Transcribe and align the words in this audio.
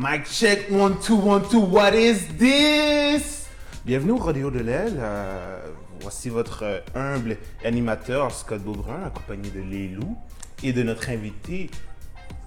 Mic 0.00 0.26
check, 0.26 0.70
one, 0.70 0.96
two, 1.00 1.16
one, 1.16 1.42
two, 1.48 1.58
what 1.58 1.92
is 1.92 2.28
this? 2.38 3.48
Bienvenue 3.84 4.12
au 4.12 4.18
Rodéo 4.18 4.48
de 4.48 4.60
l'aile. 4.60 4.96
Euh, 4.96 5.72
voici 6.00 6.28
votre 6.28 6.62
euh, 6.62 6.80
humble 6.94 7.36
animateur 7.64 8.30
Scott 8.30 8.62
Beaubrun, 8.62 9.02
accompagné 9.06 9.50
de 9.50 9.58
Lélou 9.58 10.16
et 10.62 10.72
de 10.72 10.84
notre 10.84 11.10
invité 11.10 11.68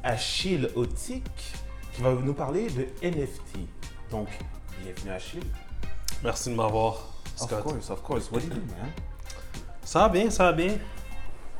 Achille 0.01 0.69
Otik, 0.77 1.25
qui 1.91 2.01
va 2.01 2.13
nous 2.13 2.33
parler 2.33 2.67
de 2.69 2.87
NFT. 3.05 3.57
Donc, 4.11 4.29
bienvenue 4.81 5.11
Achille. 5.11 5.43
Merci 6.23 6.51
de 6.51 6.55
m'avoir, 6.55 7.09
Scott. 7.35 7.51
Of 7.51 7.63
course, 7.63 7.89
of 7.89 8.01
course. 8.01 8.31
What 8.31 8.39
do 8.39 8.45
you 8.45 8.53
do, 8.53 8.61
man? 8.61 8.91
Ça 9.83 9.99
va 9.99 10.07
bien, 10.07 10.29
ça 10.29 10.45
va 10.45 10.53
bien. 10.53 10.77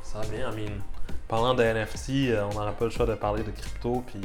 Ça 0.03 0.21
va 0.21 0.25
bien, 0.27 0.53
I 0.53 0.55
mean, 0.55 0.71
parlant 1.27 1.53
de 1.53 1.63
NFT, 1.63 2.29
euh, 2.29 2.47
on 2.49 2.53
n'aurait 2.53 2.75
pas 2.75 2.85
le 2.85 2.91
choix 2.91 3.05
de 3.05 3.15
parler 3.15 3.43
de 3.43 3.51
crypto, 3.51 4.05
puis 4.07 4.21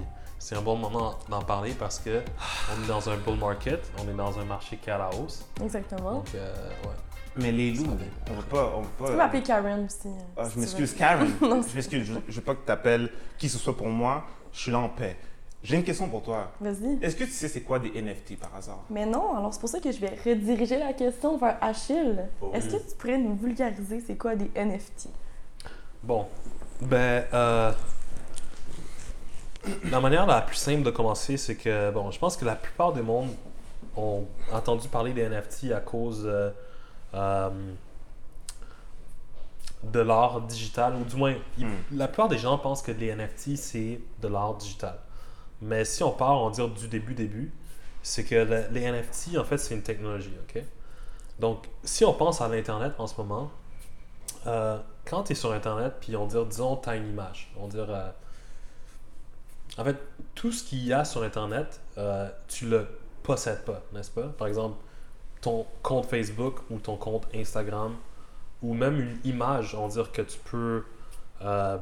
c'est 0.46 0.54
un 0.54 0.62
bon 0.62 0.76
moment 0.76 1.16
d'en 1.28 1.42
parler 1.42 1.72
parce 1.76 1.98
que 1.98 2.22
on 2.70 2.84
est 2.84 2.86
dans 2.86 3.08
un 3.10 3.16
bull 3.16 3.36
market, 3.36 3.90
on 3.98 4.08
est 4.08 4.14
dans 4.14 4.38
un 4.38 4.44
marché 4.44 4.76
qui 4.76 4.88
est 4.88 4.92
à 4.92 4.98
la 4.98 5.10
hausse. 5.10 5.44
Exactement. 5.60 6.12
Donc, 6.12 6.28
euh, 6.36 6.54
ouais. 6.84 6.94
Mais 7.34 7.74
Ça 7.74 7.82
va. 7.82 7.88
on 8.30 8.34
va 8.34 8.42
pas. 8.42 8.72
On 8.76 8.80
va 8.82 8.86
Tu 8.86 9.02
pas 9.02 9.08
peux 9.08 9.16
m'appeler 9.16 9.42
Karen 9.42 9.84
aussi. 9.86 10.08
Ah, 10.36 10.44
si 10.44 10.54
je 10.54 10.60
m'excuse. 10.60 10.94
Karen. 10.94 11.28
Non, 11.40 11.62
je 11.62 11.74
m'excuse, 11.74 12.06
je, 12.06 12.12
je 12.28 12.36
veux 12.36 12.42
pas 12.42 12.54
que 12.54 12.64
tu 12.64 12.70
appelles 12.70 13.10
qui 13.36 13.48
que 13.48 13.52
ce 13.54 13.58
soit 13.58 13.76
pour 13.76 13.88
moi. 13.88 14.24
Je 14.52 14.60
suis 14.60 14.70
là 14.70 14.78
en 14.78 14.88
paix. 14.88 15.16
J'ai 15.64 15.74
une 15.78 15.82
question 15.82 16.08
pour 16.08 16.22
toi. 16.22 16.52
Vas-y. 16.60 16.96
Est-ce 17.02 17.16
que 17.16 17.24
tu 17.24 17.30
sais 17.32 17.48
c'est 17.48 17.62
quoi 17.62 17.80
des 17.80 18.00
NFT 18.00 18.38
par 18.38 18.54
hasard? 18.54 18.84
Mais 18.88 19.04
non, 19.04 19.36
alors 19.36 19.52
c'est 19.52 19.58
pour 19.58 19.68
ça 19.68 19.80
que 19.80 19.90
je 19.90 19.98
vais 19.98 20.16
rediriger 20.24 20.78
la 20.78 20.92
question 20.92 21.38
vers 21.38 21.58
Achille. 21.60 22.24
Oh 22.40 22.52
Est-ce 22.54 22.68
oui. 22.68 22.80
que 22.84 22.88
tu 22.88 22.96
pourrais 22.96 23.18
nous 23.18 23.34
vulgariser 23.34 24.00
c'est 24.06 24.14
quoi 24.16 24.36
des 24.36 24.48
NFT? 24.54 25.08
Bon, 26.04 26.28
ben, 26.82 27.24
euh, 27.34 27.72
la 29.90 30.00
manière 30.00 30.26
la 30.26 30.40
plus 30.42 30.56
simple 30.56 30.82
de 30.82 30.90
commencer, 30.90 31.36
c'est 31.36 31.56
que, 31.56 31.90
bon, 31.90 32.10
je 32.10 32.18
pense 32.18 32.36
que 32.36 32.44
la 32.44 32.56
plupart 32.56 32.92
des 32.92 33.02
mondes 33.02 33.30
ont 33.96 34.24
entendu 34.52 34.88
parler 34.88 35.12
des 35.12 35.22
NFT 35.28 35.72
à 35.72 35.80
cause 35.80 36.22
euh, 36.26 36.50
euh, 37.14 37.50
de 39.84 40.00
l'art 40.00 40.40
digital, 40.42 40.94
ou 40.96 41.04
du 41.04 41.16
moins, 41.16 41.34
Hmm. 41.58 41.66
la 41.92 42.08
plupart 42.08 42.28
des 42.28 42.38
gens 42.38 42.58
pensent 42.58 42.82
que 42.82 42.92
les 42.92 43.08
NFT, 43.14 43.56
c'est 43.56 44.00
de 44.20 44.28
l'art 44.28 44.54
digital. 44.54 44.98
Mais 45.62 45.84
si 45.84 46.02
on 46.02 46.10
part, 46.10 46.40
on 46.42 46.50
dire 46.50 46.68
du 46.68 46.88
début, 46.88 47.14
début, 47.14 47.52
c'est 48.02 48.24
que 48.24 48.34
le- 48.34 48.66
les 48.72 48.82
NFT, 48.82 49.38
en 49.38 49.44
fait, 49.44 49.58
c'est 49.58 49.74
une 49.74 49.82
technologie, 49.82 50.34
OK? 50.48 50.62
Donc, 51.38 51.66
si 51.84 52.04
on 52.04 52.12
pense 52.12 52.40
à 52.40 52.48
l'Internet 52.48 52.92
en 52.98 53.06
ce 53.06 53.16
moment, 53.16 53.50
euh, 54.46 54.78
quand 55.04 55.24
tu 55.24 55.32
es 55.32 55.34
sur 55.34 55.52
Internet, 55.52 55.94
puis 56.00 56.16
on 56.16 56.26
dire, 56.26 56.44
disons, 56.46 56.76
tu 56.76 56.88
as 56.88 56.96
une 56.96 57.08
image, 57.08 57.52
on 57.58 57.68
dire, 57.68 57.86
euh, 57.88 58.10
en 59.78 59.84
fait, 59.84 59.96
tout 60.34 60.52
ce 60.52 60.64
qu'il 60.64 60.84
y 60.86 60.92
a 60.92 61.04
sur 61.04 61.22
Internet, 61.22 61.80
euh, 61.98 62.28
tu 62.48 62.66
le 62.68 62.86
possèdes 63.22 63.64
pas, 63.64 63.82
n'est-ce 63.92 64.10
pas? 64.10 64.28
Par 64.38 64.46
exemple, 64.48 64.76
ton 65.40 65.66
compte 65.82 66.06
Facebook 66.06 66.56
ou 66.70 66.78
ton 66.78 66.96
compte 66.96 67.26
Instagram, 67.34 67.94
ou 68.62 68.74
même 68.74 69.00
une 69.00 69.18
image, 69.24 69.74
on 69.74 69.88
dire 69.88 70.10
que 70.12 70.22
tu 70.22 70.38
peux, 70.50 70.84
euh, 71.42 71.76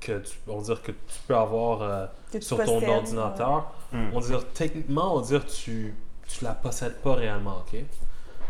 que 0.00 0.18
tu, 0.18 0.36
on 0.48 0.60
dire 0.60 0.82
que 0.82 0.92
tu 0.92 1.18
peux 1.28 1.36
avoir 1.36 1.82
euh, 1.82 2.06
tu 2.32 2.42
sur 2.42 2.56
ton 2.58 2.64
possèdes, 2.80 2.88
ordinateur, 2.88 3.72
Hmm. 3.92 4.10
on 4.12 4.18
va 4.18 4.26
dire 4.26 4.48
techniquement, 4.54 5.14
on 5.14 5.20
va 5.20 5.26
dire 5.26 5.46
tu 5.46 5.94
tu 6.26 6.42
la 6.44 6.52
possèdes 6.52 6.96
pas 7.00 7.14
réellement, 7.14 7.58
ok? 7.58 7.78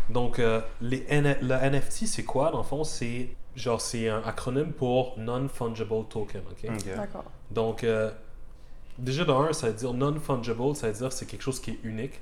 Donc 0.09 0.39
euh, 0.39 0.59
les 0.81 1.05
N- 1.07 1.37
le 1.41 1.53
NFT 1.53 2.07
c'est 2.07 2.23
quoi 2.23 2.49
dans 2.51 2.59
le 2.59 2.63
fond? 2.63 2.83
C'est 2.83 3.29
genre 3.55 3.79
c'est 3.79 4.09
un 4.09 4.23
acronyme 4.23 4.71
pour 4.71 5.13
non 5.19 5.47
fungible 5.47 6.05
token, 6.09 6.41
ok? 6.49 6.69
Ok. 6.75 6.87
euh, 6.87 6.95
D'accord. 6.97 7.25
Donc 7.51 7.83
euh, 7.83 8.09
déjà 8.97 9.25
de 9.25 9.31
un, 9.31 9.53
ça 9.53 9.67
veut 9.67 9.73
dire 9.73 9.93
non 9.93 10.15
fungible, 10.19 10.75
ça 10.75 10.87
veut 10.87 10.93
dire 10.93 11.11
c'est 11.11 11.25
quelque 11.25 11.41
chose 11.41 11.59
qui 11.59 11.71
est 11.71 11.79
unique. 11.83 12.21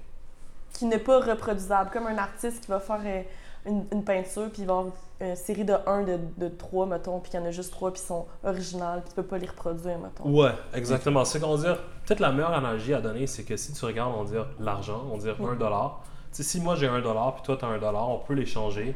Qui 0.73 0.85
n'est 0.85 0.99
pas 0.99 1.19
reproduisable, 1.19 1.91
comme 1.91 2.07
un 2.07 2.17
artiste 2.17 2.61
qui 2.61 2.67
va 2.67 2.79
faire 2.79 3.01
euh, 3.06 3.22
une, 3.66 3.85
une 3.91 4.03
peinture, 4.03 4.50
puis 4.51 4.63
il 4.63 4.67
va 4.67 4.73
avoir 4.79 4.94
une 5.22 5.35
série 5.35 5.63
de 5.63 5.75
1, 5.85 6.03
de, 6.03 6.19
de 6.38 6.47
3, 6.50 6.85
mettons, 6.88 7.19
puis 7.19 7.31
qu'il 7.31 7.39
y 7.39 7.44
en 7.44 7.45
a 7.45 7.51
juste 7.51 7.72
3, 7.72 7.94
puis 7.94 8.01
ils 8.03 8.07
sont 8.07 8.25
originales, 8.44 9.01
puis 9.01 9.09
tu 9.09 9.16
peux 9.16 9.23
pas 9.23 9.38
les 9.38 9.47
reproduire, 9.47 9.97
mettons. 10.00 10.29
Ouais, 10.29 10.51
exactement. 10.73 11.23
C'est 11.25 11.39
qu'on 11.39 11.56
va 11.56 11.63
dire, 11.63 11.81
peut-être 12.06 12.19
la 12.19 12.31
meilleure 12.31 12.53
analogie 12.53 12.94
à 12.94 13.01
donner, 13.01 13.28
c'est 13.28 13.44
que 13.44 13.55
si 13.55 13.72
tu 13.73 13.85
regardes, 13.85 14.13
on 14.17 14.23
va 14.23 14.31
dire 14.31 14.47
l'argent, 14.59 15.03
on 15.11 15.17
va 15.17 15.23
dire 15.23 15.35
Oui. 15.40 15.51
1 15.51 15.55
dollar. 15.55 16.01
Tu 16.31 16.38
sais, 16.38 16.44
si 16.44 16.59
moi 16.59 16.75
j'ai 16.75 16.88
1 16.88 17.01
dollar, 17.01 17.35
puis 17.35 17.44
toi 17.44 17.55
tu 17.55 17.66
as 17.66 17.67
1 17.67 17.78
dollar, 17.78 18.09
on 18.09 18.17
peut 18.17 18.34
l'échanger. 18.34 18.95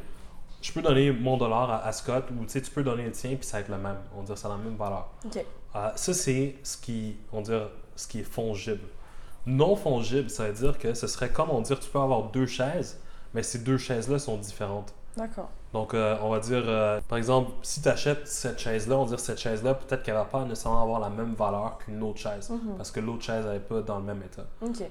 Je 0.59 0.73
peux 0.73 0.81
donner 0.81 1.11
mon 1.11 1.37
dollar 1.37 1.69
à, 1.69 1.85
à 1.85 1.91
Scott, 1.91 2.25
ou 2.31 2.43
tu 2.43 2.49
sais, 2.49 2.61
tu 2.61 2.71
peux 2.71 2.81
donner 2.83 3.03
le 3.05 3.11
tien, 3.11 3.35
puis 3.35 3.45
ça 3.45 3.57
va 3.57 3.61
être 3.61 3.69
le 3.69 3.77
même. 3.77 3.97
On 4.15 4.21
va 4.21 4.25
dire, 4.25 4.37
c'est 4.37 4.47
la 4.49 4.57
même 4.57 4.75
valeur. 4.75 5.07
Ok. 5.23 5.45
Euh, 5.77 5.89
ça, 5.95 6.13
c'est 6.13 6.55
ce 6.63 6.77
qui, 6.77 7.17
on 7.31 7.41
dire, 7.41 7.69
ce 7.95 8.07
qui 8.07 8.19
est 8.19 8.23
fongible. 8.23 8.81
Non 9.45 9.75
fongible, 9.75 10.29
ça 10.29 10.47
veut 10.47 10.53
dire 10.53 10.77
que 10.77 10.93
ce 10.93 11.07
serait 11.07 11.29
comme 11.29 11.49
on 11.51 11.61
dire, 11.61 11.79
tu 11.79 11.89
peux 11.89 11.99
avoir 11.99 12.23
deux 12.31 12.47
chaises, 12.47 12.99
mais 13.33 13.43
ces 13.43 13.59
deux 13.59 13.77
chaises-là 13.77 14.19
sont 14.19 14.37
différentes. 14.37 14.93
D'accord. 15.15 15.49
Donc, 15.73 15.93
euh, 15.93 16.15
on 16.21 16.29
va 16.29 16.39
dire, 16.39 16.63
euh, 16.65 17.01
par 17.07 17.17
exemple, 17.17 17.51
si 17.61 17.81
tu 17.81 17.89
achètes 17.89 18.27
cette 18.27 18.59
chaise-là, 18.59 18.97
on 18.97 19.03
va 19.03 19.09
dire 19.09 19.19
cette 19.19 19.39
chaise-là, 19.39 19.73
peut-être 19.73 20.03
qu'elle 20.03 20.13
va 20.13 20.25
pas 20.25 20.43
nécessairement 20.45 20.81
avoir 20.81 20.99
la 20.99 21.09
même 21.09 21.33
valeur 21.33 21.79
qu'une 21.79 22.01
autre 22.03 22.19
chaise, 22.19 22.49
Mhm. 22.49 22.75
parce 22.77 22.91
que 22.91 22.99
l'autre 22.99 23.23
chaise 23.23 23.45
n'est 23.45 23.59
pas 23.59 23.81
dans 23.81 23.97
le 23.97 24.05
même 24.05 24.21
état. 24.23 24.45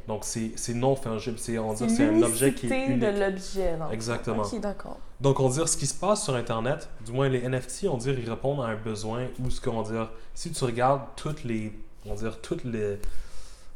Donc, 0.09 0.25
c'est 0.25 0.75
non 0.75 0.97
fungible. 0.97 1.39
C'est, 1.39 1.57
un 1.57 2.23
objet 2.23 2.53
qui 2.55 2.67
est 2.67 2.87
unique. 2.87 3.01
de 3.01 3.07
l'objet? 3.07 3.79
Exactement. 3.93 4.43
Ok, 4.43 4.61
d'accord. 4.61 4.99
Donc, 5.21 5.41
on 5.41 5.49
va 5.49 5.55
dire, 5.55 5.69
ce 5.69 5.77
qui 5.77 5.87
se 5.87 5.95
passe 5.99 6.25
sur 6.25 6.35
Internet, 6.35 6.89
du 7.05 7.13
moins 7.13 7.29
les 7.29 7.43
NFT, 7.49 7.89
on 7.89 7.97
va 7.97 7.99
dire, 7.99 8.19
ils 8.19 8.29
répondent 8.29 8.61
à 8.61 8.67
un 8.67 8.77
besoin 8.77 9.27
ou 9.43 9.49
ce 9.51 9.61
qu'on 9.61 9.81
va 9.83 9.91
dire, 9.91 10.11
si 10.37 10.53
tu 10.53 10.63
regardes 10.65 11.01
toutes 11.17 11.43
les, 11.45 11.73
on 12.05 12.11
va 12.11 12.17
dire, 12.17 12.41
toutes 12.41 12.63
les, 12.65 12.99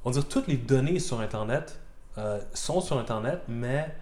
on 0.05 0.11
va 0.11 0.21
dire, 0.21 0.29
toutes 0.29 0.47
les 0.47 0.57
données 0.59 0.99
sur 1.01 1.19
Internet 1.21 1.81
euh, 2.19 2.39
sont 2.55 2.81
sur 2.83 2.99
Internet, 2.99 3.41
mais 3.49 3.93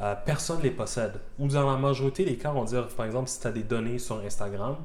euh, 0.00 0.14
personne 0.26 0.58
ne 0.58 0.62
les 0.64 0.70
possède. 0.72 1.12
Ou 1.38 1.46
dans 1.46 1.70
la 1.70 1.78
majorité 1.78 2.24
des 2.24 2.36
cas, 2.36 2.52
on 2.54 2.62
va 2.62 2.66
dire, 2.66 2.88
par 2.88 3.06
exemple, 3.06 3.28
si 3.30 3.40
tu 3.40 3.46
as 3.46 3.52
des 3.52 3.62
données 3.62 4.00
sur 4.00 4.18
Instagram, 4.18 4.76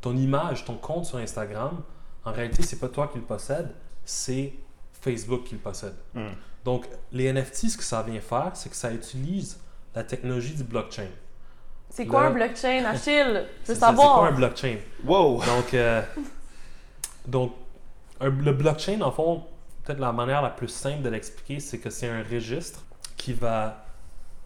ton 0.00 0.16
image, 0.16 0.64
ton 0.64 0.76
compte 0.76 1.04
sur 1.04 1.18
Instagram, 1.18 1.82
en 2.24 2.32
réalité, 2.32 2.62
c'est 2.62 2.78
pas 2.78 2.88
toi 2.88 3.08
qui 3.08 3.18
le 3.18 3.24
possède, 3.24 3.68
c'est 4.04 4.52
Facebook 5.00 5.42
qui 5.44 5.54
le 5.56 5.60
possède. 5.60 5.94
Hmm. 6.14 6.28
Donc, 6.64 6.86
les 7.10 7.32
NFT, 7.32 7.70
ce 7.70 7.76
que 7.76 7.82
ça 7.82 8.02
vient 8.04 8.20
faire, 8.20 8.52
c'est 8.54 8.68
que 8.70 8.76
ça 8.76 8.92
utilise 8.92 9.58
la 9.96 10.04
technologie 10.04 10.54
du 10.54 10.62
blockchain. 10.62 11.08
C'est 11.90 12.06
quoi 12.06 12.20
Le- 12.22 12.26
un 12.28 12.30
blockchain, 12.30 12.84
Achille? 12.86 13.44
Je 13.64 13.72
veux 13.72 13.74
ça, 13.74 13.74
C'est 13.74 13.78
quoi 13.80 13.88
savoir. 13.88 14.24
un 14.24 14.32
blockchain? 14.32 14.76
Wow! 15.04 15.42
Donc, 15.44 15.74
euh, 15.74 16.00
donc 17.26 17.52
le 18.20 18.52
blockchain, 18.52 19.00
en 19.00 19.10
fond, 19.10 19.44
peut-être 19.84 19.98
la 19.98 20.12
manière 20.12 20.42
la 20.42 20.50
plus 20.50 20.68
simple 20.68 21.02
de 21.02 21.08
l'expliquer, 21.08 21.60
c'est 21.60 21.78
que 21.78 21.90
c'est 21.90 22.08
un 22.08 22.22
registre 22.22 22.84
qui 23.16 23.32
va 23.32 23.84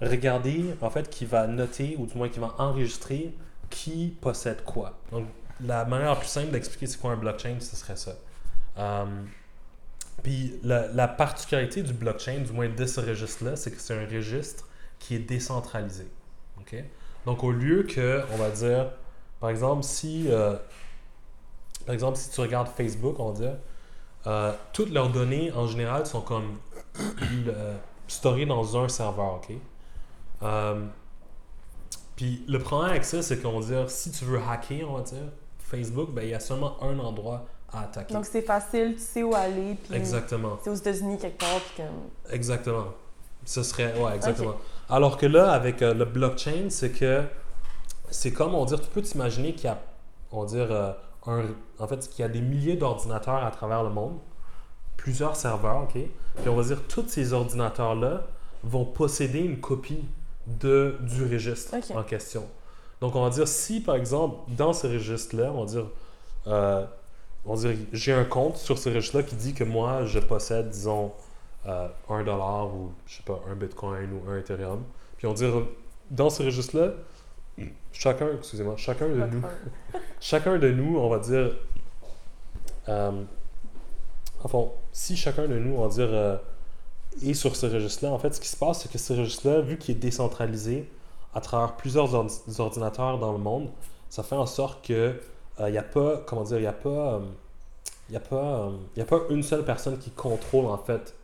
regarder, 0.00 0.74
en 0.80 0.90
fait, 0.90 1.08
qui 1.08 1.24
va 1.24 1.46
noter, 1.46 1.96
ou 1.98 2.06
du 2.06 2.16
moins 2.16 2.28
qui 2.28 2.38
va 2.38 2.54
enregistrer 2.58 3.34
qui 3.70 4.14
possède 4.20 4.62
quoi. 4.64 4.98
Donc, 5.10 5.26
la 5.60 5.84
manière 5.84 6.10
la 6.10 6.16
plus 6.16 6.28
simple 6.28 6.50
d'expliquer 6.50 6.86
c'est 6.86 7.00
quoi 7.00 7.12
un 7.12 7.16
blockchain, 7.16 7.56
ce 7.60 7.76
serait 7.76 7.96
ça. 7.96 8.14
Euh, 8.78 9.04
puis 10.22 10.58
la, 10.62 10.88
la 10.88 11.08
particularité 11.08 11.82
du 11.82 11.92
blockchain, 11.92 12.38
du 12.38 12.52
moins 12.52 12.68
de 12.68 12.86
ce 12.86 13.00
registre-là, 13.00 13.56
c'est 13.56 13.70
que 13.70 13.80
c'est 13.80 13.98
un 13.98 14.06
registre 14.06 14.68
qui 14.98 15.14
est 15.14 15.20
décentralisé. 15.20 16.06
Donc, 17.24 17.44
au 17.44 17.52
lieu 17.52 17.82
que, 17.84 18.22
on 18.32 18.36
va 18.36 18.50
dire, 18.50 18.90
par 19.40 19.50
exemple, 19.50 19.82
si, 19.82 20.26
euh, 20.28 20.56
par 21.86 21.94
exemple, 21.94 22.18
si 22.18 22.30
tu 22.30 22.40
regardes 22.40 22.68
Facebook, 22.68 23.18
on 23.18 23.30
va 23.30 23.40
dire, 23.40 23.56
euh, 24.26 24.52
toutes 24.72 24.90
leurs 24.90 25.10
données, 25.10 25.52
en 25.52 25.66
général, 25.66 26.04
sont 26.06 26.20
comme 26.20 26.58
euh, 27.22 27.76
storées 28.08 28.46
dans 28.46 28.76
un 28.76 28.88
serveur, 28.88 29.36
OK? 29.36 29.56
Euh, 30.42 30.84
puis 32.16 32.44
le 32.48 32.58
problème 32.58 32.90
avec 32.90 33.04
ça, 33.04 33.22
c'est 33.22 33.40
qu'on 33.40 33.60
va 33.60 33.66
dire, 33.66 33.90
si 33.90 34.10
tu 34.10 34.24
veux 34.24 34.40
hacker, 34.40 34.90
on 34.90 34.96
va 34.96 35.02
dire, 35.02 35.28
Facebook, 35.58 36.10
ben, 36.12 36.22
il 36.22 36.30
y 36.30 36.34
a 36.34 36.40
seulement 36.40 36.82
un 36.82 36.98
endroit 36.98 37.46
à 37.72 37.82
attaquer. 37.82 38.14
Donc 38.14 38.24
c'est 38.24 38.42
facile, 38.42 38.94
tu 38.94 39.02
sais 39.02 39.22
où 39.22 39.34
aller, 39.34 39.76
puis 39.82 39.94
Exactement. 39.94 40.58
c'est 40.62 40.70
aux 40.70 40.74
États-Unis 40.74 41.18
quelque 41.18 41.38
part, 41.38 41.60
puis 41.60 41.84
comme... 41.84 42.32
Exactement. 42.34 42.86
Ce 43.44 43.62
serait, 43.62 43.98
ouais, 44.00 44.16
exactement. 44.16 44.56
Alors 44.88 45.16
que 45.16 45.26
là, 45.26 45.52
avec 45.52 45.82
euh, 45.82 45.94
le 45.94 46.04
blockchain, 46.04 46.68
c'est 46.68 46.90
que 46.90 47.22
c'est 48.10 48.32
comme, 48.32 48.54
on 48.54 48.64
va 48.64 48.66
dire, 48.66 48.80
tu 48.80 48.90
peux 48.90 49.02
t'imaginer 49.02 49.52
qu'il 49.52 49.66
y 49.66 49.68
a, 49.68 49.78
on 50.32 50.42
va 50.42 50.46
dire, 50.46 50.68
euh, 50.70 50.92
un, 51.26 51.44
en 51.78 51.86
fait, 51.86 52.08
qu'il 52.08 52.22
y 52.22 52.24
a 52.24 52.28
des 52.28 52.40
milliers 52.40 52.76
d'ordinateurs 52.76 53.44
à 53.44 53.50
travers 53.50 53.82
le 53.82 53.90
monde, 53.90 54.18
plusieurs 54.96 55.36
serveurs, 55.36 55.82
ok? 55.84 55.92
Puis 55.92 56.48
on 56.48 56.56
va 56.56 56.62
dire, 56.62 56.82
tous 56.88 57.08
ces 57.08 57.32
ordinateurs-là 57.32 58.26
vont 58.64 58.84
posséder 58.84 59.40
une 59.40 59.60
copie 59.60 60.04
de, 60.46 60.96
du 61.00 61.24
registre 61.24 61.74
en 61.94 62.02
question. 62.02 62.44
Donc 63.00 63.14
on 63.14 63.22
va 63.22 63.30
dire, 63.30 63.46
si 63.46 63.80
par 63.80 63.96
exemple, 63.96 64.36
dans 64.48 64.72
ce 64.72 64.86
registre-là, 64.86 65.52
on 65.52 65.64
va 65.64 65.66
dire, 65.66 65.86
euh, 66.46 66.84
on 67.44 67.54
va 67.54 67.68
dire, 67.68 67.78
j'ai 67.92 68.12
un 68.12 68.24
compte 68.24 68.56
sur 68.56 68.78
ce 68.78 68.88
registre-là 68.88 69.22
qui 69.22 69.36
dit 69.36 69.54
que 69.54 69.64
moi, 69.64 70.04
je 70.04 70.18
possède, 70.18 70.70
disons, 70.70 71.12
euh, 71.66 71.88
un 72.08 72.22
dollar 72.24 72.66
ou, 72.66 72.92
je 73.06 73.16
sais 73.16 73.22
pas, 73.24 73.40
un 73.50 73.54
bitcoin 73.54 74.10
ou 74.12 74.30
un 74.30 74.38
Ethereum. 74.38 74.82
Puis 75.18 75.26
on 75.26 75.30
va 75.30 75.36
dire, 75.36 75.52
dans 76.10 76.30
ce 76.30 76.42
registre-là, 76.42 76.92
chacun, 77.92 78.28
excusez-moi, 78.38 78.74
chacun 78.76 79.08
de 79.08 79.14
nous, 79.14 79.42
chacun. 80.20 80.58
De 80.58 80.70
nous, 80.70 80.98
on 80.98 81.08
va 81.08 81.18
dire, 81.18 81.52
euh, 82.88 83.22
enfin, 84.44 84.64
si 84.92 85.16
chacun 85.16 85.46
de 85.48 85.58
nous, 85.58 85.76
on 85.76 85.82
va 85.86 85.94
dire, 85.94 86.08
euh, 86.10 86.36
est 87.22 87.34
sur 87.34 87.56
ce 87.56 87.66
registre-là, 87.66 88.12
en 88.12 88.18
fait, 88.18 88.34
ce 88.34 88.40
qui 88.40 88.48
se 88.48 88.56
passe, 88.56 88.82
c'est 88.82 88.90
que 88.92 88.98
ce 88.98 89.12
registre-là, 89.12 89.60
vu 89.60 89.78
qu'il 89.78 89.96
est 89.96 89.98
décentralisé 89.98 90.88
à 91.34 91.40
travers 91.40 91.76
plusieurs 91.76 92.14
ordi- 92.14 92.60
ordinateurs 92.60 93.18
dans 93.18 93.32
le 93.32 93.38
monde, 93.38 93.68
ça 94.08 94.22
fait 94.22 94.36
en 94.36 94.46
sorte 94.46 94.86
que 94.86 95.20
il 95.58 95.66
n'y 95.72 95.78
a 95.78 95.82
pas, 95.82 96.18
comment 96.26 96.44
dire, 96.44 96.58
il 96.58 96.62
n'y 96.62 96.66
a 96.66 96.72
pas, 96.72 97.20
il 98.10 98.12
y 98.12 98.16
a 98.16 98.20
pas, 98.20 98.66
euh, 98.66 98.70
y 98.96 99.00
a 99.00 99.06
pas 99.06 99.20
une 99.30 99.42
seule 99.42 99.64
personne 99.64 99.98
qui 99.98 100.10
contrôle 100.10 100.66
en 100.66 100.76
fait 100.76 101.14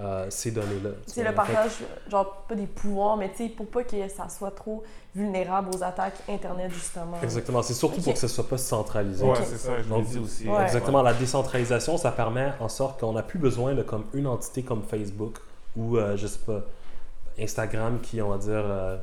euh, 0.00 0.26
ces 0.30 0.50
données-là. 0.50 0.90
C'est 1.06 1.22
le 1.22 1.28
fait, 1.28 1.34
partage, 1.34 1.72
genre, 2.08 2.44
pas 2.48 2.54
des 2.54 2.66
pouvoirs, 2.66 3.16
mais 3.16 3.30
tu 3.30 3.36
sais, 3.44 3.48
pour 3.50 3.66
pas 3.66 3.84
que 3.84 4.08
ça 4.08 4.28
soit 4.28 4.50
trop 4.52 4.82
vulnérable 5.14 5.68
aux 5.74 5.82
attaques 5.82 6.22
Internet, 6.28 6.70
justement. 6.72 7.18
Exactement. 7.22 7.62
C'est 7.62 7.74
surtout 7.74 8.00
pour 8.00 8.12
que 8.14 8.18
ce 8.18 8.28
soit 8.28 8.48
pas 8.48 8.58
centralisé. 8.58 9.24
Ouais, 9.24 9.34
c'est 9.44 9.58
ça, 9.58 9.72
je 9.78 9.84
me 9.84 9.88
Donc, 9.90 10.06
dis 10.06 10.18
aussi. 10.18 10.48
Ouais. 10.48 10.62
Exactement. 10.62 11.02
La 11.02 11.12
décentralisation, 11.14 11.96
ça 11.98 12.10
permet 12.12 12.52
en 12.60 12.68
sorte 12.68 12.98
qu'on 13.00 13.12
n'a 13.12 13.22
plus 13.22 13.38
besoin 13.38 13.74
de 13.74 13.82
comme 13.82 14.04
une 14.14 14.26
entité 14.26 14.62
comme 14.62 14.82
Facebook 14.82 15.34
ou 15.76 15.96
euh, 15.98 16.16
je 16.16 16.26
sais 16.26 16.40
pas 16.46 16.62
Instagram 17.38 18.00
qui, 18.00 18.20
on 18.22 18.28
va 18.30 18.38
dire, 18.38 18.50
euh, 18.64 18.96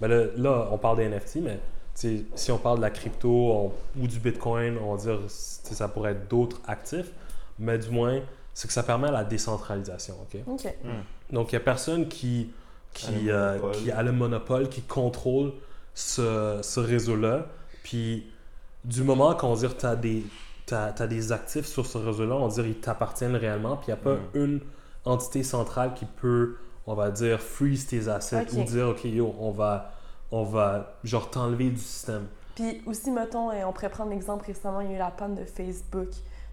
ben 0.00 0.08
là, 0.08 0.24
là, 0.36 0.68
on 0.72 0.78
parle 0.78 0.96
des 0.98 1.08
NFT, 1.08 1.36
mais 1.42 1.56
tu 1.94 2.18
sais, 2.18 2.24
si 2.34 2.50
on 2.52 2.58
parle 2.58 2.78
de 2.78 2.82
la 2.82 2.90
crypto 2.90 3.28
on- 3.28 3.72
ou 4.00 4.06
du 4.06 4.18
Bitcoin, 4.18 4.78
on 4.82 4.94
va 4.94 5.00
dire, 5.02 5.18
ça 5.28 5.88
pourrait 5.88 6.12
être 6.12 6.28
d'autres 6.28 6.60
actifs, 6.66 7.10
mais 7.58 7.78
du 7.78 7.90
moins, 7.90 8.20
c'est 8.54 8.68
que 8.68 8.72
ça 8.74 8.82
permet 8.82 9.10
la 9.10 9.24
décentralisation. 9.24 10.14
ok? 10.22 10.40
Ok. 10.46 10.74
Donc, 11.30 11.52
il 11.52 11.56
n'y 11.56 11.62
a 11.62 11.64
personne 11.64 12.08
qui, 12.08 12.50
A 12.94 12.98
qui, 12.98 13.12
le 13.22 13.32
euh, 13.34 13.52
monopole. 13.58 13.72
qui 13.82 13.90
a 13.90 14.02
le 14.02 14.12
monopole, 14.12 14.68
qui 14.68 14.82
contrôle 14.82 15.52
ce, 15.94 16.58
ce 16.62 16.80
réseau-là. 16.80 17.46
Puis, 17.82 18.26
du 18.84 19.02
moment 19.02 19.34
qu'on 19.34 19.54
dire 19.54 19.76
tu 19.76 19.86
as 19.86 19.96
des, 19.96 20.24
t'as- 20.66 20.92
t'as 20.92 21.06
des 21.06 21.32
actifs 21.32 21.66
sur 21.66 21.86
ce 21.86 21.98
réseau-là, 21.98 22.34
on 22.34 22.46
va 22.48 22.54
dire 22.54 22.66
ils 22.66 22.78
t'appartiennent 22.80 23.36
réellement. 23.36 23.76
Puis, 23.76 23.86
il 23.88 23.94
n'y 23.94 24.00
a 24.00 24.02
pas 24.02 24.14
Mm. 24.14 24.20
une 24.34 24.60
entité 25.04 25.42
centrale 25.42 25.94
qui 25.94 26.04
peut, 26.04 26.56
on 26.86 26.94
va 26.94 27.10
dire, 27.10 27.40
freeze 27.40 27.86
tes 27.86 28.08
assets 28.08 28.52
ou 28.54 28.62
dire, 28.64 28.88
OK, 28.90 29.04
yo, 29.04 29.34
on 29.40 29.50
va, 29.50 29.92
on 30.30 30.44
va 30.44 30.96
genre 31.04 31.30
t'enlever 31.30 31.70
du 31.70 31.80
système. 31.80 32.26
Puis 32.54 32.82
aussi, 32.86 33.10
mettons, 33.10 33.50
on 33.50 33.72
pourrait 33.72 33.88
prendre 33.88 34.10
l'exemple 34.10 34.44
récemment, 34.46 34.80
il 34.82 34.88
y 34.88 34.92
a 34.92 34.96
eu 34.96 34.98
la 34.98 35.10
panne 35.10 35.34
de 35.34 35.44
Facebook. 35.44 36.08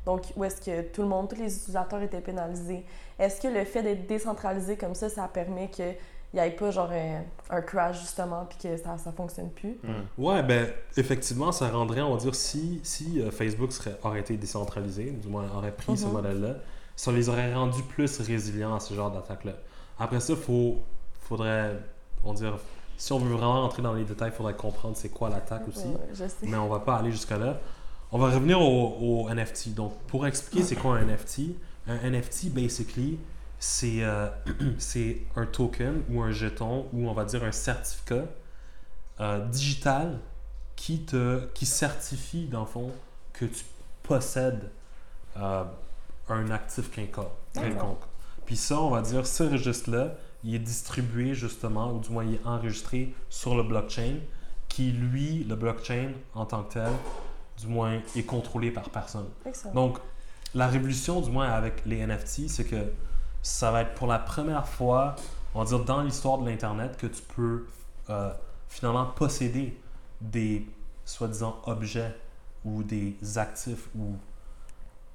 Donc, 0.05 0.23
où 0.35 0.43
est-ce 0.43 0.61
que 0.61 0.81
tout 0.89 1.01
le 1.01 1.07
monde, 1.07 1.29
tous 1.29 1.35
les 1.35 1.53
utilisateurs 1.55 2.01
étaient 2.01 2.21
pénalisés? 2.21 2.85
Est-ce 3.19 3.41
que 3.41 3.47
le 3.47 3.63
fait 3.65 3.83
d'être 3.83 4.07
décentralisé 4.07 4.77
comme 4.77 4.95
ça, 4.95 5.09
ça 5.09 5.27
permet 5.27 5.69
qu'il 5.69 5.95
n'y 6.33 6.39
ait 6.39 6.51
pas 6.51 6.71
genre 6.71 6.89
un, 6.91 7.21
un 7.49 7.61
crash 7.61 7.99
justement, 7.99 8.45
puis 8.49 8.57
que 8.69 8.77
ça 8.77 8.95
ne 9.05 9.11
fonctionne 9.11 9.49
plus? 9.51 9.77
Hmm. 9.83 10.03
Ouais, 10.23 10.41
ben, 10.41 10.67
effectivement, 10.97 11.51
ça 11.51 11.69
rendrait, 11.69 12.01
on 12.01 12.13
va 12.15 12.19
dire, 12.19 12.33
si, 12.33 12.79
si 12.83 13.21
euh, 13.21 13.29
Facebook 13.29 13.71
serait, 13.71 13.97
aurait 14.03 14.21
été 14.21 14.37
décentralisé, 14.37 15.11
du 15.11 15.27
moins 15.27 15.45
aurait 15.55 15.73
pris 15.75 15.97
ce 15.97 16.05
Mhm. 16.05 16.11
modèle-là, 16.13 16.55
ça 16.95 17.11
les 17.11 17.29
aurait 17.29 17.53
rendus 17.53 17.83
plus 17.83 18.19
résilients 18.21 18.75
à 18.75 18.79
ce 18.79 18.93
genre 18.93 19.11
d'attaque-là. 19.11 19.53
Après 19.99 20.19
ça, 20.21 20.35
faut, 20.35 20.77
faudrait, 21.21 21.77
on 22.23 22.33
dire, 22.33 22.57
si 22.97 23.13
on 23.13 23.19
veut 23.19 23.33
vraiment 23.35 23.61
rentrer 23.61 23.81
dans 23.81 23.93
les 23.93 24.03
détails, 24.05 24.29
il 24.33 24.35
faudrait 24.35 24.55
comprendre 24.55 24.95
c'est 24.97 25.09
quoi 25.09 25.29
l'attaque 25.29 25.67
aussi. 25.67 25.87
Ouais, 25.87 26.07
je 26.13 26.25
sais. 26.25 26.33
Mais 26.43 26.57
on 26.57 26.67
va 26.67 26.79
pas 26.79 26.95
aller 26.95 27.11
jusqu'à 27.11 27.37
là. 27.37 27.59
On 28.11 28.17
va 28.17 28.27
revenir 28.27 28.59
au, 28.59 29.25
au 29.25 29.29
NFT. 29.29 29.73
Donc, 29.75 29.97
pour 30.07 30.25
expliquer 30.25 30.63
c'est 30.63 30.75
quoi 30.75 30.97
un 30.97 31.05
NFT, 31.05 31.41
un 31.87 32.09
NFT, 32.09 32.49
basically, 32.49 33.19
c'est 33.59 34.03
euh, 34.03 34.29
c'est 34.77 35.21
un 35.35 35.45
token 35.45 36.03
ou 36.09 36.21
un 36.21 36.31
jeton 36.31 36.87
ou 36.93 37.09
on 37.09 37.13
va 37.13 37.25
dire 37.25 37.43
un 37.43 37.51
certificat 37.51 38.25
euh, 39.19 39.45
digital 39.47 40.19
qui, 40.75 41.01
te, 41.01 41.45
qui 41.53 41.65
certifie, 41.65 42.45
dans 42.45 42.61
le 42.61 42.65
fond, 42.65 42.91
que 43.33 43.45
tu 43.45 43.65
possèdes 44.01 44.69
euh, 45.37 45.63
un 46.29 46.49
actif 46.51 46.89
quelconque. 46.89 47.27
D'accord. 47.53 47.69
quelconque. 47.69 48.03
Puis 48.45 48.55
ça, 48.55 48.79
on 48.79 48.89
va 48.89 49.01
dire, 49.01 49.27
ce 49.27 49.43
registre-là, 49.43 50.15
il 50.43 50.55
est 50.55 50.59
distribué 50.59 51.33
justement, 51.33 51.91
ou 51.91 51.99
du 51.99 52.09
moins 52.09 52.23
il 52.23 52.35
est 52.35 52.45
enregistré 52.45 53.13
sur 53.29 53.55
le 53.55 53.63
blockchain, 53.63 54.15
qui 54.69 54.91
lui, 54.91 55.43
le 55.43 55.55
blockchain 55.55 56.11
en 56.33 56.45
tant 56.45 56.63
que 56.63 56.73
tel, 56.73 56.91
du 57.59 57.67
moins, 57.67 57.99
est 58.15 58.23
contrôlé 58.23 58.71
par 58.71 58.89
personne. 58.89 59.27
Excellent. 59.45 59.73
Donc, 59.73 59.99
la 60.55 60.67
révolution, 60.67 61.21
du 61.21 61.29
moins 61.29 61.49
avec 61.49 61.85
les 61.85 62.05
NFT, 62.05 62.47
c'est 62.47 62.63
que 62.63 62.91
ça 63.41 63.71
va 63.71 63.81
être 63.81 63.93
pour 63.95 64.07
la 64.07 64.19
première 64.19 64.67
fois, 64.67 65.15
on 65.53 65.63
va 65.63 65.65
dire, 65.65 65.83
dans 65.83 66.01
l'histoire 66.01 66.37
de 66.39 66.49
l'Internet, 66.49 66.97
que 66.97 67.07
tu 67.07 67.21
peux 67.35 67.65
euh, 68.09 68.31
finalement 68.67 69.05
posséder 69.05 69.77
des 70.21 70.65
soi-disant 71.05 71.59
objets 71.65 72.15
ou 72.65 72.83
des 72.83 73.15
actifs 73.35 73.89
ou 73.95 74.15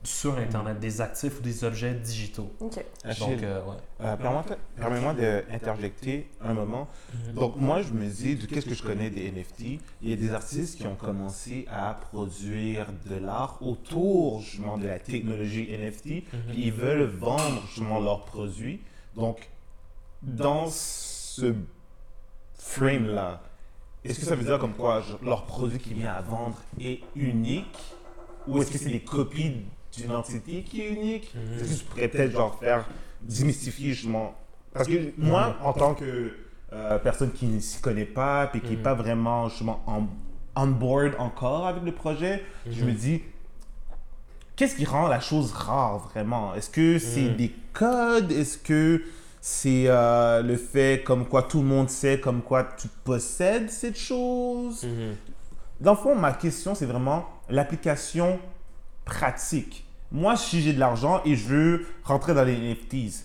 sur 0.04 0.36
Internet, 0.38 0.78
des 0.80 1.00
actifs 1.00 1.38
ou 1.38 1.42
des 1.42 1.64
objets 1.64 1.94
digitaux. 1.94 2.52
OK. 2.60 2.76
Donc, 3.18 3.42
euh, 3.42 3.60
ouais. 3.64 3.76
euh, 4.02 4.16
permets-moi- 4.16 5.14
d'interjecter 5.14 6.28
un 6.42 6.52
moment. 6.54 6.88
Donc, 7.34 7.56
moi, 7.56 7.80
je 7.82 7.92
me 7.92 8.06
dis, 8.06 8.36
de 8.36 8.46
qu'est-ce 8.46 8.66
que 8.66 8.74
je 8.74 8.82
connais 8.82 9.08
des 9.10 9.26
NFT 9.32 9.80
Il 10.02 10.10
y 10.10 10.12
a 10.12 10.16
des 10.16 10.32
artistes 10.32 10.76
qui 10.78 10.86
ont 10.86 10.94
commencé 10.94 11.66
à 11.70 11.94
produire 11.94 12.86
de 13.08 13.16
l'art 13.16 13.58
autour 13.62 14.40
justement 14.42 14.76
de 14.78 14.86
la 14.86 14.98
technologie 14.98 15.68
NFT, 15.72 16.02
puis 16.48 16.64
ils 16.66 16.72
veulent 16.72 17.04
vendre 17.04 17.62
justement 17.66 17.98
leurs 18.00 18.24
produits. 18.24 18.80
Donc, 19.16 19.48
dans 20.22 20.66
ce 20.68 21.54
frame-là, 22.54 23.42
est-ce 24.04 24.20
que 24.20 24.26
ça 24.26 24.34
veut 24.36 24.44
dire 24.44 24.58
comme 24.58 24.74
quoi 24.74 25.02
leur 25.22 25.44
produit 25.46 25.78
qui 25.78 25.94
vient 25.94 26.12
à 26.12 26.20
vendre 26.20 26.58
est 26.80 27.00
unique? 27.16 27.78
Ou 28.46 28.60
est-ce 28.60 28.70
que 28.70 28.76
c'est 28.78 28.90
des 28.90 29.00
copies 29.02 29.62
d'une 29.96 30.12
entité 30.12 30.62
qui 30.62 30.82
est 30.82 30.90
unique 30.90 31.34
Mhm. 31.34 31.58
Est-ce 31.62 31.74
que 31.74 31.78
tu 31.78 31.84
pourrais 31.84 32.08
peut-être 32.08 32.32
genre 32.32 32.58
faire 32.58 32.86
démystifier 33.22 33.92
justement? 33.94 34.34
Parce 34.72 34.88
que 34.88 35.12
moi, 35.18 35.56
en 35.62 35.72
tant 35.72 35.94
que 35.94 36.32
euh, 36.72 36.98
personne 36.98 37.30
qui 37.32 37.46
ne 37.46 37.60
s'y 37.60 37.80
connaît 37.80 38.04
pas 38.04 38.48
puis 38.48 38.60
qui 38.60 38.70
n'est 38.70 38.76
Mhm. 38.76 38.82
pas 38.82 38.94
vraiment 38.94 39.48
justement 39.48 39.82
on, 39.86 40.06
on 40.56 40.66
board 40.66 41.14
encore 41.18 41.66
avec 41.66 41.84
le 41.84 41.92
projet, 41.92 42.42
je 42.68 42.80
Mhm. 42.82 42.86
me 42.88 42.92
dis 42.92 43.22
qu'est-ce 44.56 44.74
qui 44.76 44.84
rend 44.84 45.06
la 45.08 45.20
chose 45.20 45.52
rare 45.52 45.98
vraiment? 45.98 46.54
Est-ce 46.54 46.70
que 46.70 46.98
c'est 46.98 47.28
des 47.30 47.52
codes? 47.72 48.32
Est-ce 48.32 48.58
que 48.58 49.02
c'est 49.40 49.84
euh, 49.88 50.42
le 50.42 50.56
fait 50.56 51.02
comme 51.04 51.26
quoi 51.26 51.42
tout 51.42 51.58
le 51.60 51.66
monde 51.66 51.90
sait 51.90 52.18
comme 52.18 52.40
quoi 52.42 52.64
tu 52.64 52.88
possèdes 53.04 53.70
cette 53.70 53.98
chose? 53.98 54.86
Dans 55.80 55.92
le 55.92 55.98
fond, 55.98 56.14
ma 56.16 56.32
question, 56.32 56.74
c'est 56.74 56.86
vraiment 56.86 57.26
l'application 57.50 58.38
pratique. 59.04 59.84
Moi, 60.14 60.36
si 60.36 60.62
j'ai 60.62 60.72
de 60.72 60.78
l'argent 60.80 61.20
et 61.24 61.34
je 61.34 61.46
veux 61.48 61.86
rentrer 62.04 62.32
dans 62.34 62.44
les 62.44 62.56
NFTs, 62.56 63.24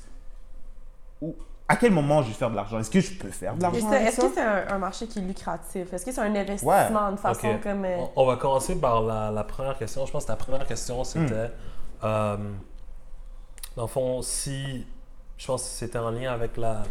ou 1.22 1.36
à 1.68 1.76
quel 1.76 1.92
moment 1.92 2.24
je 2.24 2.30
vais 2.30 2.34
faire 2.34 2.50
de 2.50 2.56
l'argent? 2.56 2.80
Est-ce 2.80 2.90
que 2.90 3.00
je 3.00 3.14
peux 3.14 3.30
faire 3.30 3.56
de 3.56 3.62
l'argent 3.62 3.92
Est-ce 3.94 4.22
que 4.22 4.34
c'est 4.34 4.42
un, 4.42 4.68
un 4.70 4.78
marché 4.80 5.06
qui 5.08 5.20
est 5.20 5.22
lucratif? 5.22 5.94
Est-ce 5.94 6.04
que 6.06 6.12
c'est 6.12 6.20
un 6.22 6.36
investissement 6.36 7.12
de 7.12 7.18
façon 7.18 7.60
comme... 7.62 7.86
euh, 7.86 7.98
On- 8.16 8.24
On 8.24 8.26
va 8.26 8.38
commencer 8.38 8.76
par 8.80 9.02
la, 9.04 9.30
la 9.30 9.44
première 9.44 9.78
question. 9.78 10.04
Je 10.06 10.12
pense 10.12 10.26
que 10.26 10.32
la 10.32 10.36
première 10.36 10.66
question, 10.66 11.04
c'était, 11.04 11.52
euh, 12.04 12.38
dans 13.76 13.84
le 13.84 13.88
fond, 13.88 14.22
si, 14.24 14.86
je 15.38 15.46
pense 15.46 15.62
que 15.62 15.70
c'était 15.70 16.00
en 16.00 16.10
lien 16.10 16.32
avec 16.34 16.58
la, 16.58 16.82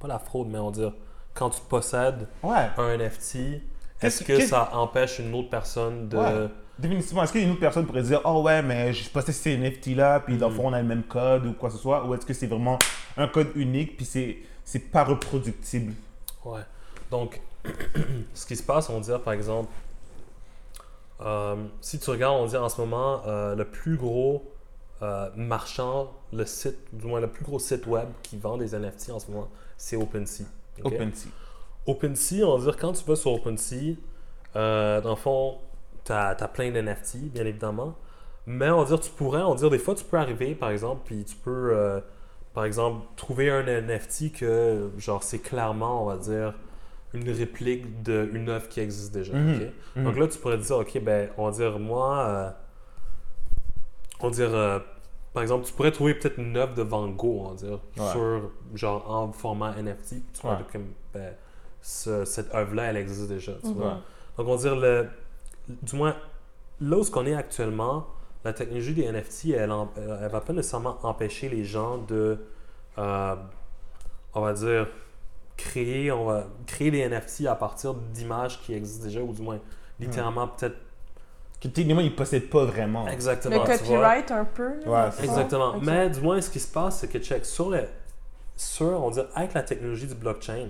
pas 0.00 0.08
la 0.08 0.18
fraude, 0.18 0.48
mais 0.48 0.58
on 0.58 0.66
va 0.70 0.72
dire, 0.72 0.92
quand 1.34 1.50
tu 1.50 1.60
possèdes 1.68 2.26
Ouais, 2.42 2.68
un 2.78 2.96
NFT, 2.96 3.62
est-ce 4.02 4.24
que- 4.24 4.40
ça 4.44 4.70
empêche 4.74 5.20
une 5.20 5.32
autre 5.34 5.50
personne 5.50 6.08
de... 6.08 6.16
Ouais. 6.16 6.48
Définitivement. 6.78 7.22
Est-ce 7.24 7.32
qu'une 7.32 7.50
autre 7.50 7.60
personne 7.60 7.86
pourrait 7.86 8.02
dire 8.02 8.20
Oh 8.24 8.42
ouais, 8.42 8.62
mais 8.62 8.92
je 8.92 9.08
possède 9.10 9.34
ces 9.34 9.56
NFT-là, 9.56 10.20
puis 10.20 10.36
dans 10.36 10.48
le 10.48 10.54
Mhm. 10.54 10.60
fond, 10.60 10.68
on 10.68 10.72
a 10.72 10.80
le 10.80 10.86
même 10.88 11.02
code 11.04 11.46
ou 11.46 11.52
quoi 11.52 11.68
que 11.70 11.76
ce 11.76 11.80
soit 11.82 12.04
Ou 12.06 12.14
est-ce 12.14 12.24
que 12.26 12.34
c'est 12.34 12.46
vraiment 12.46 12.78
un 13.16 13.28
code 13.28 13.48
unique, 13.54 13.96
puis 13.96 14.04
c'est, 14.06 14.38
c'est 14.64 14.90
pas 14.90 15.04
reproductible? 15.04 15.94
Ouais. 16.44 16.60
Donc, 17.10 17.40
ce 18.34 18.46
qui 18.46 18.56
se 18.56 18.62
passe, 18.62 18.88
on 18.90 19.00
dirait 19.00 19.18
par 19.18 19.32
exemple, 19.32 19.70
euh, 21.20 21.56
si 21.80 21.98
tu 21.98 22.10
regardes, 22.10 22.36
on 22.40 22.46
dirait 22.46 22.62
en 22.62 22.68
ce 22.68 22.80
moment, 22.80 23.22
euh, 23.26 23.54
le 23.56 23.64
plus 23.64 23.96
gros 23.96 24.44
euh, 25.02 25.28
marchand, 25.36 26.12
le 26.32 26.44
site, 26.44 26.76
du 26.92 27.06
moins 27.06 27.20
le 27.20 27.28
plus 27.28 27.44
gros 27.44 27.58
site 27.58 27.86
web 27.86 28.08
qui 28.22 28.36
vend 28.36 28.56
des 28.56 28.74
NFT 28.74 29.10
en 29.10 29.18
ce 29.18 29.30
moment, 29.30 29.48
c'est 29.76 29.96
OpenSea. 29.96 30.44
OpenSea. 30.84 31.28
OpenSea, 31.86 32.42
on 32.44 32.56
va 32.58 32.64
dire, 32.64 32.76
quand 32.76 32.92
tu 32.92 33.04
vas 33.04 33.16
sur 33.16 33.32
OpenSea, 33.32 33.96
dans 34.54 35.10
le 35.10 35.16
fond, 35.16 35.58
tu 36.08 36.44
as, 36.44 36.48
plein 36.52 36.70
d'NFT, 36.70 37.18
bien 37.32 37.44
évidemment. 37.44 37.94
Mais 38.46 38.70
on 38.70 38.78
va 38.82 38.84
dire, 38.86 39.00
tu 39.00 39.10
pourrais, 39.10 39.42
on 39.42 39.50
va 39.50 39.56
dire, 39.56 39.70
des 39.70 39.78
fois, 39.78 39.94
tu 39.94 40.04
peux 40.04 40.16
arriver, 40.16 40.54
par 40.54 40.70
exemple, 40.70 41.02
puis 41.04 41.24
tu 41.24 41.36
peux, 41.36 41.70
euh, 41.76 42.00
par 42.54 42.64
exemple, 42.64 43.04
trouver 43.16 43.50
un 43.50 43.62
NFT 43.62 44.32
que, 44.32 44.90
genre, 44.98 45.22
c'est 45.22 45.38
clairement, 45.40 46.02
on 46.04 46.06
va 46.06 46.16
dire, 46.16 46.54
une 47.14 47.28
réplique 47.30 48.02
d'une 48.02 48.48
œuvre 48.48 48.68
qui 48.68 48.80
existe 48.80 49.12
déjà. 49.12 49.34
Mhm. 49.34 49.70
Mhm. 49.96 50.04
Donc 50.04 50.16
là, 50.18 50.26
tu 50.28 50.38
pourrais 50.38 50.58
dire, 50.58 50.76
OK, 50.78 50.98
ben, 51.02 51.28
on 51.36 51.44
va 51.46 51.50
dire, 51.52 51.78
moi, 51.78 52.18
euh, 52.26 52.50
on 54.20 54.28
va 54.28 54.34
dire, 54.34 54.54
euh, 54.54 54.78
par 55.32 55.42
exemple, 55.42 55.66
tu 55.66 55.72
pourrais 55.72 55.92
trouver 55.92 56.14
peut-être 56.14 56.38
une 56.38 56.56
œuvre 56.56 56.74
de 56.74 56.82
Van 56.82 57.06
Gogh, 57.08 57.42
on 57.46 57.48
va 57.50 57.54
dire, 57.54 57.78
Ouais. 57.98 58.10
sur, 58.12 58.50
genre, 58.74 59.10
en 59.10 59.30
format 59.32 59.74
NFT. 59.78 60.16
Tu 60.32 60.40
pourrais 60.40 60.54
Ouais. 60.56 60.62
dire 60.72 60.80
ben, 61.14 61.32
ce- 61.80 62.24
cette 62.24 62.54
œuvre-là, 62.54 62.84
elle 62.84 62.96
existe 62.96 63.28
déjà, 63.28 63.52
tu 63.60 63.68
Mhm. 63.68 63.74
vois? 63.74 64.00
Donc, 64.36 64.48
on 64.48 64.56
va 64.56 64.62
dire, 64.62 64.76
le, 64.76 65.08
du 65.68 65.96
moins, 65.96 66.16
là 66.80 66.96
où 66.96 67.04
ce 67.04 67.10
qu'on 67.10 67.26
est 67.26 67.34
actuellement, 67.34 68.06
la 68.44 68.52
technologie 68.52 68.94
des 68.94 69.10
NFT, 69.10 69.50
elle, 69.50 69.72
elle 69.96 70.30
va 70.30 70.40
pas 70.40 70.52
nécessairement 70.52 70.98
empêcher 71.02 71.48
les 71.48 71.64
gens 71.64 71.98
de, 71.98 72.38
euh, 72.98 73.36
on 74.34 74.40
va 74.40 74.52
dire, 74.52 74.88
créer, 75.56 76.12
on 76.12 76.24
va 76.24 76.46
créer 76.66 76.90
des 76.90 77.08
NFT 77.08 77.46
à 77.46 77.54
partir 77.54 77.94
d'images 77.94 78.60
qui 78.62 78.74
existent 78.74 79.04
déjà, 79.04 79.20
ou 79.20 79.32
du 79.32 79.42
moins, 79.42 79.58
littéralement, 79.98 80.48
peut-être. 80.48 80.76
Que 81.60 81.66
techniquement, 81.66 82.00
ils 82.00 82.14
possèdent 82.14 82.48
pas 82.50 82.64
vraiment. 82.64 83.08
Exactement. 83.08 83.64
Le 83.64 83.66
copyright 83.66 84.30
un 84.30 84.44
peu. 84.44 84.78
Ouais. 84.86 85.08
Exactement. 85.24 85.74
Mais 85.82 86.08
du 86.08 86.20
moins, 86.20 86.40
ce 86.40 86.50
qui 86.50 86.60
se 86.60 86.70
passe, 86.72 87.00
c'est 87.00 87.08
que, 87.08 87.18
check, 87.18 87.44
sur, 87.44 87.70
le, 87.70 87.82
sur 88.56 88.86
on 88.86 89.08
va 89.08 89.22
dire, 89.22 89.26
avec 89.34 89.54
la 89.54 89.64
technologie 89.64 90.06
du 90.06 90.14
blockchain, 90.14 90.68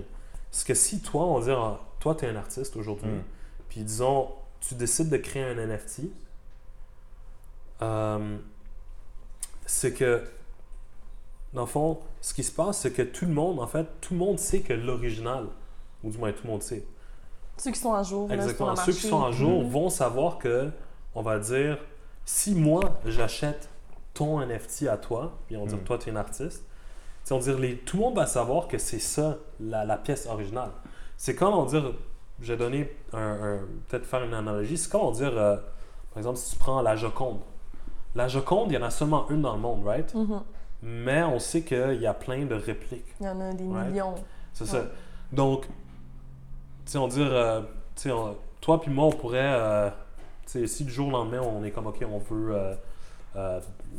c'est 0.49 0.65
que 0.65 0.73
si 0.73 0.99
toi, 1.03 1.25
on 1.25 1.37
va 1.37 1.45
dire, 1.45 1.59
ah, 1.59 1.79
toi, 1.99 2.15
tu 2.15 2.25
es 2.25 2.29
un 2.29 2.35
artiste 2.35 2.75
aujourd'hui, 2.75 3.11
Mm. 3.11 3.23
puis 3.69 3.83
disons, 3.83 4.29
tu 4.61 4.75
décides 4.75 5.09
de 5.09 5.17
créer 5.17 5.43
un 5.43 5.55
NFT, 5.55 6.01
euh, 7.81 8.37
c'est 9.65 9.93
que, 9.93 10.23
dans 11.53 11.61
le 11.61 11.67
fond, 11.67 11.99
ce 12.21 12.33
qui 12.33 12.43
se 12.43 12.51
passe, 12.51 12.79
c'est 12.79 12.91
que 12.91 13.01
tout 13.01 13.25
le 13.25 13.33
monde, 13.33 13.59
en 13.59 13.67
fait, 13.67 13.87
tout 14.01 14.13
le 14.13 14.19
monde 14.19 14.39
sait 14.39 14.61
que 14.61 14.73
l'original, 14.73 15.45
ou 16.03 16.11
du 16.11 16.17
moins 16.17 16.31
tout 16.31 16.43
le 16.45 16.49
monde 16.51 16.63
sait, 16.63 16.83
Ceux 17.57 17.71
qui 17.71 17.79
sont 17.79 17.93
à 17.93 18.03
jour. 18.03 18.31
Exactement. 18.31 18.73
Ceux 18.77 18.93
qui 18.93 19.07
sont 19.07 19.21
à 19.23 19.31
jour 19.31 19.61
Mhm. 19.63 19.69
vont 19.69 19.89
savoir 19.89 20.37
que, 20.37 20.71
on 21.13 21.21
va 21.21 21.39
dire, 21.39 21.77
si 22.23 22.55
moi 22.55 22.99
j'achète 23.05 23.67
ton 24.13 24.39
NFT 24.41 24.87
à 24.87 24.95
toi, 24.97 25.37
puis 25.47 25.57
on 25.57 25.61
va 25.63 25.67
dire 25.67 25.77
Mhm. 25.77 25.83
toi 25.83 25.97
tu 25.97 26.09
es 26.09 26.13
un 26.13 26.15
artiste, 26.15 26.63
on 27.31 27.37
dire 27.39 27.59
les, 27.59 27.77
tout 27.77 27.97
le 27.97 28.03
monde 28.03 28.15
va 28.15 28.25
savoir 28.25 28.67
que 28.67 28.77
c'est 28.77 28.99
ça 28.99 29.37
la, 29.59 29.85
la 29.85 29.97
pièce 29.97 30.25
originale. 30.25 30.71
C'est 31.17 31.35
comme 31.35 31.53
on 31.53 31.63
va 31.65 31.79
dire, 31.79 31.93
je 32.41 32.53
vais 32.53 32.57
donner 32.57 32.91
un, 33.13 33.19
un- 33.19 33.59
peut-être 33.87 34.05
faire 34.05 34.23
une 34.23 34.33
analogie, 34.33 34.77
c'est 34.77 34.89
comme 34.91 35.11
dire, 35.13 35.31
euh, 35.37 35.55
par 36.11 36.17
exemple 36.19 36.37
si 36.37 36.51
tu 36.53 36.57
prends 36.59 36.81
la 36.81 36.95
Joconde. 36.95 37.39
La 38.15 38.27
Joconde, 38.27 38.71
il 38.71 38.75
y 38.75 38.77
en 38.77 38.83
a 38.83 38.89
seulement 38.89 39.29
une 39.29 39.41
dans 39.41 39.53
le 39.55 39.61
monde, 39.61 39.85
right? 39.85 40.13
Mhm. 40.15 40.41
Mais 40.81 41.23
on 41.23 41.39
sait 41.39 41.61
qu'il 41.61 41.99
y 42.01 42.07
a 42.07 42.13
plein 42.13 42.45
de 42.45 42.55
répliques. 42.55 43.13
Il 43.19 43.25
y 43.25 43.29
en 43.29 43.39
a 43.41 43.51
des 43.53 43.63
millions. 43.65 44.15
C'est 44.53 44.63
Ouais. 44.63 44.69
ça. 44.69 44.83
Donc, 45.31 45.65
tu 45.65 45.71
sais, 46.85 46.97
on 46.97 47.07
dire, 47.07 47.27
euh, 47.29 47.61
tu 47.95 48.03
sais, 48.03 48.11
on- 48.11 48.35
toi 48.61 48.79
puis 48.81 48.89
moi, 48.91 49.05
on 49.05 49.11
pourrait, 49.11 49.39
euh, 49.53 49.89
tu 50.45 50.51
sais, 50.51 50.67
si 50.67 50.85
du 50.85 50.91
jour 50.91 51.07
au 51.09 51.11
lendemain, 51.11 51.41
on 51.41 51.63
est 51.63 51.71
comme, 51.71 51.87
OK, 51.87 52.03
on 52.09 52.17
veut 52.19 52.55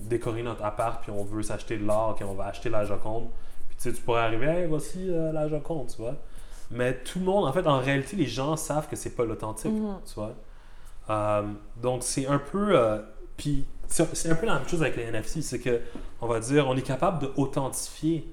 décorer 0.08 0.42
notre 0.42 0.64
appart, 0.64 1.00
puis 1.02 1.10
on 1.12 1.24
veut 1.24 1.42
s'acheter 1.42 1.78
de 1.78 1.86
l'art, 1.86 2.14
puis 2.14 2.24
on 2.24 2.34
va 2.34 2.46
acheter 2.46 2.68
la 2.68 2.84
Joconde, 2.84 3.28
puis 3.68 3.76
tu 3.76 3.82
sais, 3.90 3.92
tu 3.92 4.02
pourrais 4.02 4.22
arriver, 4.22 4.46
hey, 4.46 4.66
voici 4.66 5.06
la 5.06 5.48
Joconde, 5.48 5.86
tu 5.88 6.02
vois. 6.02 6.14
Mais 6.70 6.94
tout 7.02 7.18
le 7.18 7.24
monde, 7.24 7.46
en 7.46 7.52
fait, 7.52 7.66
en 7.66 7.78
réalité, 7.78 8.16
les 8.16 8.26
gens 8.26 8.56
savent 8.56 8.88
que 8.88 8.96
c'est 8.96 9.10
pas 9.16 9.24
l'authentique, 9.24 9.72
Mhm. 9.72 9.98
tu 10.06 10.14
vois. 10.14 10.34
Euh, 11.10 11.42
donc, 11.82 12.02
c'est 12.04 12.26
un 12.26 12.38
peu. 12.38 12.78
euh, 12.78 12.98
puis, 13.36 13.64
c'est 13.88 14.30
un 14.30 14.34
peu 14.36 14.46
la 14.46 14.54
même 14.58 14.68
chose 14.68 14.82
avec 14.82 14.96
les 14.96 15.04
NFT, 15.10 15.42
c'est 15.42 15.58
que, 15.58 15.80
on 16.20 16.26
va 16.28 16.38
dire, 16.40 16.68
on 16.68 16.76
est 16.76 16.82
capable 16.82 17.18
de 17.22 17.32
authentifier, 17.36 18.32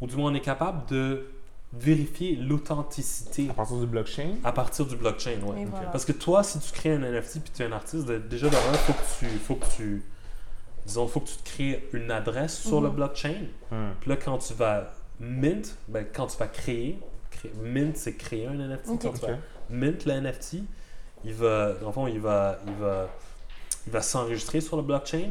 ou 0.00 0.06
du 0.08 0.16
moins, 0.16 0.32
on 0.32 0.34
est 0.34 0.40
capable 0.40 0.84
de 0.88 1.26
vérifier 1.72 2.36
l'authenticité 2.36 3.48
À 3.50 3.54
partir 3.54 3.76
du 3.78 3.86
blockchain? 3.86 4.34
à 4.44 4.52
partir 4.52 4.86
du 4.86 4.96
blockchain, 4.96 5.36
voilà. 5.42 5.86
Parce 5.92 6.04
que 6.04 6.12
toi, 6.12 6.42
si 6.42 6.58
tu 6.58 6.72
crées 6.72 6.92
un 6.94 7.00
NFT 7.02 7.40
puis 7.42 7.52
tu 7.54 7.62
es 7.62 7.66
un 7.66 7.72
artiste, 7.72 8.06
déjà 8.10 8.48
de 8.48 8.56
un, 8.56 8.72
faut 8.72 8.92
que 8.94 9.18
tu, 9.20 9.26
faut 9.38 9.54
que 9.56 9.66
tu, 9.76 10.02
disons, 10.86 11.06
faut 11.06 11.20
que 11.20 11.28
tu 11.28 11.36
te 11.36 11.48
crées 11.48 11.88
une 11.92 12.10
adresse 12.10 12.58
sur 12.60 12.80
le 12.80 12.88
Mhm. 12.88 12.94
blockchain. 12.94 13.34
Hmm. 13.70 13.90
Puis 14.00 14.10
là, 14.10 14.16
quand 14.16 14.38
tu 14.38 14.54
vas 14.54 14.92
mint, 15.20 15.76
ben, 15.88 16.04
quand 16.12 16.26
tu 16.28 16.38
vas 16.38 16.46
créer, 16.48 16.98
créer- 17.36 17.52
mint, 17.62 17.96
c'est 17.96 18.14
créer 18.14 18.46
un 18.46 18.54
NFT. 18.54 19.06
Mint 19.70 20.04
le 20.06 20.12
NFT, 20.20 20.56
il 21.24 21.34
va, 21.34 21.72
dans 21.74 21.86
le 21.88 21.92
fond, 21.92 22.06
il 22.06 22.20
va, 22.20 22.58
il 22.66 22.74
va, 22.74 23.08
il 23.86 23.92
va 23.92 24.02
s'enregistrer 24.02 24.60
sur 24.60 24.76
le 24.76 24.82
blockchain. 24.82 25.30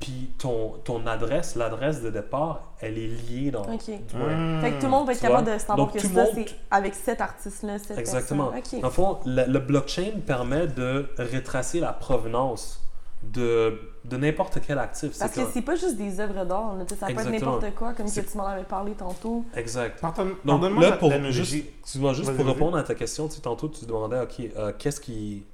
Puis 0.00 0.32
ton, 0.36 0.70
ton 0.82 1.06
adresse, 1.06 1.54
l'adresse 1.54 2.02
de 2.02 2.10
départ, 2.10 2.72
elle 2.80 2.98
est 2.98 3.06
liée 3.06 3.52
dans. 3.52 3.62
Ok. 3.62 3.82
Fait 3.84 3.98
que 4.00 4.78
tout 4.80 4.86
le 4.86 4.88
monde 4.88 5.06
va 5.06 5.12
être 5.12 5.20
capable 5.20 5.46
de 5.52 5.58
savoir 5.58 5.76
Donc, 5.76 5.92
que 5.94 6.00
tout 6.00 6.08
le 6.08 6.14
ça, 6.14 6.24
monde- 6.24 6.32
c'est 6.34 6.46
avec 6.72 6.94
cet 6.96 7.20
artiste-là, 7.20 7.78
cette 7.78 7.98
Exactement. 7.98 8.50
personne. 8.50 8.80
Dans 8.80 8.88
Ok. 8.88 8.90
le 8.90 8.90
fond, 8.90 9.18
le, 9.26 9.44
le 9.52 9.58
blockchain 9.60 10.10
permet 10.26 10.66
de 10.66 11.08
retracer 11.18 11.78
la 11.78 11.92
provenance 11.92 12.82
de, 13.22 13.78
de 14.04 14.16
n'importe 14.16 14.58
quel 14.66 14.78
actif. 14.78 15.16
Parce 15.18 15.32
que 15.32 15.40
c'est 15.52 15.62
pas 15.62 15.76
juste 15.76 15.96
des 15.96 16.18
œuvres 16.20 16.44
d'art, 16.44 16.74
tu 16.88 16.94
ça 16.96 17.06
peut 17.06 17.12
être 17.12 17.30
n'importe 17.30 17.74
quoi, 17.74 17.92
comme 17.94 18.06
que 18.10 18.20
tu 18.20 18.36
m'en 18.36 18.46
avais 18.46 18.64
parlé 18.64 18.92
tantôt. 18.92 19.44
Exact. 19.54 20.00
Pardonne- 20.00 20.34
Donc 20.44 20.62
là, 20.62 20.90
la- 20.90 20.96
pour, 20.96 21.10
juste, 21.30 21.54
excuse-moi, 21.80 22.12
juste 22.12 22.34
pour 22.36 22.44
répondre 22.46 22.76
à 22.76 22.82
ta 22.82 22.94
question, 22.94 23.28
tu 23.28 23.40
tantôt 23.40 23.68
tu 23.68 23.84
demandais, 23.86 24.20
OK, 24.20 24.40
euh, 24.56 24.72
qu'est-ce 24.78 25.00
qui, 25.00 25.44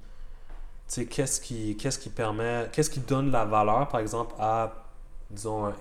tu 0.87 0.93
sais, 0.95 1.05
qu'est-ce 1.05 1.39
qui, 1.39 1.77
qu'est-ce 1.77 1.99
qui 1.99 2.09
permet, 2.09 2.67
qu'est-ce 2.71 2.89
qui 2.89 2.99
donne 3.01 3.29
la 3.31 3.45
valeur, 3.45 3.87
par 3.87 3.99
exemple, 4.01 4.33
à, 4.39 4.73
disons, 5.29 5.65
un, 5.67 5.73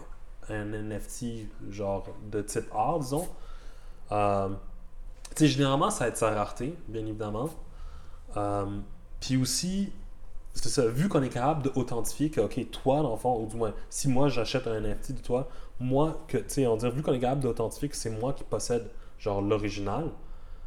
un 0.50 0.64
NFT, 0.72 1.46
genre, 1.70 2.04
de 2.30 2.42
type 2.42 2.66
art, 2.74 2.98
disons. 3.00 3.28
Euh, 4.12 4.48
tu 5.30 5.44
sais, 5.44 5.46
généralement, 5.48 5.90
ça 5.90 6.04
va 6.04 6.08
être 6.08 6.16
sa 6.18 6.30
rareté, 6.30 6.74
bien 6.88 7.00
évidemment. 7.06 7.48
Euh, 8.36 8.66
Puis 9.20 9.36
aussi, 9.38 9.92
c'est 10.62 10.68
ça, 10.68 10.86
vu 10.86 11.08
qu'on 11.08 11.22
est 11.22 11.28
capable 11.28 11.62
d'authentifier 11.62 12.30
que, 12.30 12.40
OK, 12.40 12.70
toi, 12.70 13.02
dans 13.02 13.10
le 13.12 13.16
fond, 13.16 13.40
ou 13.42 13.46
du 13.46 13.56
moins, 13.56 13.72
si 13.90 14.08
moi 14.08 14.28
j'achète 14.28 14.66
un 14.66 14.80
NFT 14.80 15.12
de 15.12 15.20
toi, 15.20 15.48
moi, 15.80 16.24
que, 16.28 16.38
tu 16.38 16.44
sais, 16.48 16.66
on 16.66 16.76
dirait, 16.76 16.90
vu 16.92 17.02
qu'on 17.02 17.12
est 17.12 17.20
capable 17.20 17.42
d'authentifier 17.42 17.88
que 17.88 17.96
c'est 17.96 18.10
moi 18.10 18.32
qui 18.32 18.44
possède, 18.44 18.88
genre, 19.18 19.40
l'original, 19.40 20.10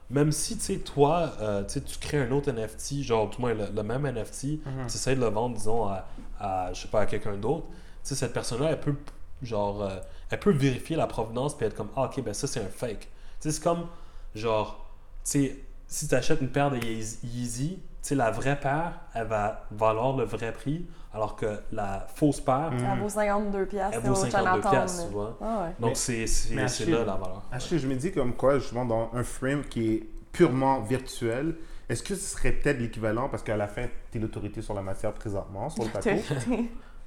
même 0.10 0.32
si, 0.32 0.58
tu 0.58 0.64
sais, 0.64 0.78
toi, 0.80 1.32
euh, 1.42 1.64
tu 1.64 1.74
sais, 1.74 1.82
tu 1.82 1.98
crées 1.98 2.20
un 2.22 2.32
autre 2.32 2.52
NFT, 2.52 3.02
genre, 3.04 3.30
du 3.30 3.40
moins, 3.40 3.54
le, 3.54 3.66
le 3.74 3.84
même 3.84 4.06
NFT, 4.06 4.60
Mhm. 4.66 4.88
tu 4.88 4.96
essaies 4.96 5.16
de 5.16 5.22
le 5.22 5.28
vendre, 5.28 5.56
disons, 5.56 5.86
à, 5.88 6.06
à, 6.40 6.74
je 6.74 6.82
sais 6.82 6.88
pas, 6.88 7.02
à 7.02 7.06
quelqu'un 7.06 7.38
d'autre, 7.38 7.66
tu 7.68 7.76
sais, 8.04 8.16
cette 8.16 8.34
personne-là, 8.34 8.72
elle 8.72 8.80
peut, 8.80 8.96
genre, 9.42 9.82
euh, 9.84 10.00
elle 10.30 10.40
peut 10.40 10.52
vérifier 10.52 10.96
la 10.96 11.08
provenance 11.08 11.56
puis 11.56 11.66
être 11.66 11.76
comme, 11.76 11.90
ah, 11.96 12.06
ok, 12.06 12.24
ben 12.24 12.34
ça, 12.34 12.48
c'est 12.48 12.60
un 12.62 12.68
fake. 12.70 13.00
Tu 13.00 13.08
sais, 13.40 13.52
c'est 13.52 13.64
comme, 13.64 13.88
genre, 14.36 14.86
tu 15.26 15.32
sais, 15.32 15.60
si 15.88 16.08
tu 16.08 16.16
achètes 16.16 16.40
une 16.42 16.50
paire 16.50 16.72
de 16.72 16.78
Yeezy, 16.78 17.80
Yeezy, 18.02 18.04
tu 18.04 18.08
sais, 18.10 18.16
la 18.16 18.32
vraie 18.32 18.60
paire, 18.60 18.94
elle 19.14 19.28
va 19.28 19.66
valoir 19.72 20.16
le 20.18 20.24
vrai 20.26 20.52
prix, 20.52 20.86
alors 21.14 21.36
que 21.36 21.60
la 21.72 22.06
fausse 22.16 22.40
paire, 22.42 22.72
Mhm. 22.72 22.86
Elle 22.94 23.00
vaut 23.00 23.10
52 23.10 23.66
piastres 23.66 23.98
elle 24.02 24.08
vaut 24.10 24.12
au 24.14 24.16
52 24.16 24.38
Chinatown. 24.38 24.72
piastres, 24.72 25.02
là. 25.02 25.08
tu 25.08 25.14
vois. 25.14 25.38
Ah 25.42 25.64
ouais. 25.64 25.76
Donc, 25.80 25.96
c'est 25.98 26.26
là 26.56 27.00
la 27.00 27.06
valeur. 27.16 27.42
Achille, 27.52 27.80
je 27.80 27.88
me 27.88 27.96
dis 27.96 28.12
comme 28.12 28.34
quoi, 28.34 28.60
justement, 28.60 28.86
dans 28.86 29.10
un 29.14 29.24
frame 29.24 29.64
qui 29.64 29.94
est 29.94 30.04
purement 30.32 30.80
virtuel, 30.82 31.56
est-ce 31.90 32.02
que 32.04 32.16
ce 32.16 32.22
serait 32.38 32.54
peut-être 32.54 32.80
l'équivalent, 32.80 33.28
parce 33.30 33.44
qu'à 33.44 33.58
la 33.58 33.68
fin, 33.68 33.86
tu 34.12 34.18
es 34.18 34.22
l'autorité 34.22 34.62
sur 34.62 34.74
la 34.74 34.82
matière 34.82 35.12
présentement, 35.14 35.70
sur 35.70 35.84
le 35.84 35.90
plateau. 35.92 36.10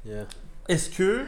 Yeah. 0.05 0.25
Est-ce 0.69 0.91
que 0.91 1.25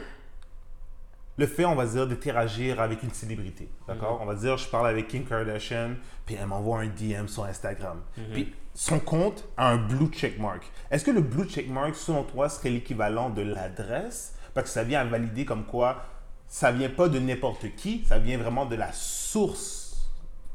le 1.37 1.45
fait, 1.45 1.65
on 1.65 1.75
va 1.75 1.85
dire, 1.85 2.07
d'interagir 2.07 2.81
avec 2.81 3.03
une 3.03 3.11
célébrité, 3.11 3.69
d'accord? 3.87 4.19
On 4.21 4.25
va 4.25 4.35
dire, 4.35 4.57
je 4.57 4.67
parle 4.67 4.87
avec 4.87 5.07
Kim 5.07 5.23
Kardashian, 5.23 5.91
puis 6.25 6.35
elle 6.39 6.47
m'envoie 6.47 6.79
un 6.79 6.87
DM 6.87 7.27
sur 7.27 7.45
Instagram. 7.45 8.01
Mhm. 8.17 8.23
Puis 8.33 8.53
son 8.73 8.99
compte 8.99 9.47
a 9.55 9.69
un 9.69 9.77
blue 9.77 10.07
checkmark. 10.07 10.63
Est-ce 10.89 11.05
que 11.05 11.11
le 11.11 11.21
blue 11.21 11.47
checkmark, 11.47 11.95
selon 11.95 12.23
toi, 12.23 12.49
serait 12.49 12.69
l'équivalent 12.69 13.29
de 13.29 13.43
l'adresse? 13.43 14.35
Parce 14.53 14.67
que 14.67 14.73
ça 14.73 14.83
vient 14.83 15.01
à 15.01 15.05
valider 15.05 15.45
comme 15.45 15.65
quoi 15.65 16.03
ça 16.47 16.71
vient 16.71 16.89
pas 16.89 17.09
de 17.09 17.19
n'importe 17.19 17.75
qui, 17.75 18.03
ça 18.05 18.17
vient 18.17 18.37
vraiment 18.37 18.65
de 18.65 18.75
la 18.75 18.91
source. 18.93 20.07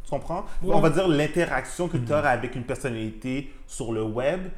Tu 0.05 0.11
comprends? 0.11 0.45
Ouais. 0.62 0.75
On 0.75 0.81
va 0.81 0.91
dire 0.91 1.07
l'interaction 1.07 1.89
que 1.89 1.99
tu 1.99 2.12
auras 2.12 2.31
avec 2.31 2.57
une 2.57 2.65
personnalité 2.65 3.53
sur 3.67 3.93
le 3.93 4.03
web 4.03 4.49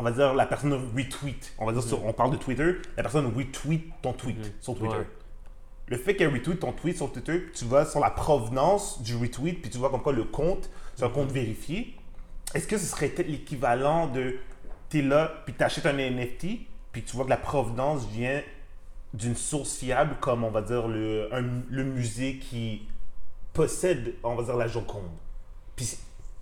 on 0.00 0.02
va 0.02 0.12
dire 0.12 0.32
la 0.34 0.46
personne 0.46 0.72
retweet. 0.72 1.52
On 1.58 1.66
va 1.66 1.72
dire 1.72 1.82
sur- 1.82 2.04
on 2.06 2.12
parle 2.14 2.30
de 2.32 2.36
Twitter, 2.38 2.72
la 2.96 3.02
personne 3.02 3.26
retweet 3.26 3.84
ton 4.00 4.12
tweet 4.14 4.38
Mhm. 4.38 4.44
sur 4.60 4.74
Twitter. 4.76 4.96
Ouais. 4.96 5.06
Le 5.88 5.96
fait 5.98 6.16
qu'elle 6.16 6.32
retweet 6.32 6.58
ton 6.60 6.72
tweet 6.72 6.96
sur 6.96 7.12
Twitter, 7.12 7.46
tu 7.54 7.64
vas 7.66 7.84
sur 7.84 8.00
la 8.00 8.10
provenance 8.10 9.02
du 9.02 9.14
retweet, 9.16 9.60
puis 9.60 9.70
tu 9.70 9.76
vois 9.78 9.90
comme 9.90 10.02
quoi 10.02 10.12
le 10.12 10.24
compte, 10.24 10.70
c'est 10.96 11.04
un 11.04 11.08
compte 11.10 11.30
vérifié. 11.32 11.94
Est-ce 12.54 12.66
que 12.66 12.78
ce 12.78 12.86
serait 12.86 13.08
peut-être 13.08 13.28
l'équivalent 13.28 14.06
de 14.06 14.36
tu 14.88 15.00
es 15.00 15.02
là, 15.02 15.30
puis 15.44 15.54
tu 15.56 15.62
achètes 15.62 15.86
un 15.86 15.96
NFT, 15.98 16.60
puis 16.92 17.02
tu 17.02 17.14
vois 17.14 17.24
que 17.24 17.30
la 17.30 17.36
provenance 17.36 18.06
vient 18.06 18.40
d'une 19.12 19.36
source 19.36 19.76
fiable, 19.78 20.16
comme 20.20 20.44
on 20.44 20.50
va 20.50 20.62
dire 20.62 20.88
le, 20.88 21.28
un- 21.34 21.62
le 21.68 21.84
musée 21.84 22.38
qui 22.38 22.82
possède, 23.52 24.14
on 24.22 24.34
va 24.36 24.44
dire, 24.44 24.56
la 24.56 24.68
Joconde. 24.68 25.10
Puis 25.76 25.96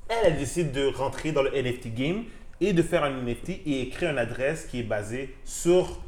elle, 0.08 0.32
elle 0.32 0.38
décide 0.38 0.72
de 0.72 0.86
rentrer 0.94 1.32
dans 1.32 1.42
le 1.42 1.50
NFT 1.54 1.88
game 1.94 2.24
et 2.60 2.72
de 2.72 2.82
faire 2.82 3.04
un 3.04 3.10
NFT 3.10 3.48
et 3.66 3.82
écrire 3.82 4.10
une 4.10 4.18
adresse 4.18 4.66
qui 4.66 4.80
est 4.80 4.84
basée 4.84 5.36
sur 5.44 6.00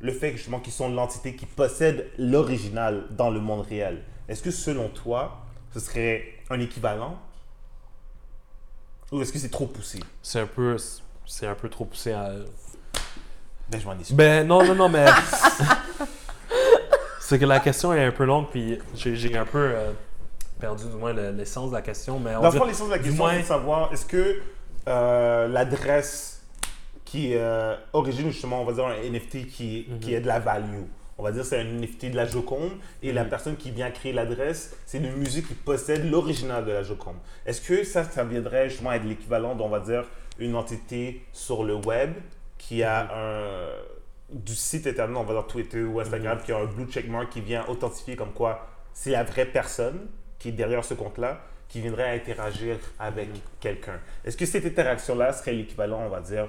le 0.00 0.12
fait 0.12 0.32
justement 0.32 0.60
qu'ils 0.60 0.72
sont 0.72 0.88
l'entité 0.90 1.34
qui 1.34 1.46
possède 1.46 2.10
l'original 2.18 3.04
dans 3.10 3.30
le 3.30 3.40
monde 3.40 3.62
réel. 3.66 4.02
Est-ce 4.28 4.42
que 4.42 4.50
selon 4.50 4.88
toi, 4.88 5.38
ce 5.72 5.80
serait 5.80 6.24
un 6.50 6.60
équivalent 6.60 7.18
Ou 9.12 9.22
est-ce 9.22 9.32
que 9.32 9.38
c'est 9.38 9.50
trop 9.50 9.66
poussé? 9.66 10.00
C'est 10.22 10.40
un 10.40 10.46
peu, 10.46 10.76
c'est 11.26 11.46
un 11.46 11.54
peu 11.54 11.68
trop 11.68 11.84
poussé 11.84 12.12
à. 12.12 12.32
Ben, 13.70 13.80
je 13.80 13.86
m'en 13.86 13.92
excuse. 13.94 14.14
Ben 14.16 14.46
non, 14.46 14.62
non, 14.64 14.74
non, 14.74 14.88
mais. 14.90 15.06
c'est 17.20 17.38
que 17.38 17.44
la 17.46 17.60
question 17.60 17.92
est 17.94 18.04
un 18.04 18.12
peu 18.12 18.24
longue, 18.24 18.46
puis 18.50 18.78
j'ai 18.94 19.36
un 19.38 19.46
peu 19.46 19.58
euh, 19.58 19.92
perdu 20.60 20.84
du 20.84 20.96
moins 20.96 21.12
le- 21.12 21.30
l'essence 21.30 21.70
de 21.70 21.76
la 21.76 21.82
question. 21.82 22.18
Mais 22.18 22.36
on 22.36 22.40
Dans 22.40 22.46
le 22.46 22.50
dirait- 22.50 22.58
fond, 22.60 22.66
l'essence 22.66 22.88
de 22.88 22.92
la 22.92 22.98
question, 22.98 23.16
moins- 23.24 23.32
c'est 23.34 23.40
de 23.40 23.46
savoir 23.46 23.92
est-ce 23.92 24.04
que 24.06 24.40
euh, 24.88 25.48
l'adresse 25.48 26.42
qui 27.04 27.32
euh, 27.34 27.76
origine 27.92 28.30
justement, 28.30 28.62
on 28.62 28.64
va 28.64 28.72
dire, 28.72 28.86
un 28.86 28.96
NFT 28.96 29.46
qui, 29.46 29.86
Mhm. 29.88 29.98
qui 30.00 30.14
est 30.14 30.20
de 30.20 30.26
la 30.26 30.38
value. 30.40 30.82
On 31.16 31.22
va 31.22 31.30
dire 31.30 31.44
c'est 31.44 31.60
un 31.60 31.64
NFT 31.64 32.10
de 32.10 32.16
la 32.16 32.26
Joconde 32.26 32.72
et 33.02 33.12
la 33.12 33.22
Mhm. 33.24 33.30
personne 33.30 33.56
qui 33.56 33.70
vient 33.70 33.90
créer 33.90 34.12
l'adresse, 34.12 34.76
c'est 34.84 34.98
le 34.98 35.10
musée 35.10 35.42
qui 35.42 35.54
possède 35.54 36.10
l'original 36.10 36.64
de 36.64 36.72
la 36.72 36.82
Joconde. 36.82 37.16
Est-ce 37.46 37.60
que 37.60 37.84
ça, 37.84 38.02
ça 38.04 38.24
viendrait 38.24 38.68
justement 38.68 38.92
être 38.92 39.04
l'équivalent 39.04 39.54
d'on 39.54 39.68
va 39.68 39.78
dire 39.80 40.04
une 40.40 40.56
entité 40.56 41.24
sur 41.32 41.62
le 41.62 41.74
web 41.76 42.12
qui 42.58 42.82
a 42.82 43.04
Mhm. 43.04 43.10
un 43.14 43.68
du 44.30 44.54
site 44.54 44.86
internet, 44.88 45.16
on 45.16 45.22
va 45.22 45.34
dire 45.34 45.46
Twitter 45.46 45.82
ou 45.84 46.00
Instagram, 46.00 46.38
Mhm. 46.38 46.44
qui 46.44 46.52
a 46.52 46.56
un 46.58 46.64
blue 46.64 46.86
checkmark 46.90 47.30
qui 47.30 47.40
vient 47.40 47.64
authentifier 47.68 48.16
comme 48.16 48.32
quoi 48.32 48.66
c'est 48.92 49.10
la 49.10 49.22
vraie 49.22 49.44
personne 49.46 50.08
qui 50.38 50.48
est 50.48 50.52
derrière 50.52 50.84
ce 50.84 50.94
compte-là 50.94 51.40
qui 51.74 51.80
viendrait 51.80 52.14
interagir 52.14 52.76
avec 53.00 53.28
Mhm. 53.30 53.40
quelqu'un. 53.58 53.98
Est-ce 54.24 54.36
que 54.36 54.46
cette 54.46 54.64
interaction-là 54.64 55.32
serait 55.32 55.54
l'équivalent, 55.54 56.02
on 56.02 56.08
va 56.08 56.20
dire, 56.20 56.46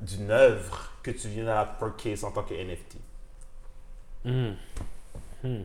d'une 0.00 0.30
œuvre 0.30 0.92
que 1.02 1.10
tu 1.10 1.26
viens 1.26 1.48
à 1.48 1.64
purchase 1.64 2.22
en 2.22 2.30
tant 2.30 2.44
que 2.44 2.54
NFT? 2.54 2.98
Hmm. 4.24 4.52
Hmm. 5.42 5.62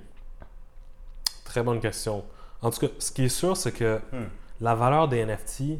Très 1.43 1.61
bonne 1.61 1.79
question. 1.79 2.25
En 2.63 2.71
tout 2.71 2.79
cas, 2.79 2.87
ce 2.97 3.11
qui 3.11 3.25
est 3.25 3.29
sûr, 3.29 3.55
c'est 3.55 3.73
que 3.73 3.99
Hmm. 4.11 4.25
la 4.59 4.73
valeur 4.73 5.07
des 5.07 5.19
NFT, 5.19 5.79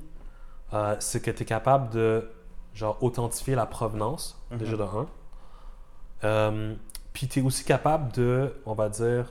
euh, 0.73 0.95
c'est 0.99 1.19
que 1.19 1.31
tu 1.31 1.41
es 1.41 1.45
capable 1.47 1.89
de 1.89 2.29
genre 2.75 3.01
authentifier 3.01 3.55
la 3.55 3.65
provenance, 3.65 4.39
Mhm. 4.51 4.57
déjà 4.59 4.77
de 4.77 4.83
un. 4.83 5.07
Euh, 6.25 6.75
puis 7.11 7.27
tu 7.27 7.39
es 7.39 7.41
aussi 7.41 7.63
capable 7.63 8.11
de, 8.11 8.53
on 8.67 8.75
va 8.75 8.87
dire, 8.89 9.25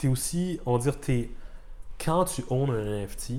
tu 0.00 0.06
es 0.06 0.10
aussi, 0.10 0.60
on 0.66 0.76
va 0.76 0.82
dire, 0.82 0.98
t'es- 0.98 1.30
quand 2.02 2.24
tu 2.24 2.42
owns 2.48 2.70
un 2.70 2.84
NFT, 3.04 3.34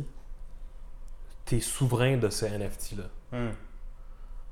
tu 1.46 1.58
es 1.58 1.60
souverain 1.60 2.18
de 2.18 2.30
ce 2.30 2.46
NFT-là. 2.46 3.04
Hmm. 3.32 3.52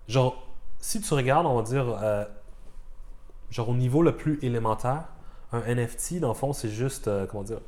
Genre, 0.08 0.48
si 0.80 1.00
tu 1.02 1.14
regardes, 1.14 1.46
on 1.46 1.56
va 1.56 1.62
dire, 1.62 1.88
euh, 2.02 2.26
genre 3.52 3.70
au 3.70 3.76
niveau 3.76 4.02
le 4.02 4.16
plus 4.18 4.40
élémentaire, 4.42 5.06
un 5.52 5.62
NFT, 5.62 6.20
dans 6.20 6.30
le 6.30 6.34
fond, 6.34 6.54
c'est 6.54 6.70
juste, 6.70 7.08
euh, 7.08 7.28
comment 7.28 7.44
dire, 7.44 7.62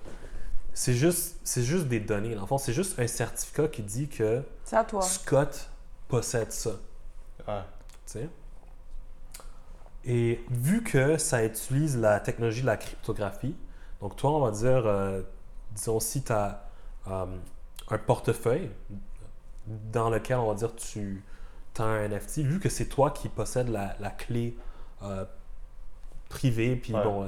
c'est 0.73 0.93
juste, 0.93 1.39
c'est 1.43 1.63
juste 1.63 1.87
des 1.87 1.99
données. 1.99 2.33
Dans 2.33 2.41
le 2.41 2.47
fond, 2.47 2.57
c'est 2.57 2.73
juste 2.73 2.97
un 2.99 3.07
certificat 3.07 3.67
qui 3.67 3.83
dit 3.83 4.07
que 4.07 4.43
C'est 4.63 4.77
à 4.77 4.83
toi. 4.83 5.01
Scott 5.01 5.69
possède 6.07 6.51
ça. 6.51 6.71
Ouais. 7.47 7.61
tu 8.05 8.13
sais? 8.13 8.29
Et 10.05 10.43
vu 10.49 10.81
que 10.83 11.17
ça 11.17 11.43
utilise 11.45 11.97
la 11.97 12.19
technologie 12.19 12.61
de 12.61 12.67
la 12.67 12.77
cryptographie, 12.77 13.55
donc 14.01 14.15
toi, 14.15 14.31
on 14.31 14.39
va 14.39 14.51
dire, 14.51 14.83
euh, 14.85 15.21
disons, 15.75 15.99
si 15.99 16.23
tu 16.23 16.31
as 16.31 16.63
un 17.07 17.97
portefeuille 18.05 18.69
dans 19.93 20.09
lequel, 20.09 20.37
on 20.37 20.47
va 20.47 20.55
dire, 20.55 20.75
tu 20.75 21.23
as 21.77 21.83
un 21.83 22.07
NFT, 22.07 22.39
vu 22.39 22.59
que 22.59 22.69
c'est 22.69 22.85
toi 22.87 23.11
qui 23.11 23.29
possèdes 23.29 23.69
la, 23.69 23.95
la 23.99 24.09
clé 24.09 24.55
euh, 25.03 25.25
privée, 26.29 26.75
puis 26.75 26.93
Ouais. 26.93 27.03
bon, 27.03 27.23
euh, 27.23 27.27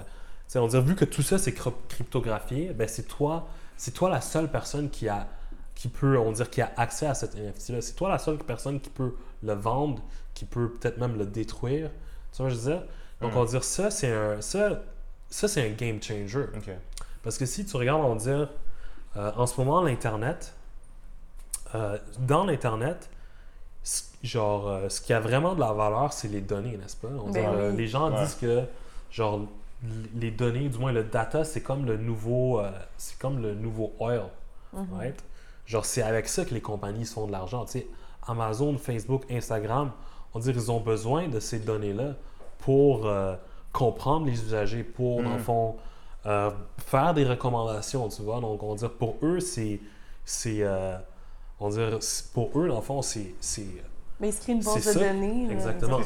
on 0.56 0.62
va 0.62 0.68
dire, 0.68 0.82
vu 0.82 0.96
que 0.96 1.06
tout 1.06 1.22
ça, 1.24 1.38
c'est 1.38 1.51
cryp- 1.51 1.88
cryptographié, 1.89 2.74
ben 2.74 2.88
c'est 2.88 3.03
toi, 3.08 3.48
c'est 3.77 3.92
toi 3.92 4.10
la 4.10 4.22
seule 4.22 4.50
personne 4.51 4.89
qui 4.89 5.08
a 5.10 5.27
qui 5.75 5.88
peut, 5.89 6.20
on 6.20 6.25
va 6.25 6.32
dire, 6.34 6.50
qui 6.51 6.62
a 6.62 6.72
accès 6.77 7.08
à 7.08 7.15
cet 7.15 7.34
NFT-là. 7.36 7.82
C'est 7.82 7.94
toi 7.96 8.08
la 8.08 8.20
seule 8.20 8.38
personne 8.38 8.80
qui 8.80 8.92
peut 8.92 9.15
le 9.42 9.53
vendre, 9.53 10.03
qui 10.36 10.46
peut 10.46 10.70
peut-être 10.70 11.00
même 11.00 11.18
le 11.18 11.25
détruire. 11.25 11.89
Tu 12.32 12.44
vois 12.44 12.51
ce 12.51 12.56
que 12.56 12.62
je 12.62 12.70
veux 12.70 12.72
dire? 12.77 12.84
Donc, 13.22 13.34
Mm. 13.34 13.38
on 13.38 13.44
va 13.44 13.50
dire 13.50 13.63
ça, 13.63 13.89
c'est 13.89 14.13
un, 14.13 14.39
ça, 14.39 14.84
ça, 15.34 15.48
c'est 15.48 15.66
un 15.68 15.72
game 15.74 16.02
changer. 16.02 16.46
Parce 17.24 17.38
que 17.38 17.46
si 17.46 17.66
tu 17.66 17.75
regardes, 17.78 18.02
on 18.04 18.16
va 18.16 18.20
dire, 18.20 18.50
euh, 19.18 19.32
en 19.36 19.46
ce 19.48 19.60
moment, 19.60 19.82
l'Internet, 19.82 20.54
euh, 21.75 21.98
dans 22.20 22.46
l'Internet, 22.46 23.10
ce- 23.84 24.04
genre, 24.24 24.68
euh, 24.68 24.90
ce 24.90 25.02
qui 25.02 25.13
a 25.13 25.20
vraiment 25.20 25.56
de 25.56 25.60
la 25.60 25.74
valeur, 25.74 26.13
c'est 26.13 26.28
les 26.28 26.42
données, 26.42 26.78
n'est-ce 26.78 26.96
pas? 26.98 27.08
On 27.08 27.32
Ben 27.32 27.32
dit, 27.32 27.40
euh, 27.40 27.72
oui. 27.72 27.78
les 27.78 27.88
gens 27.88 28.12
Ouais. 28.12 28.24
disent 28.24 28.36
que, 28.36 28.64
genre, 29.12 29.42
les 30.16 30.31
données, 30.31 30.70
du 30.70 30.77
moins 30.77 30.92
le 30.92 31.03
data, 31.03 31.44
c'est 31.44 31.62
comme 31.62 31.86
le 31.86 31.98
nouveau, 31.98 32.60
euh, 32.60 32.70
c'est 32.98 33.18
comme 33.18 33.42
le 33.42 33.53
nouveau 33.55 33.94
oil, 34.00 34.24
Mhm. 34.72 34.88
right? 34.98 35.24
Genre, 35.66 35.84
c'est 35.86 36.01
avec 36.03 36.27
ça 36.27 36.46
que 36.46 36.53
les 36.53 36.62
compagnies 36.62 37.05
font 37.05 37.25
de 37.27 37.31
l'argent. 37.31 37.66
Tu 37.66 37.72
sais, 37.79 37.88
Amazon, 38.27 38.77
Facebook, 38.77 39.24
Instagram, 39.31 39.92
on 40.34 40.40
dit 40.40 40.51
qu'ils 40.53 40.72
ont 40.72 40.79
besoin 40.79 41.27
de 41.27 41.40
ces 41.40 41.60
données-là 41.60 42.14
pour 42.60 43.05
euh, 43.07 43.36
comprendre 43.74 44.25
les 44.27 44.42
usagers, 44.42 44.83
pour, 44.83 45.22
dans 45.24 45.31
le 45.31 45.36
Mm. 45.38 45.44
fond, 45.44 45.75
euh, 46.25 46.51
faire 46.77 47.14
des 47.14 47.25
recommandations, 47.25 48.07
tu 48.07 48.22
vois. 48.22 48.40
Donc, 48.40 48.64
on 48.64 48.70
va 48.70 48.75
dire, 48.75 48.92
pour 48.94 49.18
eux, 49.24 49.40
c'est... 49.42 49.81
c'est 50.24 50.59
euh, 50.62 50.98
on 51.59 51.70
va 51.70 51.75
dire, 51.90 51.98
c'est- 52.03 52.31
pour 52.33 52.50
eux, 52.57 52.68
dans 52.70 52.75
le 52.77 52.81
fond, 52.81 53.01
c'est... 53.01 53.33
c'est- 53.42 53.66
Mais 54.20 54.29
ils 54.29 54.33
se 54.33 54.42
créent 54.42 54.53
une 54.53 54.64
base 54.64 54.75
de 54.75 54.79
ça. 54.79 55.00
données. 55.00 55.48
là, 55.48 55.53
Exactement. 55.53 56.00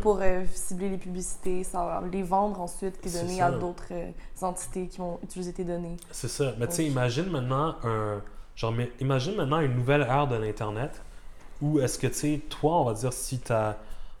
Pour 0.00 0.20
euh, 0.22 0.44
cibler 0.54 0.88
les 0.90 0.96
publicités, 0.96 1.64
savoir 1.64 2.02
les 2.02 2.22
vendre 2.22 2.60
ensuite, 2.60 3.02
données 3.12 3.38
ça. 3.38 3.46
à 3.46 3.50
d'autres 3.50 3.88
euh, 3.90 4.10
entités 4.42 4.86
qui 4.86 4.98
vont 4.98 5.18
utiliser 5.22 5.52
tes 5.52 5.64
données. 5.64 5.96
C'est 6.12 6.28
ça. 6.28 6.52
Mais 6.58 6.66
tu 6.68 6.74
sais, 6.76 6.84
imagine 6.86 7.28
maintenant 7.28 7.74
un. 7.84 8.22
Genre, 8.56 8.72
mais 8.72 8.90
imagine 9.00 9.34
maintenant 9.36 9.60
une 9.60 9.74
nouvelle 9.74 10.02
ère 10.02 10.26
de 10.28 10.36
l'Internet 10.36 11.02
où 11.60 11.78
est-ce 11.80 11.98
que, 11.98 12.06
tu 12.06 12.14
sais, 12.14 12.40
toi, 12.48 12.80
on 12.80 12.84
va 12.84 12.94
dire, 12.94 13.12
si 13.12 13.38
t'as. 13.40 13.74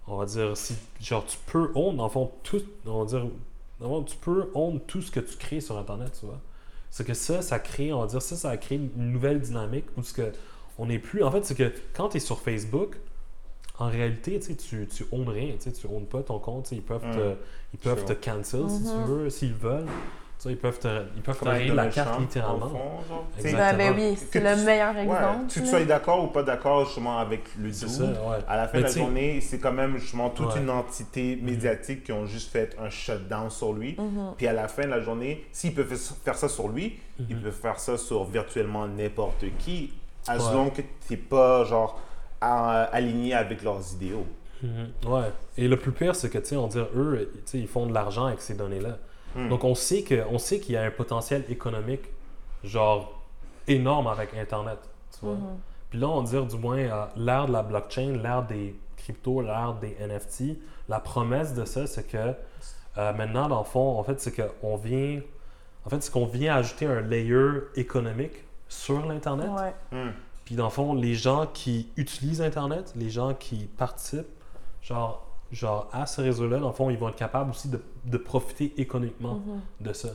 On 0.08 0.16
va 0.16 0.26
dire, 0.26 0.56
si. 0.56 0.74
Genre, 1.00 1.24
tu 1.26 1.36
peux 1.46 1.70
own, 1.74 1.96
le 2.02 2.08
fond, 2.08 2.30
tout. 2.42 2.62
On 2.86 3.00
va 3.04 3.06
dire. 3.06 3.26
fond, 3.80 4.02
tu 4.02 4.16
peux 4.16 4.50
own 4.54 4.80
tout 4.86 5.02
ce 5.02 5.10
que 5.10 5.20
tu 5.20 5.36
crées 5.36 5.60
sur 5.60 5.76
Internet, 5.78 6.16
tu 6.18 6.26
vois. 6.26 6.40
C'est 6.90 7.04
que 7.06 7.14
ça, 7.14 7.42
ça 7.42 7.58
crée, 7.58 7.92
on 7.92 8.00
va 8.00 8.06
dire, 8.06 8.22
ça, 8.22 8.34
ça 8.36 8.50
a 8.50 8.56
créé 8.56 8.78
une 8.78 9.12
nouvelle 9.12 9.40
dynamique 9.40 9.84
où 9.96 10.02
ce 10.02 10.12
que. 10.14 10.32
On 10.78 10.86
n'est 10.86 10.98
plus. 11.00 11.22
En 11.24 11.30
fait, 11.32 11.44
c'est 11.44 11.56
que 11.56 11.72
quand 11.92 12.10
tu 12.10 12.18
es 12.18 12.20
sur 12.20 12.38
Facebook, 12.40 12.96
en 13.80 13.88
réalité, 13.88 14.38
tu 14.40 14.54
sais, 14.54 14.86
tu, 14.86 15.04
owns 15.12 15.28
rien, 15.28 15.54
tu 15.54 15.62
sais, 15.64 15.72
tu 15.72 15.86
owns 15.88 16.06
pas 16.06 16.22
ton 16.22 16.38
compte, 16.38 16.70
ils 16.72 16.82
peuvent 16.82 17.04
Mm. 17.06 17.12
te, 17.16 17.34
ils 17.74 17.78
peuvent 17.80 18.04
te 18.04 18.12
cancel 18.12 18.68
si 18.70 18.82
tu 18.84 18.88
Mhm. 18.98 19.04
veux, 19.06 19.30
s'ils 19.30 19.54
veulent. 19.54 19.86
Tu 20.38 20.44
sais, 20.44 20.50
ils 20.50 20.56
peuvent 20.56 20.78
te, 20.78 20.86
ils 21.16 21.22
peuvent 21.22 21.34
te 21.34 21.40
Comme 21.40 21.48
un 21.48 21.52
rayer 21.54 21.72
la 21.74 21.88
carte 21.88 22.20
littéralement. 22.20 22.68
fond. 22.68 22.78
Ben, 23.42 23.76
ben 23.76 23.94
oui, 23.96 24.16
c'est 24.16 24.30
Que 24.30 24.38
le 24.38 24.54
tu- 24.56 24.64
meilleur 24.64 24.94
Ouais, 24.94 25.02
exemple. 25.02 25.46
tu 25.48 25.66
sois 25.66 25.84
d'accord 25.84 26.22
ou 26.22 26.26
pas 26.28 26.44
d'accord 26.44 26.84
justement 26.84 27.18
avec 27.18 27.42
le 27.58 27.68
ouais. 27.70 28.36
à 28.46 28.56
la 28.56 28.68
fin 28.68 28.78
Mais 28.78 28.84
de 28.84 28.88
la 28.88 28.92
journée, 28.94 29.40
c'est 29.40 29.58
quand 29.58 29.72
même 29.72 29.98
justement 29.98 30.30
toute 30.30 30.54
Ouais. 30.54 30.60
une 30.60 30.70
entité 30.70 31.34
médiatique 31.42 32.04
qui 32.04 32.12
ont 32.12 32.24
juste 32.24 32.52
fait 32.52 32.76
un 32.80 32.88
shutdown 32.88 33.50
sur 33.50 33.72
lui. 33.72 33.96
Mhm. 33.98 34.34
Puis 34.36 34.46
à 34.46 34.52
la 34.52 34.68
fin 34.68 34.82
de 34.84 34.90
la 34.90 35.00
journée, 35.00 35.44
s'ils 35.50 35.74
peuvent 35.74 35.92
faire 35.96 36.36
ça 36.36 36.48
sur 36.48 36.68
lui, 36.68 37.00
ils 37.28 37.34
Mhm. 37.34 37.42
peuvent 37.42 37.52
faire 37.60 37.80
ça 37.80 37.96
sur 37.98 38.22
virtuellement 38.22 38.86
n'importe 38.86 39.44
qui, 39.58 39.92
as 40.28 40.36
long 40.52 40.70
que 40.70 40.82
tu 40.82 40.88
n'es 41.10 41.16
pas 41.16 41.64
genre 41.64 42.00
à- 42.40 42.84
aligné 42.92 43.34
avec 43.34 43.64
leurs 43.64 43.80
idéaux. 43.92 44.26
Mhm. 44.62 45.10
Ouais. 45.12 45.32
Et 45.56 45.66
le 45.66 45.76
plus 45.76 45.90
pire, 45.90 46.14
c'est 46.14 46.30
que, 46.30 46.38
tu 46.38 46.46
sais, 46.46 46.56
on 46.56 46.68
dit, 46.68 46.78
eux, 46.78 47.28
tu 47.34 47.40
sais, 47.44 47.58
ils 47.58 47.66
font 47.66 47.86
de 47.86 47.92
l'argent 47.94 48.26
avec 48.26 48.40
ces 48.40 48.54
données-là. 48.54 48.98
Hmm. 49.34 49.48
Donc, 49.48 49.64
on 49.64 49.74
sait 49.74 50.02
que, 50.02 50.24
on 50.30 50.38
sait 50.38 50.60
qu'il 50.60 50.74
y 50.74 50.78
a 50.78 50.82
un 50.82 50.90
potentiel 50.90 51.44
économique, 51.48 52.04
genre, 52.64 53.22
énorme 53.66 54.06
avec 54.06 54.34
Internet, 54.34 54.78
tu 55.12 55.26
vois. 55.26 55.34
Mhm. 55.34 55.58
Puis 55.90 55.98
là, 55.98 56.08
on 56.08 56.22
dit, 56.22 56.36
du 56.46 56.56
moins, 56.56 56.78
euh, 56.78 57.06
l'ère 57.16 57.46
de 57.46 57.52
la 57.52 57.62
blockchain, 57.62 58.18
l'ère 58.22 58.42
des 58.42 58.74
cryptos, 58.96 59.40
l'ère 59.40 59.74
des 59.74 59.96
NFT, 60.00 60.58
la 60.88 61.00
promesse 61.00 61.54
de 61.54 61.64
ça, 61.64 61.86
c'est 61.86 62.06
que 62.06 62.34
euh, 62.98 63.12
maintenant, 63.12 63.48
dans 63.48 63.58
le 63.58 63.64
fond, 63.64 63.98
en 63.98 64.02
fait, 64.02 64.20
c'est 64.20 64.32
qu'on 64.32 64.76
vient, 64.76 65.20
en 65.84 65.90
fait, 65.90 66.02
c'est 66.02 66.12
qu'on 66.12 66.26
vient 66.26 66.56
ajouter 66.56 66.86
un 66.86 67.00
layer 67.00 67.60
économique 67.76 68.44
sur 68.68 69.06
l'Internet. 69.06 69.48
Ouais. 69.50 69.74
Hmm. 69.92 70.12
Puis 70.44 70.56
dans 70.56 70.64
le 70.64 70.70
fond, 70.70 70.94
les 70.94 71.14
gens 71.14 71.46
qui 71.46 71.88
utilisent 71.96 72.40
Internet, 72.40 72.92
les 72.96 73.10
gens 73.10 73.34
qui 73.34 73.66
participent, 73.66 74.26
genre, 74.82 75.26
genre 75.52 75.88
à 75.92 76.06
ce 76.06 76.20
réseau-là, 76.20 76.58
dans 76.58 76.68
le 76.68 76.74
fond, 76.74 76.90
ils 76.90 76.98
vont 76.98 77.08
être 77.08 77.16
capables 77.16 77.50
aussi 77.50 77.68
de, 77.68 77.80
de 78.04 78.16
profiter 78.18 78.72
économiquement 78.80 79.34
Mhm. 79.46 79.60
de 79.80 79.92
ça. 79.92 80.08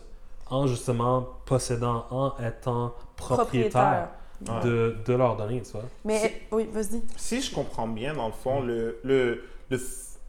En 0.49 0.67
justement 0.67 1.27
possédant, 1.45 2.05
en 2.11 2.33
étant 2.45 2.93
propriétaire, 3.15 4.09
Propriétaire. 4.41 4.63
Ouais. 4.63 4.69
de, 4.69 4.95
de 5.05 5.13
leurs 5.13 5.37
données, 5.37 5.61
tu 5.61 5.71
vois. 5.71 5.85
Mais 6.05 6.41
oui, 6.51 6.67
vas-y. 6.71 7.01
Si 7.15 7.41
je 7.41 7.53
comprends 7.53 7.87
bien, 7.87 8.13
dans 8.13 8.27
le 8.27 8.33
fond, 8.33 8.61
le, 8.61 8.99
le, 9.03 9.43
le, 9.69 9.79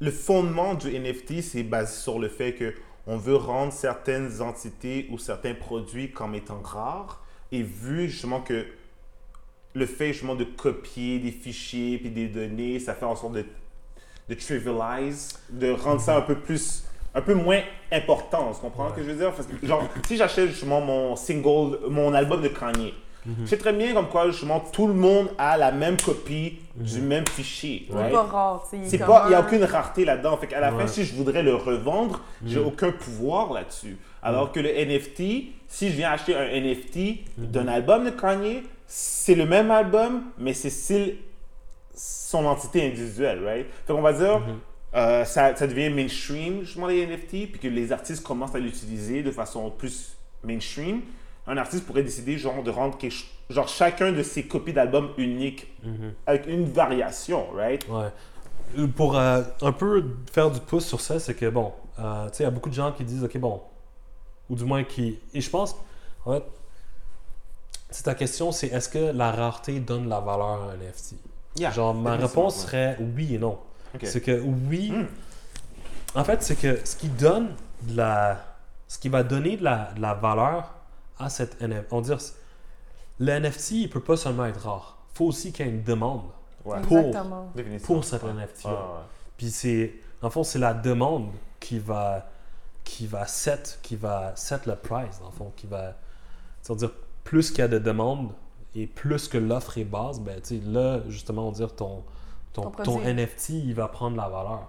le 0.00 0.10
fondement 0.10 0.74
du 0.74 0.88
NFT, 0.98 1.42
c'est 1.42 1.62
basé 1.64 1.92
sur 2.00 2.18
le 2.18 2.28
fait 2.28 2.54
que 2.54 2.74
on 3.06 3.16
veut 3.18 3.36
rendre 3.36 3.72
certaines 3.72 4.40
entités 4.40 5.08
ou 5.10 5.18
certains 5.18 5.54
produits 5.54 6.10
comme 6.12 6.34
étant 6.34 6.60
rares. 6.62 7.22
Et 7.52 7.62
vu 7.62 8.08
justement 8.08 8.40
que 8.40 8.64
le 9.74 9.86
fait 9.86 10.12
justement 10.12 10.36
de 10.36 10.44
copier 10.44 11.18
des 11.18 11.32
fichiers 11.32 11.98
puis 11.98 12.10
des 12.10 12.28
données, 12.28 12.78
ça 12.78 12.94
fait 12.94 13.04
en 13.04 13.16
sorte 13.16 13.34
de, 13.34 13.44
de 14.28 14.34
trivialize, 14.34 15.38
de 15.50 15.70
rendre 15.72 16.00
ça 16.00 16.16
un 16.16 16.20
peu 16.22 16.34
plus, 16.36 16.84
un 17.14 17.20
peu 17.20 17.34
moins 17.34 17.60
important. 17.92 18.52
Tu 18.54 18.60
comprends 18.60 18.88
ce 18.90 18.94
que 18.94 19.02
je 19.02 19.10
veux 19.10 19.16
dire? 19.18 19.32
Parce 19.32 19.46
que, 19.46 19.66
genre, 19.66 19.84
si 20.06 20.16
j'achète 20.16 20.48
justement 20.48 20.80
mon 20.80 21.16
single, 21.16 21.78
mon 21.88 22.12
album 22.14 22.40
de 22.42 22.48
Kanye, 22.48 22.94
je 23.42 23.46
sais 23.46 23.56
très 23.56 23.72
bien 23.72 23.94
comme 23.94 24.08
quoi 24.08 24.26
justement 24.30 24.60
tout 24.60 24.86
le 24.86 24.92
monde 24.92 25.28
a 25.38 25.56
la 25.56 25.72
même 25.72 25.96
copie 25.98 26.58
du 26.76 27.00
même 27.00 27.26
fichier. 27.26 27.86
Il 27.88 27.94
right? 27.94 28.08
est 28.10 28.12
pas 28.12 28.22
rare. 28.22 28.68
C'est 28.84 28.98
pas, 28.98 29.22
il 29.26 29.28
n'y 29.30 29.34
a 29.34 29.40
aucune 29.40 29.64
rareté 29.64 30.04
là-dedans. 30.04 30.36
Fait 30.36 30.46
qu'à 30.46 30.60
la 30.60 30.70
Ouais. 30.74 30.80
fin, 30.82 30.86
si 30.86 31.04
je 31.04 31.14
voudrais 31.14 31.42
le 31.42 31.54
revendre, 31.54 32.20
j'ai 32.44 32.60
Mhm. 32.60 32.66
aucun 32.66 32.92
pouvoir 32.92 33.52
là-dessus. 33.54 33.96
Alors 34.22 34.52
que 34.52 34.60
le 34.60 34.68
NFT, 34.68 35.52
si 35.68 35.88
je 35.90 35.96
viens 35.96 36.10
acheter 36.12 36.34
un 36.34 36.44
NFT 36.46 37.24
Mhm. 37.38 37.46
d'un 37.46 37.68
album 37.68 38.04
de 38.04 38.10
Kanye, 38.10 38.62
c'est 38.86 39.34
le 39.34 39.46
même 39.46 39.70
album, 39.70 40.24
mais 40.36 40.52
c'est 40.52 40.68
style 40.70 41.16
son 41.94 42.44
entité 42.46 42.86
individuelle, 42.86 43.44
right? 43.44 43.66
Fait 43.86 43.92
qu'on 43.92 44.02
va 44.02 44.12
dire, 44.12 44.40
Mhm. 44.40 44.58
euh, 44.96 45.24
ça, 45.24 45.54
ça 45.56 45.66
devient 45.66 45.90
mainstream, 45.90 46.62
justement, 46.62 46.86
les 46.88 47.02
NFT, 47.06 47.46
puis 47.46 47.58
que 47.60 47.68
les 47.68 47.92
artistes 47.92 48.22
commencent 48.22 48.54
à 48.54 48.58
l'utiliser 48.58 49.22
de 49.22 49.30
façon 49.30 49.70
plus 49.70 50.16
mainstream. 50.42 51.02
Un 51.46 51.56
artiste 51.58 51.84
pourrait 51.86 52.02
décider, 52.02 52.38
genre, 52.38 52.62
de 52.62 52.70
rendre 52.70 52.96
quelque 52.98 53.14
genre, 53.50 53.68
chacun 53.68 54.10
de 54.12 54.22
ses 54.22 54.44
copies 54.44 54.72
d'albums 54.72 55.10
uniques 55.18 55.70
Mhm. 55.84 56.14
avec 56.26 56.46
une 56.46 56.64
variation, 56.64 57.46
right? 57.52 57.86
Ouais. 57.88 58.86
Pour 58.96 59.16
euh, 59.18 59.42
un 59.60 59.72
peu 59.72 60.02
faire 60.32 60.50
du 60.50 60.58
pouce 60.60 60.86
sur 60.86 61.00
ça, 61.00 61.20
c'est 61.20 61.34
que 61.34 61.48
bon, 61.50 61.72
euh, 61.98 62.24
tu 62.30 62.36
sais, 62.38 62.42
il 62.42 62.46
y 62.46 62.48
a 62.48 62.50
beaucoup 62.50 62.70
de 62.70 62.74
gens 62.74 62.90
qui 62.92 63.04
disent, 63.04 63.22
ok, 63.22 63.36
bon, 63.36 63.60
ou 64.48 64.56
du 64.56 64.64
moins 64.64 64.82
qui. 64.82 65.18
Et 65.34 65.40
je 65.42 65.50
pense, 65.50 65.76
en 66.24 66.32
fait, 66.32 66.44
c'est 67.90 68.04
ta 68.04 68.14
question, 68.14 68.50
c'est 68.50 68.68
est-ce 68.68 68.88
que 68.88 69.12
la 69.14 69.30
rareté 69.30 69.78
donne 69.78 70.08
la 70.08 70.20
valeur 70.20 70.46
à 70.62 70.70
un 70.72 70.76
NFT 70.78 71.16
Yeah, 71.56 71.70
Genre, 71.70 71.94
ma 71.94 72.16
réponse 72.16 72.56
ouais. 72.56 72.62
serait 72.62 72.98
oui 73.16 73.34
et 73.34 73.38
non. 73.38 73.58
Ok. 73.94 74.00
C'est 74.06 74.20
que 74.20 74.40
oui. 74.40 74.90
Hmm. 74.90 75.06
En 76.16 76.24
fait, 76.24 76.42
c'est 76.42 76.56
que 76.56 76.80
ce 76.84 76.96
qui 76.96 77.08
donne 77.08 77.54
de 77.82 77.96
la. 77.96 78.40
Ce 78.88 78.98
qui 78.98 79.08
va 79.08 79.22
donner 79.22 79.56
de 79.56 79.64
la, 79.64 79.92
de 79.96 80.00
la 80.00 80.14
valeur 80.14 80.74
à 81.18 81.28
cette 81.28 81.60
NFT. 81.60 81.86
On 81.92 82.00
va 82.00 82.02
dire, 82.02 82.18
le 83.18 83.38
NFT, 83.40 83.70
il 83.72 83.90
peut 83.90 84.00
pas 84.00 84.16
seulement 84.16 84.46
être 84.46 84.60
rare. 84.68 84.98
Il 85.12 85.16
faut 85.18 85.24
aussi 85.26 85.52
qu'il 85.52 85.66
y 85.66 85.68
ait 85.68 85.72
une 85.72 85.82
demande 85.84 86.22
Ouais, 86.64 86.80
Pour- 86.80 87.10
pour 87.82 88.04
cet 88.04 88.22
NFT. 88.24 88.64
Ouais. 88.64 88.70
Puis 89.36 89.50
c'est, 89.50 89.94
en 90.22 90.30
fond, 90.30 90.42
c'est 90.44 90.58
la 90.58 90.72
demande 90.74 91.30
qui 91.60 91.78
va, 91.78 92.26
qui 92.84 93.06
va 93.06 93.26
set, 93.26 93.78
qui 93.82 93.96
va 93.96 94.32
set 94.34 94.64
le 94.66 94.74
price, 94.76 95.20
en 95.26 95.30
fond, 95.30 95.52
qui 95.56 95.66
va, 95.66 95.94
c'est-à-dire 96.62 96.90
plus 97.22 97.50
qu'il 97.50 97.58
y 97.58 97.62
a 97.62 97.68
de 97.68 97.78
demandes 97.78 98.32
et 98.74 98.86
plus 98.86 99.28
que 99.28 99.38
l'offre 99.38 99.78
est 99.78 99.84
basse, 99.84 100.20
ben 100.20 100.40
tu 100.40 100.58
sais, 100.58 100.62
là 100.66 101.00
justement, 101.08 101.48
on 101.48 101.52
dire 101.52 101.74
ton, 101.74 102.02
ton, 102.52 102.70
Ton. 102.70 103.00
NFT, 103.00 103.50
il 103.50 103.74
va 103.74 103.88
prendre 103.88 104.16
la 104.16 104.28
valeur, 104.28 104.68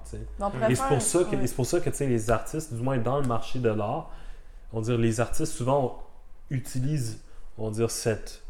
Et 0.69 0.75
c'est 0.75 0.87
pour 0.87 1.01
ça 1.01 1.19
que, 1.23 1.53
pour 1.55 1.65
ça 1.65 1.79
que 1.79 1.89
les 2.03 2.29
artistes, 2.31 2.73
du 2.73 2.81
moins 2.81 2.97
dans 2.97 3.19
le 3.19 3.27
marché 3.27 3.59
de 3.59 3.69
l'art, 3.69 4.09
on 4.73 4.81
dire 4.81 4.97
les 4.97 5.19
artistes 5.19 5.53
souvent 5.53 6.01
utilisent, 6.49 7.21
on 7.57 7.71
dire 7.71 7.91
cette, 7.91 8.43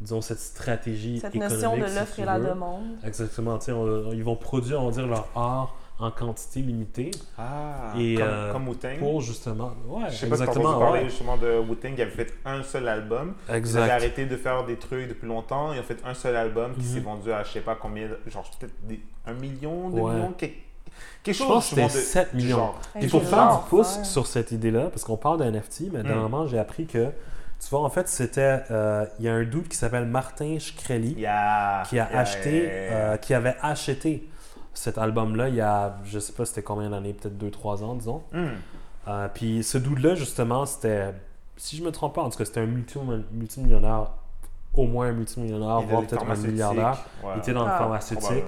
disons 0.00 0.20
cette 0.20 0.40
stratégie 0.40 1.20
Cette 1.20 1.34
économique. 1.34 1.54
notion 1.62 1.76
de 1.76 1.86
si 1.86 1.94
l'offre 1.94 2.14
tu 2.16 2.20
et 2.20 2.24
la 2.24 2.38
demande. 2.40 2.84
Exactement, 3.04 3.58
on- 3.68 4.12
ils 4.12 4.24
vont 4.24 4.36
produire, 4.36 4.82
on 4.82 4.90
dire, 4.90 5.06
leur 5.06 5.26
art 5.34 5.74
en 5.98 6.10
quantité 6.10 6.60
limitée 6.60 7.10
Ah, 7.38 7.92
Et, 7.98 8.14
comme, 8.16 8.26
euh, 8.26 8.52
comme 8.52 8.68
Wu-Tang? 8.68 8.98
pour 8.98 9.20
justement. 9.20 9.72
Ouais, 9.86 10.04
Je 10.10 10.16
sais 10.16 10.26
pas 10.28 10.36
si 10.36 10.42
exactement. 10.42 10.78
parler 10.78 11.00
ouais. 11.02 11.08
justement 11.08 11.36
de 11.36 11.58
Wu-Tang 11.58 11.94
qui 11.94 12.02
avait 12.02 12.10
fait 12.10 12.32
un 12.44 12.62
seul 12.62 12.88
album. 12.88 13.34
Ils 13.46 13.50
avaient 13.50 13.58
Exact. 13.58 13.90
arrêté 13.90 14.26
de 14.26 14.36
faire 14.36 14.64
des 14.64 14.76
trucs 14.76 15.08
depuis 15.08 15.26
longtemps. 15.28 15.72
Ils 15.72 15.80
ont 15.80 15.84
fait 15.84 15.98
un 16.04 16.14
seul 16.14 16.34
album 16.34 16.74
qui 16.74 16.80
Mhm. 16.80 16.94
s'est 16.94 17.00
vendu 17.00 17.32
à 17.32 17.44
je 17.44 17.50
sais 17.52 17.60
pas 17.60 17.76
combien, 17.76 18.08
genre 18.26 18.44
peut-être 18.58 18.74
des- 18.86 19.00
un 19.26 19.34
million, 19.34 19.90
deux 19.90 20.00
Ouais. 20.00 20.14
millions, 20.14 20.32
quelque, 20.36 20.56
quelque 21.22 21.34
Je 21.36 21.38
chose 21.44 21.48
pense 21.48 21.64
que 21.70 21.70
c'était 21.76 21.82
justement 21.88 22.00
de- 22.00 22.06
7 22.26 22.36
du 22.36 22.46
millions. 22.46 22.70
Et 23.00 23.06
pour 23.06 23.22
faire 23.22 23.58
du 23.62 23.68
pouce 23.68 23.98
ouais. 23.98 24.04
sur 24.04 24.26
cette 24.26 24.50
idée-là, 24.50 24.88
parce 24.88 25.04
qu'on 25.04 25.16
parle 25.16 25.38
de 25.38 25.44
NFT, 25.44 25.88
mais 25.92 26.00
Mm. 26.00 26.06
dernièrement, 26.06 26.46
j'ai 26.48 26.58
appris 26.58 26.86
que, 26.86 27.04
tu 27.60 27.68
vois, 27.70 27.82
en 27.84 27.90
fait, 27.90 28.08
c'était. 28.08 28.62
euh, 28.72 29.06
Il 29.20 29.24
y 29.24 29.28
a 29.28 29.34
un 29.34 29.44
dude 29.44 29.68
qui 29.68 29.76
s'appelle 29.76 30.06
Martin 30.06 30.58
Shkreli 30.58 31.12
Yeah, 31.12 31.84
qui 31.88 32.00
a 32.00 32.08
yeah, 32.10 32.18
acheté, 32.18 32.50
yeah, 32.50 32.62
yeah, 32.64 32.84
yeah. 32.90 32.92
euh, 33.12 33.16
qui 33.18 33.34
avait 33.34 33.54
acheté 33.62 34.28
cet 34.74 34.98
album-là 34.98 35.48
il 35.48 35.54
y 35.56 35.60
a, 35.60 35.96
je 36.04 36.18
sais 36.18 36.32
pas 36.32 36.44
c'était 36.44 36.62
combien 36.62 36.90
d'années, 36.90 37.12
peut-être 37.14 37.36
2-3 37.38 37.82
ans, 37.84 37.94
disons. 37.94 38.22
Hmm. 38.32 38.46
Euh, 39.08 39.28
puis 39.32 39.62
ce 39.64 39.78
dude-là, 39.78 40.14
justement, 40.14 40.64
c'était, 40.66 41.12
si 41.56 41.76
je 41.76 41.82
me 41.82 41.90
trompe 41.90 42.14
pas, 42.14 42.22
en 42.22 42.30
tout 42.30 42.38
cas, 42.38 42.44
c'était 42.44 42.60
un 42.60 42.66
multi- 42.66 42.98
multimillionnaire, 43.32 44.10
au 44.74 44.86
moins 44.86 45.08
un 45.08 45.12
multimillionnaire, 45.12 45.80
Il 45.82 45.88
voire 45.88 46.02
peut-être 46.06 46.24
un 46.30 46.36
milliardaire. 46.36 46.98
ouais, 47.24 47.30
Il 47.34 47.38
était 47.40 47.52
dans 47.52 47.64
le 47.64 47.70
Ah. 47.72 47.78
pharmaceutique. 47.78 48.44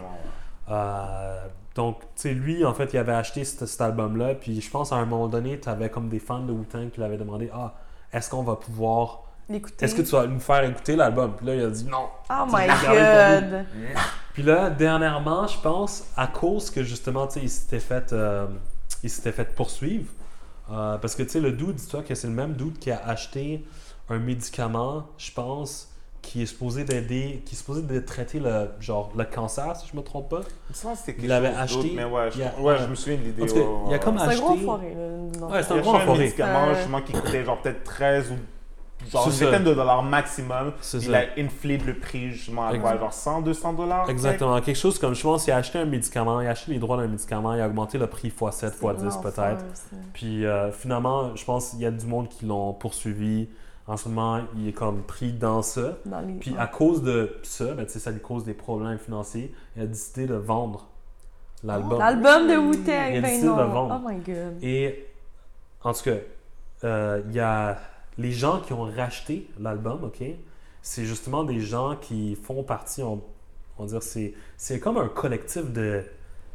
Euh, 0.70 1.44
donc, 1.74 1.98
tu 2.00 2.06
sais, 2.14 2.34
lui, 2.34 2.64
en 2.64 2.72
fait, 2.72 2.92
il 2.92 2.98
avait 2.98 3.12
acheté 3.12 3.44
cet, 3.44 3.66
cet 3.66 3.80
album-là. 3.80 4.34
Puis 4.36 4.60
je 4.60 4.70
pense 4.70 4.92
à 4.92 4.96
un 4.96 5.04
moment 5.04 5.28
donné, 5.28 5.58
tu 5.60 5.68
avais 5.68 5.90
comme 5.90 6.08
des 6.08 6.20
fans 6.20 6.40
de 6.40 6.52
Wu-Tang 6.52 6.90
qui 6.90 6.98
lui 6.98 7.04
avaient 7.04 7.18
demandé 7.18 7.50
Ah, 7.52 7.74
est-ce 8.12 8.30
qu'on 8.30 8.42
va 8.44 8.56
pouvoir. 8.56 9.22
L'écouter. 9.48 9.84
Est-ce 9.84 9.94
que 9.94 10.00
tu 10.02 10.12
vas 10.12 10.26
nous 10.26 10.40
faire 10.40 10.64
écouter 10.64 10.96
l'album 10.96 11.34
Puis 11.36 11.44
là, 11.46 11.54
il 11.56 11.62
a 11.64 11.68
dit 11.68 11.84
non. 11.84 12.06
Oh 12.30 12.44
my 12.50 12.66
god! 12.66 13.66
Puis 14.34 14.42
là, 14.42 14.68
dernièrement, 14.68 15.46
je 15.46 15.58
pense, 15.60 16.04
à 16.16 16.26
cause 16.26 16.68
que 16.70 16.82
justement, 16.82 17.26
tu 17.26 17.34
sais, 17.34 17.40
il 17.40 17.50
s'était 17.50 17.80
fait, 17.80 18.12
euh, 18.12 18.46
il 19.02 19.08
s'était 19.10 19.32
fait 19.32 19.54
poursuivre. 19.54 20.10
euh, 20.72 20.96
parce 20.98 21.14
que, 21.14 21.22
tu 21.22 21.28
sais, 21.30 21.40
le 21.40 21.52
dude, 21.52 21.74
dis-toi 21.76 22.02
que 22.02 22.14
c'est 22.14 22.26
le 22.26 22.32
même 22.34 22.54
dude 22.54 22.78
qui 22.78 22.90
a 22.90 23.00
acheté 23.06 23.64
un 24.10 24.18
médicament, 24.18 25.06
je 25.18 25.30
pense, 25.30 25.88
qui 26.22 26.42
est 26.42 26.46
supposé 26.46 26.84
d'aider, 26.84 27.42
qui 27.44 27.54
est 27.54 27.58
supposé 27.58 27.82
de 27.82 28.00
traiter 28.00 28.40
le, 28.40 28.70
genre, 28.80 29.12
le 29.16 29.24
cancer, 29.24 29.76
si 29.76 29.86
je 29.92 29.96
me 29.96 30.02
trompe 30.02 30.30
pas. 30.30 30.40
Quelque 31.04 31.20
Il 31.22 31.28
l'avait 31.28 31.50
chose 31.52 31.58
acheté, 31.78 31.92
Mais 31.94 32.04
ouais, 32.04 32.30
je, 32.30 32.42
a- 32.42 32.54
ouais, 32.58 32.62
ouais. 32.62 32.78
je 32.80 32.86
me 32.86 32.94
souviens 32.94 33.18
de 33.18 33.22
l'idée. 33.24 33.46
Tout 33.46 33.54
cas, 33.54 33.60
il 33.86 33.90
y 33.92 33.94
a 33.94 33.98
comme 33.98 34.18
C'est 34.18 34.24
un 34.24 34.36
gros 34.36 34.50
acheté. 34.52 34.64
forêt, 34.64 34.96
Ouais, 35.42 35.62
c'est 35.62 35.72
un 35.72 35.76
Il 35.76 35.78
a 35.78 35.82
gros 35.82 35.90
acheté 35.90 35.90
un 35.90 36.02
enfoiré. 36.02 36.18
médicament 36.18 36.64
Euh. 36.68 36.74
justement 36.74 37.02
qui 37.02 37.12
coûtait 37.12 37.44
genre 37.44 37.60
peut-être 37.60 37.84
13 37.84 38.30
ou 38.32 38.36
genre 39.10 39.26
une 39.26 39.32
vingtaine 39.32 39.64
de 39.64 39.74
dollars 39.74 40.02
maximum. 40.02 40.72
Il 40.94 41.14
a 41.14 41.22
inflé 41.38 41.78
le 41.78 41.94
prix 41.98 42.30
justement 42.30 42.66
à 42.66 42.78
quoi, 42.78 42.96
genre 42.98 43.12
100, 43.12 43.42
200 43.42 43.72
dollars. 43.74 44.10
Exactement. 44.10 44.60
Quelque 44.60 44.76
chose 44.76 44.98
comme, 44.98 45.14
je 45.14 45.22
pense, 45.22 45.46
il 45.46 45.50
a 45.52 45.56
acheté 45.56 45.78
un 45.78 45.84
médicament, 45.84 46.40
il 46.40 46.46
a 46.46 46.50
acheté 46.50 46.72
les 46.72 46.78
droits 46.78 46.96
d'un 46.96 47.06
médicament, 47.08 47.54
il 47.54 47.60
a 47.60 47.66
augmenté 47.66 47.98
le 47.98 48.06
prix 48.06 48.28
x7, 48.28 48.50
C'est 48.52 48.80
x10 48.80 49.04
l'enfer, 49.04 49.20
peut-être. 49.20 49.64
ça. 49.74 49.96
Puis 50.12 50.44
euh, 50.46 50.70
finalement, 50.72 51.34
je 51.36 51.44
pense 51.44 51.70
qu'il 51.70 51.80
y 51.80 51.86
a 51.86 51.90
du 51.90 52.06
monde 52.06 52.28
qui 52.28 52.46
l'ont 52.46 52.72
poursuivi. 52.72 53.48
En 53.86 53.98
ce 53.98 54.08
moment, 54.08 54.40
il 54.56 54.68
est 54.68 54.72
comme 54.72 55.02
pris 55.02 55.32
dans 55.32 55.60
ça. 55.60 55.98
Dans 56.06 56.20
les... 56.20 56.32
Puis 56.34 56.54
à 56.58 56.66
cause 56.66 57.02
de 57.02 57.36
ça, 57.42 57.74
ben, 57.74 57.86
ça 57.86 58.10
lui 58.10 58.20
cause 58.20 58.44
des 58.44 58.54
problèmes 58.54 58.98
financiers. 58.98 59.52
Il 59.76 59.82
a 59.82 59.86
décidé 59.86 60.26
de 60.26 60.34
vendre 60.34 60.86
l'album. 61.62 61.98
L'album 61.98 62.46
de 62.46 62.52
Il 62.52 62.54
a 62.54 62.60
Wu-Tang, 62.60 63.12
ben 63.12 63.22
décidé 63.22 63.42
de 63.42 63.48
non. 63.48 63.68
vendre. 63.68 64.00
Oh 64.02 64.08
my 64.08 64.16
god. 64.20 64.56
Et 64.62 65.06
en 65.82 65.92
tout 65.92 66.02
cas, 66.04 66.16
euh, 66.84 67.20
il 67.28 67.34
y 67.34 67.40
a 67.40 67.76
les 68.18 68.32
gens 68.32 68.60
qui 68.60 68.72
ont 68.72 68.84
racheté 68.84 69.48
l'album, 69.58 70.04
ok? 70.04 70.22
C'est 70.82 71.04
justement 71.04 71.44
des 71.44 71.60
gens 71.60 71.96
qui 71.96 72.34
font 72.36 72.62
partie, 72.62 73.02
on, 73.02 73.22
on 73.78 73.84
va 73.84 73.88
dire, 73.88 74.02
c'est, 74.02 74.34
c'est 74.56 74.80
comme 74.80 74.98
un 74.98 75.08
collectif 75.08 75.72
de 75.72 76.04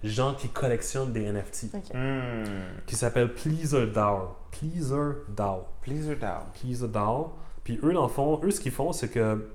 gens 0.04 0.34
qui 0.34 0.48
collectionnent 0.50 1.12
des 1.12 1.32
NFT. 1.32 1.74
Hmm. 1.94 2.44
qui 2.86 2.96
s'appelle 2.96 3.34
Pleaser 3.34 3.88
DAO. 3.88 4.36
Pleaser 4.52 5.26
DAO. 5.30 5.66
Pleaser 6.54 6.88
DAO. 6.88 7.34
Puis 7.64 7.80
eux, 7.84 7.94
dans 7.94 8.04
le 8.04 8.10
fond, 8.10 8.40
eux, 8.44 8.52
ce 8.52 8.60
qu'ils 8.60 8.72
font, 8.72 8.94
c'est 8.94 9.10
que, 9.10 9.50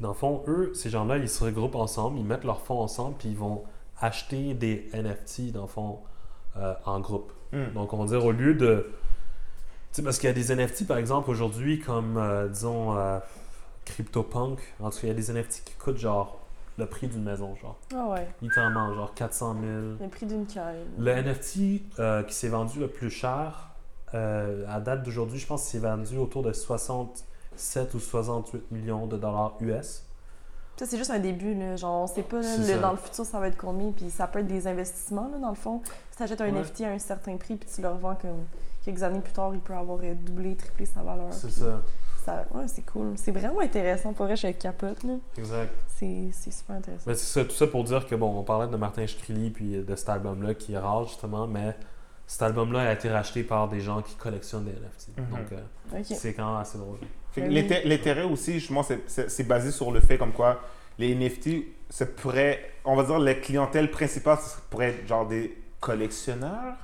dans 0.00 0.08
le 0.08 0.14
fond, 0.14 0.44
eux, 0.46 0.72
ces 0.74 0.90
gens-là, 0.90 1.18
ils 1.18 1.28
se 1.28 1.42
regroupent 1.42 1.74
ensemble, 1.74 2.18
ils 2.18 2.24
mettent 2.24 2.44
leurs 2.44 2.60
fonds 2.60 2.80
ensemble, 2.80 3.16
puis 3.18 3.30
ils 3.30 3.36
vont 3.36 3.64
acheter 4.00 4.54
des 4.54 4.88
NFT, 4.94 5.52
dans 5.52 5.62
le 5.62 5.68
fond, 5.68 5.98
euh, 6.56 6.74
en 6.84 7.00
groupe. 7.00 7.32
Hmm. 7.52 7.72
Donc, 7.74 7.92
on 7.92 7.98
va 7.98 8.06
dire, 8.06 8.24
au 8.24 8.32
lieu 8.32 8.54
de. 8.54 8.90
Sais, 9.92 10.02
parce 10.02 10.18
qu'il 10.18 10.28
y 10.28 10.30
a 10.30 10.34
des 10.34 10.52
NFT, 10.54 10.86
par 10.86 10.98
exemple, 10.98 11.30
aujourd'hui, 11.30 11.80
comme, 11.80 12.16
euh, 12.18 12.48
disons, 12.48 12.96
euh, 12.96 13.18
CryptoPunk. 13.84 14.58
En 14.80 14.90
tout 14.90 14.96
cas, 14.96 15.02
il 15.04 15.08
y 15.08 15.12
a 15.12 15.14
des 15.14 15.30
NFT 15.32 15.62
qui 15.64 15.74
coûtent, 15.74 15.96
genre, 15.98 16.38
le 16.76 16.86
prix 16.86 17.08
d'une 17.08 17.24
maison, 17.24 17.56
genre. 17.56 17.76
Ah 17.94 18.06
ouais. 18.10 18.28
Littéralement, 18.42 18.94
genre 18.94 19.12
400 19.14 19.54
000. 19.60 19.64
Le 20.00 20.08
prix 20.08 20.26
d'une 20.26 20.46
caille. 20.46 20.84
Le 20.98 21.10
NFT 21.12 21.82
euh, 21.98 22.22
qui 22.22 22.34
s'est 22.34 22.48
vendu 22.48 22.78
le 22.78 22.88
plus 22.88 23.10
cher, 23.10 23.70
euh, 24.14 24.64
à 24.68 24.78
date 24.80 25.02
d'aujourd'hui, 25.02 25.38
je 25.38 25.46
pense 25.46 25.62
qu'il 25.68 25.80
s'est 25.80 25.86
vendu 25.86 26.16
autour 26.18 26.42
de 26.42 26.52
67 26.52 27.94
ou 27.94 27.98
68 27.98 28.70
millions 28.70 29.06
de 29.06 29.16
dollars 29.16 29.54
US. 29.60 30.04
Ça, 30.76 30.86
c'est 30.86 30.96
juste 30.98 31.10
un 31.10 31.18
début, 31.18 31.54
là. 31.54 31.74
Genre, 31.74 32.02
on 32.02 32.06
sait 32.06 32.22
pas, 32.22 32.40
là, 32.40 32.56
le- 32.56 32.80
dans 32.80 32.92
le 32.92 32.96
futur, 32.98 33.24
ça 33.24 33.40
va 33.40 33.48
être 33.48 33.56
combien. 33.56 33.90
Puis 33.90 34.10
ça 34.10 34.28
peut 34.28 34.38
être 34.38 34.46
des 34.46 34.68
investissements, 34.68 35.28
là, 35.32 35.38
dans 35.38 35.48
le 35.48 35.56
fond. 35.56 35.82
Si 36.12 36.18
tu 36.18 36.22
achètes 36.22 36.40
un 36.40 36.44
Ouais. 36.44 36.60
NFT 36.60 36.82
à 36.84 36.90
un 36.90 36.98
certain 37.00 37.36
prix, 37.36 37.56
puis 37.56 37.68
tu 37.74 37.82
le 37.82 37.88
revends 37.88 38.14
comme 38.14 38.44
quelques 38.92 39.02
années 39.02 39.20
plus 39.20 39.32
tard, 39.32 39.50
il 39.54 39.60
peut 39.60 39.74
avoir 39.74 39.98
euh, 40.02 40.14
doublé, 40.14 40.56
triplé 40.56 40.86
sa 40.86 41.02
valeur. 41.02 41.32
C'est 41.32 41.50
ça. 41.50 41.82
ça- 42.24 42.44
Ouais, 42.54 42.68
c'est 42.68 42.84
cool. 42.84 43.12
C'est 43.16 43.30
vraiment 43.32 43.60
intéressant. 43.60 44.12
Pour 44.12 44.26
vrai, 44.26 44.36
je 44.36 44.48
capote, 44.48 45.02
là. 45.04 45.14
Exact. 45.36 45.72
C'est 45.86 46.28
c'est 46.32 46.50
super 46.52 46.76
intéressant. 46.76 47.04
Mais 47.06 47.14
c'est 47.14 47.40
ça, 47.40 47.44
tout 47.44 47.54
ça 47.54 47.66
pour 47.66 47.84
dire 47.84 48.06
que, 48.06 48.14
bon, 48.14 48.38
on 48.38 48.42
parlait 48.42 48.70
de 48.70 48.76
Martin 48.76 49.06
Shkreli 49.06 49.50
puis 49.50 49.82
de 49.82 49.94
cet 49.96 50.08
album-là 50.10 50.54
qui 50.54 50.74
est 50.74 50.78
rare, 50.78 51.04
justement, 51.04 51.46
mais 51.46 51.74
cet 52.26 52.42
album-là 52.42 52.80
a 52.88 52.92
été 52.92 53.08
racheté 53.10 53.42
par 53.44 53.68
des 53.68 53.80
gens 53.80 54.02
qui 54.02 54.14
collectionnent 54.16 54.64
des 54.64 54.72
NFT. 54.72 55.08
Mhm. 55.16 55.30
Donc, 55.30 55.52
euh, 55.52 56.02
c'est 56.04 56.34
quand 56.34 56.50
même 56.52 56.60
assez 56.60 56.76
drôle. 56.78 56.98
Ben 57.36 57.50
l'inté- 57.52 57.82
L'intérêt 57.84 58.24
aussi, 58.24 58.54
justement, 58.60 58.82
c'est 59.06 59.44
basé 59.46 59.70
sur 59.70 59.90
le 59.92 60.00
fait 60.00 60.18
comme 60.18 60.32
quoi 60.32 60.60
les 60.98 61.14
NFT, 61.14 61.64
ça 61.88 62.04
pourrait, 62.04 62.60
on 62.84 62.96
va 62.96 63.04
dire, 63.04 63.18
la 63.20 63.34
clientèle 63.34 63.90
principale, 63.90 64.38
ça 64.38 64.58
pourrait 64.68 64.88
être 64.90 65.06
genre 65.06 65.26
des 65.26 65.56
collectionneurs? 65.80 66.74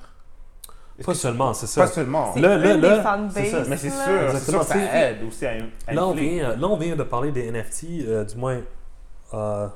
Pas 1.03 1.11
que- 1.11 1.17
seulement, 1.17 1.53
c'est 1.53 1.67
ça. 1.67 1.81
Pas 1.81 1.87
seulement. 1.87 2.33
C'est 2.33 2.39
Là, 2.39 2.55
une 2.55 2.61
là, 2.61 2.75
là, 2.77 3.29
c'est 3.33 3.45
ça. 3.45 3.63
Mais 3.67 3.77
c'est 3.77 3.89
sûr, 3.89 3.99
c'est 4.05 4.23
Exactement, 4.25 4.63
sûr, 4.63 4.67
ça 4.67 4.73
c'est- 4.75 4.97
aide 5.11 5.17
aussi 5.27 5.45
à, 5.45 5.51
à 5.87 5.93
Là 5.93 6.07
on, 6.07 6.13
vient, 6.13 6.55
là, 6.55 6.67
on 6.67 6.77
vient 6.77 6.95
de 6.95 7.03
parler 7.03 7.31
des 7.31 7.47
NFT, 7.51 8.05
euh, 8.07 8.23
du 8.23 8.35
moins, 8.35 8.61
euh, 9.33 9.67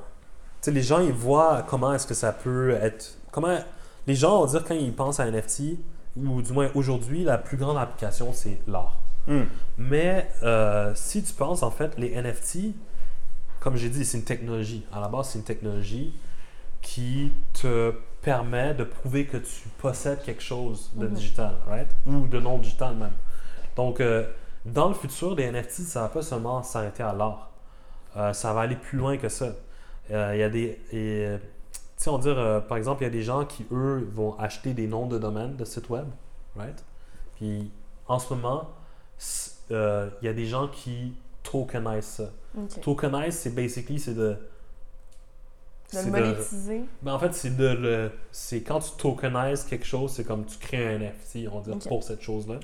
les 0.66 0.82
gens, 0.82 1.00
ils 1.00 1.12
voient 1.12 1.64
comment 1.68 1.92
est-ce 1.92 2.06
que 2.06 2.14
ça 2.14 2.32
peut 2.32 2.70
être... 2.80 3.18
Comment 3.32 3.58
les 4.06 4.14
gens, 4.14 4.40
on 4.40 4.44
va 4.46 4.50
dire, 4.58 4.64
quand 4.66 4.74
ils 4.74 4.94
pensent 4.94 5.20
à 5.20 5.26
NFT, 5.30 5.78
ou 6.16 6.42
du 6.42 6.52
moins 6.52 6.68
aujourd'hui, 6.74 7.22
la 7.24 7.38
plus 7.38 7.56
grande 7.56 7.76
application, 7.78 8.32
c'est 8.32 8.58
l'art. 8.66 8.98
Hmm. 9.26 9.42
Mais 9.78 10.28
euh, 10.42 10.92
si 10.94 11.22
tu 11.22 11.32
penses, 11.34 11.62
en 11.62 11.70
fait, 11.70 11.92
les 11.98 12.14
NFT, 12.20 12.74
comme 13.60 13.76
j'ai 13.76 13.90
dit, 13.90 14.04
c'est 14.06 14.16
une 14.18 14.24
technologie. 14.24 14.86
À 14.92 15.00
la 15.00 15.08
base, 15.08 15.28
c'est 15.28 15.38
une 15.38 15.44
technologie 15.44 16.14
qui 16.80 17.30
te 17.52 17.92
permet 18.22 18.74
de 18.74 18.84
prouver 18.84 19.26
que 19.26 19.36
tu 19.38 19.68
possèdes 19.78 20.22
quelque 20.22 20.42
chose 20.42 20.90
de 20.94 21.06
Mhm. 21.06 21.14
digital, 21.14 21.54
right? 21.68 21.88
Ou 22.06 22.26
de 22.26 22.38
non 22.38 22.58
digital 22.58 22.94
même. 22.96 23.12
Donc, 23.76 24.00
euh, 24.00 24.24
dans 24.64 24.88
le 24.88 24.94
futur, 24.94 25.34
les 25.34 25.44
NFT, 25.50 25.82
ça 25.82 26.02
va 26.02 26.08
pas 26.08 26.22
seulement 26.22 26.62
s'arrêter 26.62 27.02
à 27.02 27.12
l'art. 27.14 27.50
Euh, 28.16 28.32
ça 28.32 28.52
va 28.52 28.62
aller 28.62 28.76
plus 28.76 28.98
loin 28.98 29.16
que 29.16 29.28
ça. 29.28 29.52
Euh, 30.10 30.32
Il 30.34 30.40
y 30.40 30.42
a 30.42 30.48
des. 30.50 30.78
euh, 30.92 31.38
tu 31.38 32.04
sais, 32.04 32.10
on 32.10 32.16
va 32.16 32.22
dire, 32.22 32.38
euh, 32.38 32.60
par 32.60 32.76
exemple, 32.76 33.02
il 33.02 33.04
y 33.04 33.08
a 33.08 33.10
des 33.10 33.22
gens 33.22 33.44
qui, 33.44 33.66
eux, 33.72 34.08
vont 34.14 34.36
acheter 34.38 34.72
des 34.74 34.86
noms 34.86 35.06
de 35.06 35.18
domaine 35.18 35.56
de 35.56 35.64
sites 35.64 35.88
web, 35.88 36.06
right? 36.56 36.82
Puis, 37.36 37.70
en 38.08 38.18
ce 38.18 38.34
moment, 38.34 38.70
euh, 39.70 40.10
il 40.20 40.26
y 40.26 40.28
a 40.28 40.32
des 40.32 40.46
gens 40.46 40.68
qui 40.68 41.14
tokenisent 41.42 42.04
ça. 42.04 42.24
Ok. 42.58 42.80
Tokenize, 42.80 43.34
c'est 43.36 43.54
basically, 43.54 43.98
c'est 43.98 44.14
de. 44.14 44.36
De 45.92 46.04
le 46.06 46.10
monétiser. 46.10 46.80
ben, 47.02 47.14
en 47.14 47.18
fait, 47.18 47.32
c'est 47.34 47.56
de 47.56 47.66
le. 47.66 48.10
C'est 48.30 48.62
quand 48.62 48.78
tu 48.80 48.90
tokenises 48.96 49.64
quelque 49.64 49.84
chose, 49.86 50.12
c'est 50.12 50.24
comme 50.24 50.44
tu 50.44 50.56
crées 50.58 50.86
un 50.94 50.98
NFT, 50.98 51.48
on 51.52 51.58
va 51.60 51.64
dire, 51.74 51.88
pour 51.88 52.02
cette 52.02 52.22
chose-là. 52.22 52.56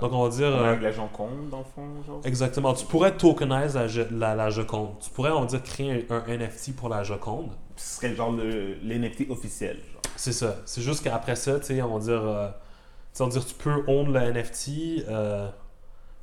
Donc, 0.00 0.12
on 0.12 0.22
va 0.24 0.28
dire. 0.30 0.50
Comme 0.50 0.60
euh, 0.60 0.68
avec 0.68 0.82
la 0.82 0.92
Joconde, 0.92 1.48
dans 1.50 1.58
le 1.58 1.64
fond, 1.64 2.02
genre. 2.06 2.20
Exactement. 2.24 2.72
Tu 2.74 2.84
pourrais 2.86 3.16
tokenize 3.16 3.74
la, 3.76 3.86
la, 4.10 4.34
la 4.34 4.50
Joconde. 4.50 4.98
Tu 5.00 5.10
pourrais, 5.10 5.30
on 5.30 5.40
va 5.40 5.46
dire, 5.46 5.62
créer 5.62 6.06
un, 6.10 6.16
un 6.26 6.36
NFT 6.38 6.76
pour 6.76 6.88
la 6.88 7.02
Joconde. 7.02 7.50
Ce 7.76 7.96
serait 7.96 8.14
genre 8.14 8.32
le- 8.32 8.74
l'NFT 8.84 9.30
officiel. 9.30 9.78
C'est 10.16 10.32
ça. 10.32 10.56
C'est 10.66 10.82
juste 10.82 11.02
qu'après 11.02 11.34
ça, 11.36 11.58
tu 11.60 11.66
sais, 11.66 11.82
on 11.82 11.98
va 11.98 12.04
dire, 12.04 12.22
euh, 12.22 12.48
tu 12.48 12.54
sais, 13.14 13.22
on 13.22 13.26
va 13.26 13.32
dire, 13.32 13.46
tu 13.46 13.54
peux 13.54 13.82
own 13.88 14.12
le 14.12 14.20
NFT. 14.32 15.04
euh, 15.08 15.48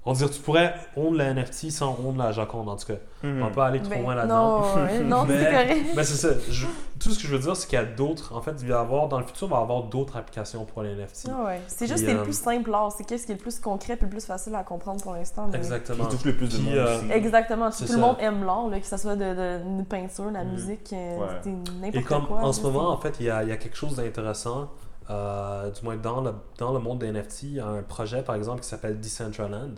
on 0.07 0.13
va 0.13 0.17
dire, 0.17 0.31
tu 0.31 0.39
pourrais 0.41 0.73
own 0.95 1.15
le 1.17 1.23
NFT 1.33 1.69
sans 1.69 1.97
own 2.03 2.17
la 2.17 2.31
Joconde, 2.31 2.69
en 2.69 2.75
tout 2.77 2.87
cas. 2.87 2.93
On 3.23 3.39
va 3.41 3.49
pas 3.49 3.65
aller 3.67 3.79
trop 3.81 3.89
Ben, 3.89 4.01
loin 4.01 4.15
là-dedans. 4.15 4.61
non, 4.61 5.03
non 5.03 5.25
Mais- 5.25 5.37
c'est 5.43 5.51
correct. 5.51 5.85
Mais 5.95 6.03
c'est 6.03 6.15
ça. 6.15 6.29
Je- 6.49 6.65
tout 6.99 7.11
ce 7.11 7.19
que 7.21 7.27
je 7.27 7.35
veux 7.35 7.39
dire, 7.41 7.55
c'est 7.55 7.67
qu'il 7.67 7.77
y 7.77 7.81
a 7.81 7.85
d'autres. 7.85 8.33
En 8.35 8.41
fait, 8.41 8.53
il 8.61 8.67
va 8.69 8.75
y 8.75 8.77
avoir, 8.79 9.07
dans 9.07 9.19
le 9.19 9.25
futur, 9.25 9.47
il 9.47 9.51
va 9.51 9.59
y 9.59 9.61
avoir 9.61 9.83
d'autres 9.83 10.17
applications 10.17 10.65
pour 10.65 10.81
les 10.81 10.95
NFT. 10.95 11.29
Ah 11.31 11.45
ouais. 11.45 11.61
C'est 11.67 11.85
juste 11.87 12.05
c'est 12.05 12.13
le 12.13 12.21
euh, 12.21 12.23
plus 12.23 12.37
simple 12.39 12.71
l'art. 12.71 12.91
C'est 12.91 13.03
qu'est-ce 13.03 13.25
qui 13.25 13.33
est 13.33 13.35
le 13.35 13.41
plus 13.41 13.59
concret 13.59 13.93
et 13.93 14.01
le 14.03 14.09
plus 14.09 14.25
facile 14.25 14.55
à 14.55 14.63
comprendre 14.63 15.01
pour 15.03 15.13
l'instant. 15.13 15.47
mais- 15.51 15.57
Exactement. 15.57 16.05
Qui 16.05 16.15
touche 16.15 16.25
le 16.25 16.35
plus 16.35 16.47
de 16.57 16.63
monde 16.63 16.73
euh, 16.73 16.97
aussi. 16.99 17.11
Exactement. 17.11 17.69
Tout 17.69 17.83
le 17.91 17.97
monde 17.97 18.15
aime 18.19 18.43
l'art, 18.45 18.67
là, 18.69 18.79
que 18.79 18.85
ce 18.87 18.97
soit 18.97 19.15
de, 19.15 19.33
de, 19.35 19.59
une 19.65 19.85
peinture, 19.85 20.31
la 20.31 20.43
Mhm. 20.43 20.51
musique, 20.51 20.93
euh, 20.93 21.17
Ouais. 21.17 21.51
n'importe 21.81 21.95
Et 21.95 22.01
comme 22.03 22.27
quoi. 22.27 22.37
en 22.37 22.47
là, 22.47 22.53
ce 22.53 22.61
moment, 22.61 22.89
en 22.91 22.97
fait, 22.97 23.15
il 23.19 23.25
y 23.25 23.29
a, 23.29 23.43
il 23.43 23.49
y 23.49 23.51
a 23.51 23.57
quelque 23.57 23.77
chose 23.77 23.95
d'intéressant, 23.95 24.69
euh, 25.09 25.71
du 25.71 25.83
moins 25.83 25.95
dans 25.95 26.21
le, 26.21 26.33
dans 26.57 26.73
le 26.73 26.79
monde 26.79 26.99
des 26.99 27.11
NFT, 27.11 27.43
il 27.43 27.53
y 27.53 27.59
a 27.59 27.67
un 27.67 27.83
projet, 27.83 28.23
par 28.23 28.35
exemple, 28.35 28.61
qui 28.61 28.67
s'appelle 28.67 28.99
Decentraland. 28.99 29.75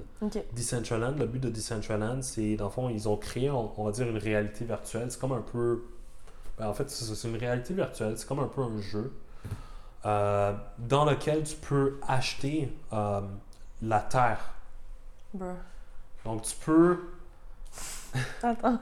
Decentraland, 0.54 1.18
le 1.18 1.28
but 1.28 1.40
de 1.40 1.50
Decentraland, 1.50 2.22
c'est, 2.22 2.56
dans 2.56 2.66
le 2.66 2.72
fond, 2.72 2.90
ils 2.90 3.08
ont 3.08 3.18
créé, 3.18 3.50
on, 3.50 3.72
on 3.80 3.86
va 3.86 3.92
dire, 3.92 4.08
une 4.08 4.18
réalité 4.18 4.66
virtuelle. 4.66 5.12
C'est 5.12 5.20
comme 5.20 5.34
un 5.34 5.42
peu... 5.42 5.84
ben, 6.58 6.68
en 6.68 6.74
fait, 6.74 6.90
c'est 6.90 7.28
une 7.28 7.38
réalité 7.38 7.74
virtuelle. 7.74 8.18
C'est 8.18 8.28
comme 8.28 8.40
un 8.40 8.48
peu 8.48 8.62
un 8.62 8.82
jeu 8.82 9.14
euh, 10.06 10.54
dans 10.80 11.06
lequel 11.06 11.44
tu 11.44 11.56
peux 11.56 12.00
acheter 12.08 12.74
euh, 12.94 13.22
la 13.82 14.00
Terre. 14.00 14.40
Bruh. 15.34 15.46
Donc, 16.26 16.42
tu 16.42 16.56
peux... 16.66 17.00
Attends. 18.44 18.80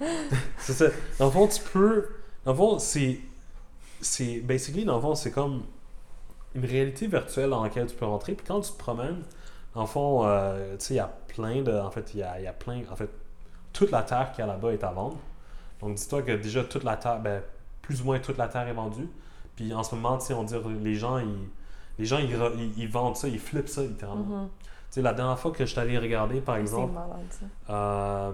C'est 0.58 0.72
ça. 0.72 0.86
Dans 1.18 1.26
le 1.26 1.30
fond, 1.30 1.46
tu 1.46 1.62
peux. 1.62 2.08
Dans 2.44 2.52
le 2.52 2.56
fond, 2.56 2.78
c'est. 2.78 3.18
C'est. 4.00 4.40
Basically, 4.40 4.84
dans 4.84 4.96
le 4.96 5.00
fond, 5.00 5.14
c'est 5.14 5.30
comme 5.30 5.62
une 6.56 6.64
réalité 6.64 7.06
virtuelle 7.06 7.50
dans 7.50 7.62
laquelle 7.62 7.86
tu 7.86 7.94
peux 7.94 8.06
rentrer. 8.06 8.34
Puis 8.34 8.46
quand 8.46 8.60
tu 8.60 8.72
te 8.72 8.78
promènes, 8.78 9.22
le 9.76 9.86
fond, 9.86 10.26
euh, 10.26 10.76
tu 10.76 10.84
sais, 10.84 10.94
il 10.94 10.96
y 10.96 11.00
a 11.00 11.12
plein 11.28 11.62
de. 11.62 11.72
En 11.72 11.90
fait, 11.90 12.14
il 12.14 12.20
y 12.20 12.22
a, 12.22 12.40
y 12.40 12.46
a 12.46 12.52
plein. 12.52 12.82
En 12.90 12.96
fait, 12.96 13.10
toute 13.72 13.90
la 13.90 14.02
terre 14.02 14.32
qu'il 14.32 14.44
y 14.44 14.48
a 14.48 14.50
là-bas 14.50 14.72
est 14.72 14.82
à 14.82 14.90
vendre. 14.90 15.18
Donc, 15.80 15.94
dis-toi 15.94 16.22
que 16.22 16.32
déjà, 16.32 16.64
toute 16.64 16.84
la 16.84 16.96
terre. 16.96 17.20
Ben, 17.20 17.42
plus 17.82 18.00
ou 18.02 18.06
moins 18.06 18.18
toute 18.18 18.38
la 18.38 18.48
terre 18.48 18.66
est 18.66 18.72
vendue. 18.72 19.08
Puis 19.54 19.72
en 19.72 19.82
ce 19.82 19.94
moment, 19.94 20.18
tu 20.18 20.26
sais, 20.26 20.34
on 20.34 20.44
dit 20.44 20.54
les 20.82 20.94
gens, 20.94 21.18
ils. 21.18 21.48
Les 21.98 22.04
gens, 22.04 22.18
ils, 22.18 22.30
ils, 22.30 22.78
ils 22.78 22.88
vendent 22.88 23.16
ça, 23.16 23.26
ils 23.26 23.38
flippent 23.38 23.68
ça 23.68 23.82
littéralement. 23.82 24.42
Mhm. 24.42 24.48
Tu 24.48 24.64
sais, 24.90 25.02
la 25.02 25.14
dernière 25.14 25.38
fois 25.38 25.50
que 25.50 25.64
je 25.64 25.80
allé 25.80 25.98
regarder, 25.98 26.40
par 26.40 26.56
exemple, 26.56 26.92
malade, 26.92 27.50
euh, 27.70 28.32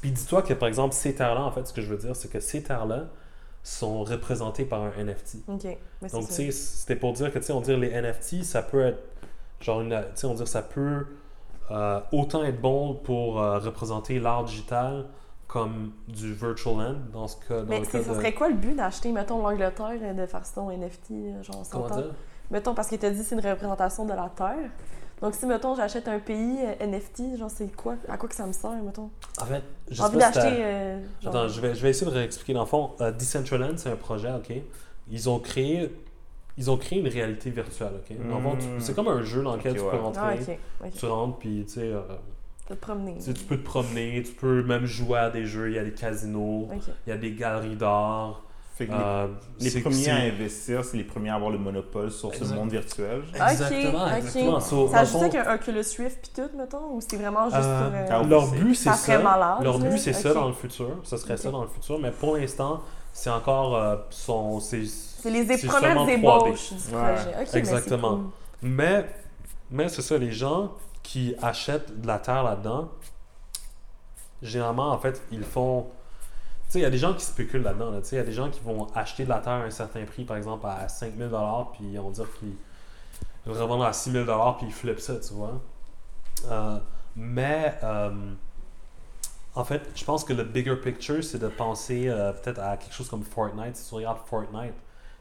puis 0.00 0.10
dis-toi 0.10 0.42
que 0.42 0.54
par 0.54 0.68
exemple, 0.68 0.94
ces 0.94 1.14
terres-là, 1.14 1.42
en 1.42 1.52
fait, 1.52 1.66
ce 1.66 1.72
que 1.72 1.80
je 1.80 1.88
veux 1.88 1.96
dire, 1.96 2.14
c'est 2.14 2.28
que 2.28 2.40
ces 2.40 2.62
terres-là 2.62 3.04
sont 3.66 4.04
représentées 4.04 4.64
par 4.64 4.82
un 4.82 4.90
NFT. 4.96 5.44
Donc, 5.48 5.60
tu 5.60 6.22
sais, 6.32 6.50
c'était 6.52 6.96
pour 6.96 7.12
dire 7.12 7.32
que, 7.32 7.38
tu 7.38 7.46
sais, 7.46 7.52
on 7.52 7.60
dit 7.60 7.74
les 7.76 7.90
NFT, 8.00 8.44
ça 8.44 8.62
peut 8.62 8.80
être 8.86 8.98
genre. 9.60 9.82
Tu 9.82 9.90
sais, 10.14 10.26
on 10.26 10.34
dit 10.34 10.46
ça 10.46 10.62
peut 10.62 11.06
euh, 11.72 12.00
autant 12.12 12.44
être 12.44 12.60
bon 12.60 12.94
pour 12.94 13.40
euh, 13.42 13.58
représenter 13.58 14.20
l'art 14.20 14.44
digital 14.44 15.06
comme 15.48 15.92
du 16.06 16.32
virtual 16.32 16.76
land 16.76 16.94
dans 17.12 17.26
ce 17.26 17.36
cas. 17.46 17.60
Dans 17.62 17.66
Mais 17.66 17.80
le 17.80 17.86
cas 17.86 18.02
ça 18.02 18.10
de- 18.10 18.14
serait 18.16 18.34
quoi 18.34 18.48
le 18.48 18.54
but 18.56 18.74
d'acheter, 18.76 19.10
mettons, 19.10 19.38
l'Angleterre 19.42 20.00
et 20.02 20.14
de 20.14 20.26
faire 20.26 20.46
son 20.46 20.70
NFT, 20.70 21.10
euh, 21.10 21.42
genre, 21.42 21.62
on 21.62 21.64
Comment 21.68 21.96
dire? 21.96 22.14
Mettons, 22.50 22.74
parce 22.74 22.86
qu'il 22.88 22.98
t'a 22.98 23.10
dit 23.10 23.22
c'est 23.24 23.34
une 23.34 23.44
représentation 23.44 24.04
de 24.04 24.12
la 24.12 24.30
Terre. 24.36 24.70
Donc, 25.22 25.34
si, 25.34 25.46
mettons, 25.46 25.74
j'achète 25.74 26.08
un 26.08 26.18
pays 26.18 26.58
euh, 26.62 26.86
NFT, 26.86 27.38
genre, 27.38 27.50
c'est 27.50 27.74
quoi? 27.74 27.96
À 28.08 28.18
quoi 28.18 28.28
que 28.28 28.34
ça 28.34 28.46
me 28.46 28.52
sert, 28.52 28.70
mettons? 28.82 29.10
En 29.40 29.46
fait, 29.46 29.62
je 29.90 30.02
envie 30.02 30.18
d'acheter, 30.18 30.40
euh, 30.44 31.00
genre... 31.22 31.34
Attends, 31.36 31.48
je 31.48 31.60
vais, 31.60 31.74
je 31.74 31.80
vais 31.82 31.90
essayer 31.90 32.10
de 32.10 32.14
réexpliquer. 32.16 32.52
Dans 32.52 32.60
le 32.60 32.66
fond, 32.66 32.90
euh, 33.00 33.12
Decentraland, 33.12 33.78
c'est 33.78 33.90
un 33.90 33.96
projet, 33.96 34.30
OK? 34.32 34.52
Ils 35.10 35.28
ont 35.30 35.38
créé, 35.38 35.90
ils 36.58 36.70
ont 36.70 36.76
créé 36.76 36.98
une 37.00 37.08
réalité 37.08 37.48
virtuelle, 37.50 37.92
OK? 37.96 38.16
Dans 38.28 38.36
le 38.36 38.42
fond, 38.42 38.56
tu- 38.60 38.66
Mm. 38.66 38.80
c'est 38.80 38.94
comme 38.94 39.08
un 39.08 39.22
jeu 39.22 39.42
dans 39.42 39.56
lequel 39.56 39.74
tu 39.74 39.80
ouais. 39.80 39.90
peux 39.90 39.96
rentrer. 39.96 40.20
Ah, 40.22 40.34
ok. 40.34 40.58
ok. 40.84 40.92
Tu 40.98 41.06
rentres, 41.06 41.38
puis 41.38 41.64
tu 41.66 41.72
sais, 41.72 41.80
euh, 41.92 42.00
De 42.68 42.74
te 42.74 42.80
promener. 42.80 43.14
tu 43.14 43.22
sais, 43.22 43.32
tu 43.32 43.44
peux 43.44 43.56
te 43.56 43.64
promener, 43.64 44.22
tu 44.22 44.32
peux 44.32 44.62
même 44.64 44.84
jouer 44.84 45.18
à 45.18 45.30
des 45.30 45.46
jeux. 45.46 45.70
Il 45.70 45.76
y 45.76 45.78
a 45.78 45.84
des 45.84 45.92
casinos, 45.92 46.68
il 47.06 47.10
y 47.10 47.12
a 47.12 47.16
des 47.16 47.32
galeries 47.32 47.76
d'art. 47.76 48.42
Fait 48.76 48.86
que 48.86 48.92
les- 48.92 48.98
euh, 49.00 49.26
les, 49.58 49.80
premiers 49.80 50.10
à 50.10 50.16
investir, 50.16 50.84
c'est 50.84 50.98
les 50.98 51.04
premiers 51.04 51.30
à 51.30 51.36
avoir 51.36 51.50
le 51.50 51.56
monopole 51.56 52.10
sur 52.10 52.34
ce 52.34 52.44
monde 52.52 52.68
virtuel. 52.70 53.22
Exactement, 53.34 54.04
ok. 54.04 54.12
exactement. 54.18 54.60
So, 54.60 54.88
dans 54.88 55.04
Ça 55.06 55.28
qu'un 55.30 55.54
Oculus 55.54 55.84
Rift 55.98 56.20
pis 56.20 56.30
tout, 56.34 56.50
mettons? 56.58 56.90
Ou 56.92 57.00
c'est 57.00 57.16
vraiment 57.16 57.44
juste 57.46 57.56
euh, 57.62 57.88
pour... 57.88 57.98
euh, 57.98 58.06
Ah, 58.10 58.22
leur 58.22 58.50
but, 58.50 58.74
c'est 58.74 58.92
ça 58.92 59.18
malade, 59.18 59.62
leur 59.62 59.78
but, 59.78 59.96
c'est 59.96 60.12
ça 60.12 60.34
dans 60.34 60.48
le 60.48 60.52
futur. 60.52 60.90
Ce 61.04 61.16
serait 61.16 61.38
ça 61.38 61.50
dans 61.50 61.62
le 61.62 61.68
futur. 61.68 61.98
Mais 61.98 62.10
pour 62.10 62.36
l'instant, 62.36 62.82
c'est 63.14 63.30
encore 63.30 63.76
euh, 63.76 63.96
son. 64.10 64.60
C'est 64.60 64.84
C'est 64.84 65.30
les 65.30 65.44
premières 65.46 65.80
seulement 65.80 66.06
3D. 66.06 66.10
ébauches 66.10 66.72
du 66.74 66.94
Ouais. 66.94 67.14
projet. 67.44 67.58
Exactement. 67.58 68.10
c'est 68.10 68.60
cool. 68.60 68.70
Mais, 68.70 69.06
mais 69.70 69.88
c'est 69.88 70.02
ça, 70.02 70.18
les 70.18 70.32
gens 70.32 70.72
qui 71.02 71.34
achètent 71.40 71.98
de 71.98 72.06
la 72.06 72.18
terre 72.18 72.42
là-dedans, 72.42 72.90
généralement, 74.42 74.90
en 74.90 74.98
fait, 74.98 75.22
ils 75.32 75.44
font. 75.44 75.86
Tu 76.66 76.72
sais, 76.72 76.78
il 76.80 76.82
y 76.82 76.86
a 76.86 76.90
des 76.90 76.98
gens 76.98 77.14
qui 77.14 77.24
spéculent 77.24 77.62
là-dedans. 77.62 77.90
là. 77.92 78.00
Il 78.10 78.14
y 78.16 78.18
a 78.20 78.24
des 78.24 78.32
gens 78.32 78.50
qui 78.50 78.60
vont 78.60 78.88
acheter 78.94 79.24
de 79.24 79.28
la 79.28 79.38
terre 79.38 79.52
à 79.52 79.62
un 79.62 79.70
certain 79.70 80.04
prix, 80.04 80.24
par 80.24 80.36
exemple 80.36 80.66
à 80.66 80.88
5000 80.88 81.28
puis 81.72 81.98
on 81.98 82.08
va 82.08 82.10
dire 82.12 82.26
qu'ils 82.38 83.52
revendent 83.52 83.84
à 83.84 83.92
6000 83.92 84.24
puis 84.58 84.66
ils 84.66 84.72
flippent 84.72 85.00
ça, 85.00 85.16
tu 85.16 85.34
vois. 85.34 85.60
Euh, 86.50 86.78
mais, 87.14 87.78
euh, 87.84 88.32
en 89.54 89.64
fait, 89.64 89.82
je 89.94 90.04
pense 90.04 90.24
que 90.24 90.32
le 90.32 90.42
bigger 90.44 90.76
picture, 90.76 91.22
c'est 91.24 91.38
de 91.38 91.48
penser 91.48 92.08
euh, 92.08 92.32
peut-être 92.32 92.58
à 92.60 92.76
quelque 92.76 92.92
chose 92.92 93.08
comme 93.08 93.22
Fortnite. 93.22 93.76
Si 93.76 93.88
tu 93.88 93.94
regardes 93.94 94.18
Fortnite, 94.26 94.74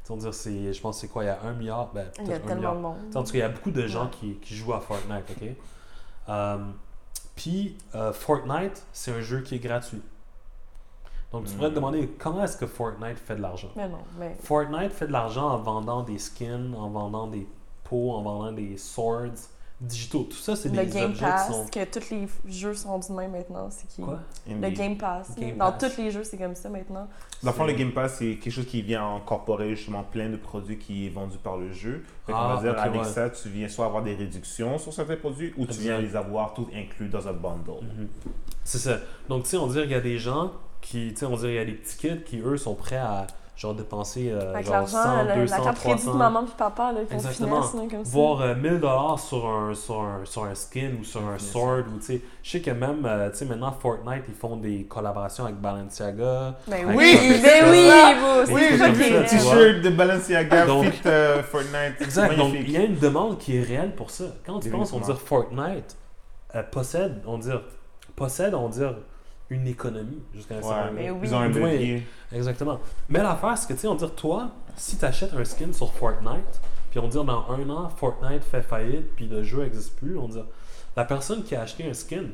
on 0.10 0.17
dire, 0.17 0.34
c'est, 0.34 0.73
je 0.73 0.81
pense 0.81 0.97
que 0.97 1.01
c'est 1.01 1.08
quoi, 1.08 1.23
il 1.23 1.27
y 1.27 1.29
a 1.29 1.39
un 1.43 1.53
milliard, 1.53 1.89
ben, 1.93 2.08
Il 2.19 2.27
y 2.27 2.34
a 2.34 2.39
peut-être 2.39 2.45
un 2.45 2.47
tellement 2.47 2.73
milliard. 2.73 2.75
de 2.75 2.79
monde. 2.81 3.15
En 3.15 3.23
tout 3.23 3.31
cas, 3.31 3.38
il 3.38 3.39
y 3.39 3.43
a 3.43 3.49
beaucoup 3.49 3.71
de 3.71 3.88
gens 3.88 4.05
Ouais. 4.05 4.12
qui, 4.19 4.36
qui 4.36 4.55
jouent 4.55 4.73
à 4.73 4.81
Fortnite, 4.81 5.25
ok? 5.29 6.58
Puis, 7.36 7.77
Fortnite, 8.13 8.84
c'est 8.93 9.12
un 9.12 9.21
jeu 9.21 9.41
qui 9.41 9.55
est 9.55 9.60
gratuit. 9.60 10.01
Donc, 11.35 11.45
tu 11.45 11.53
pourrais 11.55 11.67
te 11.69 11.73
Mm. 11.73 11.75
demander 11.75 12.07
comment 12.17 12.43
est-ce 12.43 12.57
que 12.57 12.65
Fortnite 12.65 13.17
fait 13.19 13.35
de 13.35 13.41
l'argent? 13.41 13.69
Mais 13.75 13.87
non, 13.89 13.99
mais... 14.19 14.35
Fortnite 14.41 14.91
fait 14.93 15.07
de 15.07 15.11
l'argent 15.11 15.49
en 15.49 15.57
vendant 15.57 16.03
des 16.03 16.17
skins, 16.17 16.73
en 16.77 16.89
vendant 16.89 17.27
des 17.27 17.47
pots, 17.83 18.11
en 18.13 18.21
vendant 18.21 18.51
des 18.51 18.77
swords 18.77 19.31
digitaux. 19.81 20.23
Tout 20.23 20.37
ça, 20.37 20.55
c'est 20.55 20.69
Le 20.69 20.85
des 20.85 20.89
Game 20.89 21.09
objets 21.11 21.25
Pass, 21.25 21.47
qui 21.47 21.53
sont... 21.53 21.65
que 21.65 21.99
tous 21.99 22.09
les 22.09 22.27
jeux 22.47 22.73
sont 22.73 22.97
du 22.97 23.11
même 23.11 23.31
maintenant, 23.33 23.67
c'est 23.69 23.85
qui... 23.89 24.01
Quoi? 24.01 24.19
Le 24.47 24.69
Game 24.69 24.97
Pass. 24.97 25.35
Game 25.37 25.57
Dans 25.57 25.73
Pass. 25.73 25.91
tous 25.91 26.01
les 26.01 26.11
jeux, 26.11 26.23
c'est 26.23 26.37
comme 26.37 26.55
ça 26.55 26.69
maintenant. 26.69 27.07
Dans 27.43 27.51
le 27.51 27.55
fond, 27.57 27.65
le 27.65 27.73
Game 27.73 27.91
Pass, 27.91 28.15
c'est 28.19 28.35
quelque 28.37 28.51
chose 28.53 28.65
qui 28.67 28.81
vient 28.81 29.15
incorporer 29.17 29.75
justement 29.75 30.03
plein 30.03 30.29
de 30.29 30.37
produits 30.37 30.77
qui 30.77 31.07
est 31.07 31.09
vendu 31.09 31.37
par 31.37 31.57
le 31.57 31.73
jeu. 31.73 32.03
Fait 32.25 32.31
qu'on 32.31 32.37
Ah, 32.39 32.55
va 32.55 32.61
dire, 32.61 32.71
ok, 32.71 32.77
avec 32.87 33.01
ouais. 33.01 33.07
ça, 33.07 33.29
tu 33.29 33.49
viens 33.49 33.67
soit 33.67 33.85
avoir 33.85 34.01
des 34.01 34.15
réductions 34.15 34.77
sur 34.77 34.93
certains 34.93 35.17
produits 35.17 35.53
ou 35.57 35.65
tu 35.65 35.79
viens 35.81 35.99
les 35.99 36.15
avoir 36.15 36.53
tout 36.53 36.69
inclus 36.73 37.09
dans 37.09 37.27
un 37.27 37.33
bundle. 37.33 37.83
Mhm. 37.83 38.07
C'est 38.63 38.77
ça. 38.79 38.97
Donc, 39.27 39.43
tu 39.43 39.49
sais, 39.49 39.57
on 39.57 39.67
dirait 39.67 39.83
qu'il 39.83 39.91
y 39.91 39.95
a 39.95 40.01
des 40.01 40.17
gens 40.17 40.51
qui, 40.85 41.09
tu 41.13 41.19
sais, 41.21 41.25
on 41.25 41.35
dirait 41.35 41.47
qu'il 41.49 41.55
y 41.55 41.59
a 41.59 41.65
des 41.65 41.71
petits 41.73 41.97
kids 41.97 42.23
qui, 42.25 42.39
eux, 42.45 42.57
sont 42.57 42.75
prêts 42.75 42.97
à, 42.97 43.25
genre, 43.57 43.73
dépenser, 43.73 44.29
euh, 44.31 44.53
Avec 44.53 44.65
genre, 44.65 44.75
l'argent, 44.75 45.01
100, 45.03 45.23
la, 45.23 45.35
200, 45.37 45.57
la 45.57 45.63
carte 45.63 45.77
crédit 45.79 45.95
300. 46.03 46.13
de 46.13 46.17
maman 46.17 46.41
et 46.43 46.57
papa, 46.57 46.91
là, 46.91 46.99
finesse, 47.09 47.39
là, 47.39 47.47
comme 47.47 48.05
ça. 48.05 48.11
Voir 48.11 48.41
euh, 48.41 48.53
1000 48.55 48.79
dollars 48.81 49.19
sur 49.19 49.47
un, 49.49 49.73
sur, 49.73 49.99
un, 50.01 50.25
sur 50.25 50.43
un 50.43 50.53
skin 50.53 50.91
ou 50.99 51.03
sur 51.03 51.25
un 51.27 51.39
sword. 51.39 51.85
Ou, 51.95 51.97
tu 51.99 52.05
sais, 52.05 52.21
je 52.43 52.51
sais 52.51 52.61
que 52.61 52.69
même, 52.69 53.03
euh, 53.05 53.31
tu 53.31 53.37
sais, 53.37 53.45
maintenant, 53.45 53.71
Fortnite, 53.71 54.25
ils 54.27 54.35
font 54.35 54.57
des 54.57 54.83
collaborations 54.83 55.45
avec 55.45 55.55
Balenciaga. 55.55 56.55
Ben 56.67 56.85
Avec 56.87 56.97
oui, 56.97 57.17
ben 57.41 57.65
oui, 57.71 57.89
vous, 58.19 58.53
Oui, 58.53 58.61
c'est 58.69 58.93
j'ai 58.95 59.09
vois. 59.11 59.23
t-shirt 59.23 59.81
de 59.81 59.89
Balenciaga 59.89 60.65
Donc- 60.67 60.91
fit 60.91 61.07
euh, 61.07 61.41
Fortnite. 61.41 61.99
Exact. 62.01 62.35
Donc, 62.35 62.53
il 62.53 62.69
y 62.71 62.77
a 62.77 62.81
une 62.83 62.99
demande 62.99 63.39
qui 63.39 63.57
est 63.57 63.63
réelle 63.63 63.95
pour 63.95 64.11
ça. 64.11 64.25
Quand 64.45 64.59
tu 64.59 64.69
penses, 64.69 64.93
on 64.93 64.99
dit 64.99 65.11
Fortnite 65.25 65.97
euh, 66.53 66.61
possède, 66.71 67.23
on 67.25 67.37
dit, 67.37 67.49
possède, 68.15 68.53
on 68.53 68.69
dit 68.69 68.81
une 69.49 69.67
économie 69.67 70.21
jusqu'à 70.34 70.55
un 70.55 70.58
Ouais, 70.58 70.63
certain 70.63 70.91
Mais 70.91 71.01
niveau. 71.03 71.15
oui. 71.21 71.27
Ils 71.27 71.36
ont 71.36 71.39
un 71.39 71.47
levier. 71.49 72.08
Exactement. 72.31 72.79
Mais 73.10 73.21
l'affaire, 73.21 73.58
c'est 73.58 73.67
que, 73.67 73.73
tu 73.73 73.79
sais, 73.79 73.88
on 73.88 73.95
dit, 73.95 74.10
toi, 74.15 74.49
si 74.75 74.97
tu 74.97 75.05
achètes 75.05 75.34
un 75.34 75.45
skin 75.45 75.71
sur 75.73 75.93
Fortnite, 75.93 76.62
puis 76.89 76.99
on 76.99 77.08
dit 77.08 77.15
dans 77.17 77.45
un 77.51 77.69
an, 77.69 77.89
Fortnite 77.89 78.43
fait 78.43 78.62
faillite, 78.62 79.15
puis 79.15 79.27
le 79.27 79.43
jeu 79.43 79.63
n'existe 79.63 79.95
plus, 79.97 80.17
on 80.17 80.27
dit, 80.27 80.39
la 80.95 81.05
personne 81.05 81.43
qui 81.43 81.55
a 81.55 81.62
acheté 81.62 81.88
un 81.88 81.93
skin, 81.93 82.25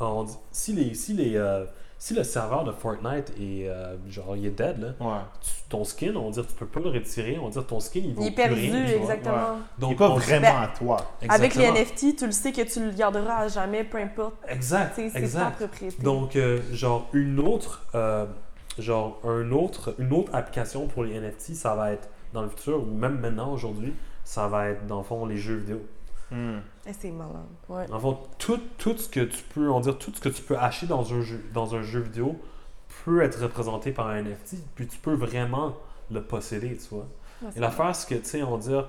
on 0.00 0.24
dit, 0.24 0.36
si, 0.52 0.72
les, 0.74 0.94
si, 0.94 1.14
les, 1.14 1.36
euh, 1.36 1.64
si 1.98 2.12
le 2.14 2.22
serveur 2.24 2.64
de 2.64 2.72
Fortnite 2.72 3.30
est, 3.40 3.68
euh, 3.68 3.96
genre, 4.08 4.36
il 4.36 4.46
est 4.46 4.50
dead, 4.50 4.78
là, 4.80 4.88
Ouais. 5.00 5.20
tu- 5.40 5.50
ton 5.70 5.84
skin, 5.84 6.14
on 6.16 6.30
dit, 6.30 6.40
tu 6.44 6.52
peux 6.54 6.66
pas 6.66 6.80
le 6.80 6.90
retirer, 6.90 7.38
on 7.40 7.48
dit, 7.48 7.58
ton 7.64 7.80
skin, 7.80 8.00
il 8.04 8.14
vaut 8.14 8.20
Il 8.22 8.26
est 8.26 8.30
plus 8.32 8.34
perdu, 8.36 8.60
rien, 8.60 8.86
exactement. 8.86 9.36
Il 9.78 9.80
Donc, 9.80 9.90
n'est 9.90 9.96
pas 9.96 10.10
on- 10.10 10.16
vraiment 10.16 10.58
à 10.60 10.68
toi. 10.68 10.96
Avec 11.28 11.54
les. 11.54 11.64
NFT, 11.64 12.16
tu 12.16 12.26
le 12.26 12.32
sais 12.32 12.52
que 12.52 12.62
tu 12.62 12.84
le 12.84 12.90
garderas 12.90 13.36
à 13.36 13.48
jamais, 13.48 13.84
peu 13.84 13.98
importe. 13.98 14.34
Exact, 14.48 14.92
C'est 14.96 15.32
ta 15.32 15.50
propriété. 15.50 16.02
Donc, 16.02 16.36
euh, 16.36 16.60
genre, 16.72 17.08
une 17.14 17.40
autre, 17.40 17.82
euh, 17.94 18.26
genre, 18.78 19.20
un 19.24 19.50
autre, 19.52 19.94
une 19.98 20.12
autre 20.12 20.34
application 20.34 20.86
pour 20.86 21.04
les 21.04 21.14
NFT, 21.14 21.54
ça 21.54 21.74
va 21.74 21.92
être 21.92 22.08
dans 22.32 22.42
le 22.42 22.48
futur, 22.48 22.82
ou 22.82 22.86
même 22.94 23.18
maintenant, 23.20 23.52
aujourd'hui, 23.52 23.94
ça 24.24 24.48
va 24.48 24.68
être, 24.68 24.86
dans 24.86 24.98
le 24.98 25.04
fond, 25.04 25.24
les 25.26 25.36
jeux 25.36 25.56
vidéo. 25.56 25.80
Hmm. 26.30 26.58
Eh, 26.86 26.92
c'est 26.92 27.10
malade. 27.10 27.32
Ouais. 27.68 27.86
Dans 27.86 27.94
le 27.94 28.00
fond, 28.00 28.18
tout, 28.38 28.60
tout 28.78 28.96
ce 28.96 29.08
que 29.08 29.20
tu 29.20 29.42
peux, 29.54 29.70
on 29.70 29.80
dire, 29.80 29.96
tout 29.98 30.12
ce 30.14 30.20
que 30.20 30.28
tu 30.28 30.42
peux 30.42 30.56
acheter 30.58 30.86
dans 30.86 31.12
un 31.14 31.22
jeu, 31.22 31.42
dans 31.54 31.74
un 31.74 31.82
jeu 31.82 32.00
vidéo 32.00 32.36
peut 33.04 33.22
être 33.22 33.40
représenté 33.42 33.90
par 33.92 34.08
un 34.08 34.22
NFT, 34.22 34.56
puis 34.74 34.86
tu 34.86 34.98
peux 34.98 35.14
vraiment 35.14 35.76
le 36.10 36.22
posséder, 36.22 36.76
tu 36.76 36.94
vois. 36.94 37.06
Ouais, 37.42 37.48
Et 37.56 37.60
l'affaire, 37.60 37.94
c'est 37.96 38.08
que, 38.14 38.20
tu 38.22 38.28
sais, 38.28 38.42
on 38.42 38.58
dire, 38.58 38.88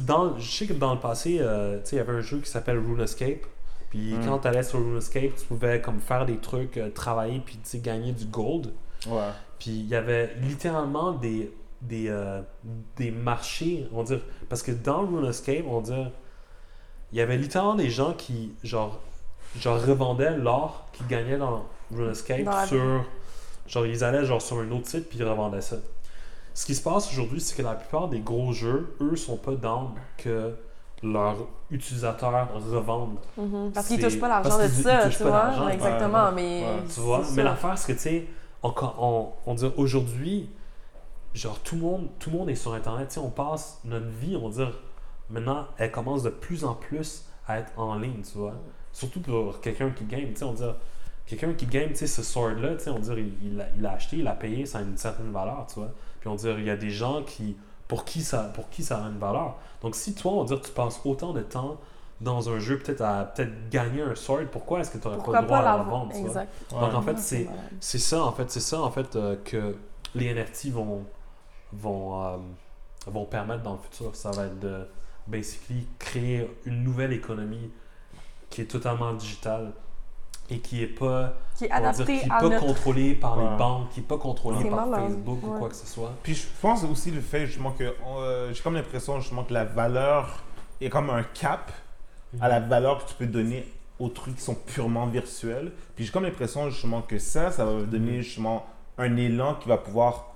dans, 0.00 0.38
je 0.38 0.50
sais 0.50 0.66
que 0.66 0.72
dans 0.72 0.94
le 0.94 1.00
passé, 1.00 1.38
euh, 1.40 1.78
tu 1.80 1.90
sais, 1.90 1.96
il 1.96 1.98
y 1.98 2.02
avait 2.02 2.12
un 2.14 2.20
jeu 2.20 2.38
qui 2.38 2.50
s'appelle 2.50 2.78
RuneScape. 2.78 3.44
Puis 3.90 4.14
Mm. 4.14 4.24
quand 4.24 4.38
tu 4.40 4.48
allais 4.48 4.62
sur 4.64 4.78
RuneScape, 4.80 5.34
tu 5.36 5.44
pouvais 5.46 5.80
comme 5.80 6.00
faire 6.00 6.26
des 6.26 6.38
trucs, 6.38 6.76
euh, 6.76 6.90
travailler, 6.90 7.40
puis 7.44 7.54
tu 7.56 7.60
sais, 7.70 7.78
gagner 7.78 8.12
du 8.12 8.24
gold. 8.26 8.72
Ouais. 9.06 9.30
Puis 9.58 9.70
il 9.70 9.86
y 9.86 9.94
avait 9.94 10.34
littéralement 10.42 11.12
des, 11.12 11.52
des, 11.82 12.08
euh, 12.08 12.40
des 12.96 13.10
marchés, 13.12 13.86
on 13.92 14.02
dire, 14.02 14.20
parce 14.48 14.62
que 14.62 14.72
dans 14.72 15.06
RuneScape, 15.06 15.64
on 15.68 15.80
dire, 15.80 16.10
il 17.16 17.20
y 17.20 17.22
avait 17.22 17.38
littéralement 17.38 17.76
des 17.76 17.88
gens 17.88 18.12
qui, 18.12 18.52
genre, 18.62 18.98
genre 19.58 19.80
revendaient 19.80 20.36
l'or 20.36 20.84
qu'ils 20.92 21.06
gagnaient 21.06 21.38
dans 21.38 21.64
RuneScape 21.90 22.42
Dans 22.44 22.66
sur, 22.66 23.06
genre, 23.66 23.86
ils 23.86 24.04
allaient 24.04 24.26
genre 24.26 24.42
sur 24.42 24.58
un 24.58 24.70
autre 24.70 24.86
site 24.86 25.08
puis 25.08 25.20
ils 25.20 25.24
revendaient 25.24 25.62
ça. 25.62 25.76
Ce 26.52 26.66
qui 26.66 26.74
se 26.74 26.82
passe 26.82 27.10
aujourd'hui, 27.10 27.40
c'est 27.40 27.56
que 27.56 27.62
la 27.62 27.72
plupart 27.72 28.08
des 28.08 28.20
gros 28.20 28.52
jeux, 28.52 28.94
eux, 29.00 29.16
sont 29.16 29.38
pas 29.38 29.52
dans 29.52 29.94
que 30.18 30.54
leurs 31.02 31.38
utilisateurs 31.70 32.48
revendent. 32.52 33.16
Mhm. 33.38 33.70
Parce 33.72 33.86
qu'ils 33.86 34.02
touchent 34.02 34.20
pas 34.20 34.28
l'argent 34.28 34.58
de 34.58 34.68
ça, 34.68 35.08
tu 35.08 35.22
vois? 35.22 35.72
Exactement, 35.72 36.26
Ouais, 36.26 36.32
mais. 36.34 36.64
ouais. 36.64 36.84
Tu 36.92 37.00
vois, 37.00 37.22
mais 37.34 37.42
l'affaire, 37.44 37.78
c'est 37.78 37.94
que, 37.94 37.98
tu 37.98 38.02
sais, 38.02 38.26
on, 38.62 38.74
on, 38.98 39.28
on 39.46 39.54
dit 39.54 39.70
aujourd'hui, 39.78 40.50
genre, 41.32 41.58
tout 41.60 41.76
le 41.76 41.80
monde, 41.80 42.08
tout 42.18 42.28
le 42.28 42.36
monde 42.36 42.50
est 42.50 42.54
sur 42.56 42.74
Internet. 42.74 43.08
Tu 43.08 43.14
sais, 43.14 43.20
on 43.20 43.30
passe 43.30 43.80
notre 43.86 44.08
vie, 44.20 44.36
on 44.36 44.50
va 44.50 44.54
dire, 44.54 44.72
maintenant, 45.30 45.66
elle 45.78 45.90
commence 45.90 46.22
de 46.22 46.30
plus 46.30 46.64
en 46.64 46.74
plus 46.74 47.24
à 47.46 47.58
être 47.58 47.72
en 47.76 47.96
ligne, 47.98 48.22
tu 48.22 48.38
vois. 48.38 48.54
Surtout 48.92 49.20
pour 49.20 49.60
quelqu'un 49.60 49.90
qui 49.90 50.04
game, 50.04 50.28
tu 50.30 50.36
sais, 50.36 50.44
on 50.44 50.52
dit, 50.52 50.62
quelqu'un 51.26 51.52
qui 51.52 51.66
game, 51.66 51.90
tu 51.90 51.96
sais, 51.96 52.06
ce 52.06 52.22
sword-là, 52.22 52.76
tu 52.76 52.84
sais, 52.84 52.90
on 52.90 52.98
dit, 52.98 53.10
il 53.16 53.34
il 53.42 53.56
l'a 53.56 53.66
il 53.76 53.86
acheté, 53.86 54.16
il 54.18 54.24
l'a 54.24 54.32
payé, 54.32 54.66
ça 54.66 54.78
a 54.78 54.82
une 54.82 54.96
certaine 54.96 55.32
valeur, 55.32 55.66
tu 55.68 55.80
vois. 55.80 55.90
Puis 56.20 56.28
on 56.28 56.34
dit, 56.34 56.48
il 56.58 56.64
y 56.64 56.70
a 56.70 56.76
des 56.76 56.90
gens 56.90 57.22
qui, 57.22 57.56
pour 57.88 58.04
qui 58.04 58.22
ça, 58.22 58.50
pour 58.54 58.68
qui 58.70 58.82
ça 58.82 59.04
a 59.04 59.08
une 59.08 59.18
valeur. 59.18 59.56
Donc, 59.82 59.94
si 59.94 60.14
toi, 60.14 60.32
on 60.32 60.44
dire, 60.44 60.60
tu 60.60 60.70
passes 60.70 61.00
autant 61.04 61.32
de 61.32 61.42
temps 61.42 61.78
dans 62.20 62.48
un 62.48 62.58
jeu, 62.58 62.78
peut-être 62.78 63.02
à 63.02 63.24
peut-être 63.24 63.68
gagner 63.68 64.02
un 64.02 64.14
sword, 64.14 64.46
pourquoi 64.50 64.80
est-ce 64.80 64.90
que 64.90 64.98
tu 64.98 65.06
n'aurais 65.06 65.18
pas 65.18 65.40
le 65.40 65.46
droit 65.46 65.62
pas 65.62 65.70
à 65.70 65.76
la 65.76 65.82
vendre, 65.82 66.12
tu 66.12 66.22
vois? 66.22 66.44
Donc, 66.70 66.94
en 66.94 67.02
fait, 67.02 67.18
c'est 67.80 67.98
ça, 67.98 68.22
en 68.22 68.32
fait, 68.32 68.50
c'est 68.50 68.60
ça, 68.60 68.80
en 68.80 68.90
fait, 68.90 69.16
euh, 69.16 69.36
que 69.44 69.76
les 70.14 70.32
NFT 70.32 70.70
vont, 70.70 71.04
vont, 71.72 72.24
euh, 72.24 72.36
vont 73.06 73.26
permettre 73.26 73.62
dans 73.62 73.74
le 73.74 73.78
futur. 73.78 74.16
Ça 74.16 74.30
va 74.30 74.46
être 74.46 74.58
de, 74.58 74.86
basically, 75.26 75.86
créer 75.98 76.48
une 76.64 76.82
nouvelle 76.82 77.12
économie 77.12 77.70
qui 78.50 78.60
est 78.62 78.66
totalement 78.66 79.12
digitale 79.14 79.72
et 80.48 80.60
qui 80.60 80.82
est 80.82 80.86
pas, 80.86 81.34
Qui 81.56 81.64
est 81.64 81.72
on 81.72 81.74
va 81.74 81.80
dire, 81.80 81.88
adapté 81.90 82.18
qui 82.20 82.24
est 82.26 82.30
à 82.30 82.38
pas 82.38 82.48
notre. 82.48 82.66
contrôlée 82.66 83.14
par 83.14 83.36
Ouais. 83.36 83.50
les 83.50 83.56
banques, 83.56 83.90
qui 83.90 84.00
est 84.00 84.02
pas 84.04 84.18
contrôlée 84.18 84.58
C'est 84.62 84.70
par 84.70 84.86
malade, 84.86 85.08
Facebook 85.10 85.38
ou 85.42 85.52
ouais. 85.52 85.58
quoi 85.58 85.68
que 85.68 85.74
ce 85.74 85.86
soit. 85.86 86.12
Puis 86.22 86.34
je 86.36 86.46
pense 86.60 86.84
aussi 86.84 87.10
le 87.10 87.20
fait 87.20 87.46
justement 87.46 87.72
que 87.72 87.82
euh, 88.06 88.52
j'ai 88.52 88.62
comme 88.62 88.74
l'impression 88.74 89.18
justement 89.20 89.42
que 89.42 89.52
la 89.52 89.64
valeur 89.64 90.42
est 90.80 90.88
comme 90.88 91.10
un 91.10 91.24
cap 91.24 91.72
à 92.40 92.48
la 92.48 92.60
valeur 92.60 93.04
que 93.04 93.08
tu 93.10 93.14
peux 93.16 93.26
donner 93.26 93.66
aux 93.98 94.08
trucs 94.08 94.36
qui 94.36 94.42
sont 94.42 94.54
purement 94.54 95.06
virtuels. 95.06 95.72
Puis 95.96 96.04
j'ai 96.04 96.12
comme 96.12 96.24
l'impression 96.24 96.70
justement 96.70 97.02
que 97.02 97.18
ça, 97.18 97.50
ça 97.50 97.64
va 97.64 97.82
donner 97.82 98.22
justement 98.22 98.66
un 98.98 99.16
élan 99.16 99.54
qui 99.56 99.68
va 99.68 99.78
pouvoir 99.78 100.35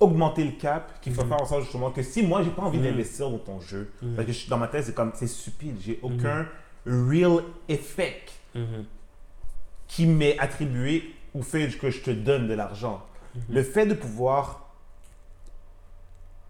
augmenter 0.00 0.44
le 0.44 0.52
cap, 0.52 1.00
qui 1.02 1.10
va 1.10 1.22
Mhm. 1.24 1.28
faire 1.28 1.42
en 1.42 1.44
sorte 1.46 1.62
justement 1.62 1.90
que 1.90 2.02
si 2.02 2.22
moi 2.22 2.42
j'ai 2.42 2.50
pas 2.50 2.62
envie 2.62 2.78
Mhm. 2.78 2.84
d'investir 2.84 3.30
dans 3.30 3.38
ton 3.38 3.60
jeu, 3.60 3.90
Mhm. 4.02 4.14
parce 4.14 4.26
que 4.26 4.32
je 4.32 4.48
dans 4.48 4.56
ma 4.58 4.66
tête 4.68 4.84
c'est 4.86 4.94
comme 4.94 5.12
c'est 5.14 5.26
stupide, 5.26 5.76
j'ai 5.80 5.98
aucun 6.02 6.46
real 6.86 7.42
effect 7.68 8.32
qui 9.86 10.06
m'est 10.06 10.38
attribué 10.38 11.14
au 11.34 11.42
fait 11.42 11.68
que 11.78 11.90
je 11.90 12.00
te 12.00 12.10
donne 12.10 12.48
de 12.48 12.54
l'argent. 12.54 13.02
Le 13.48 13.62
fait 13.62 13.86
de 13.86 13.94
pouvoir 13.94 14.66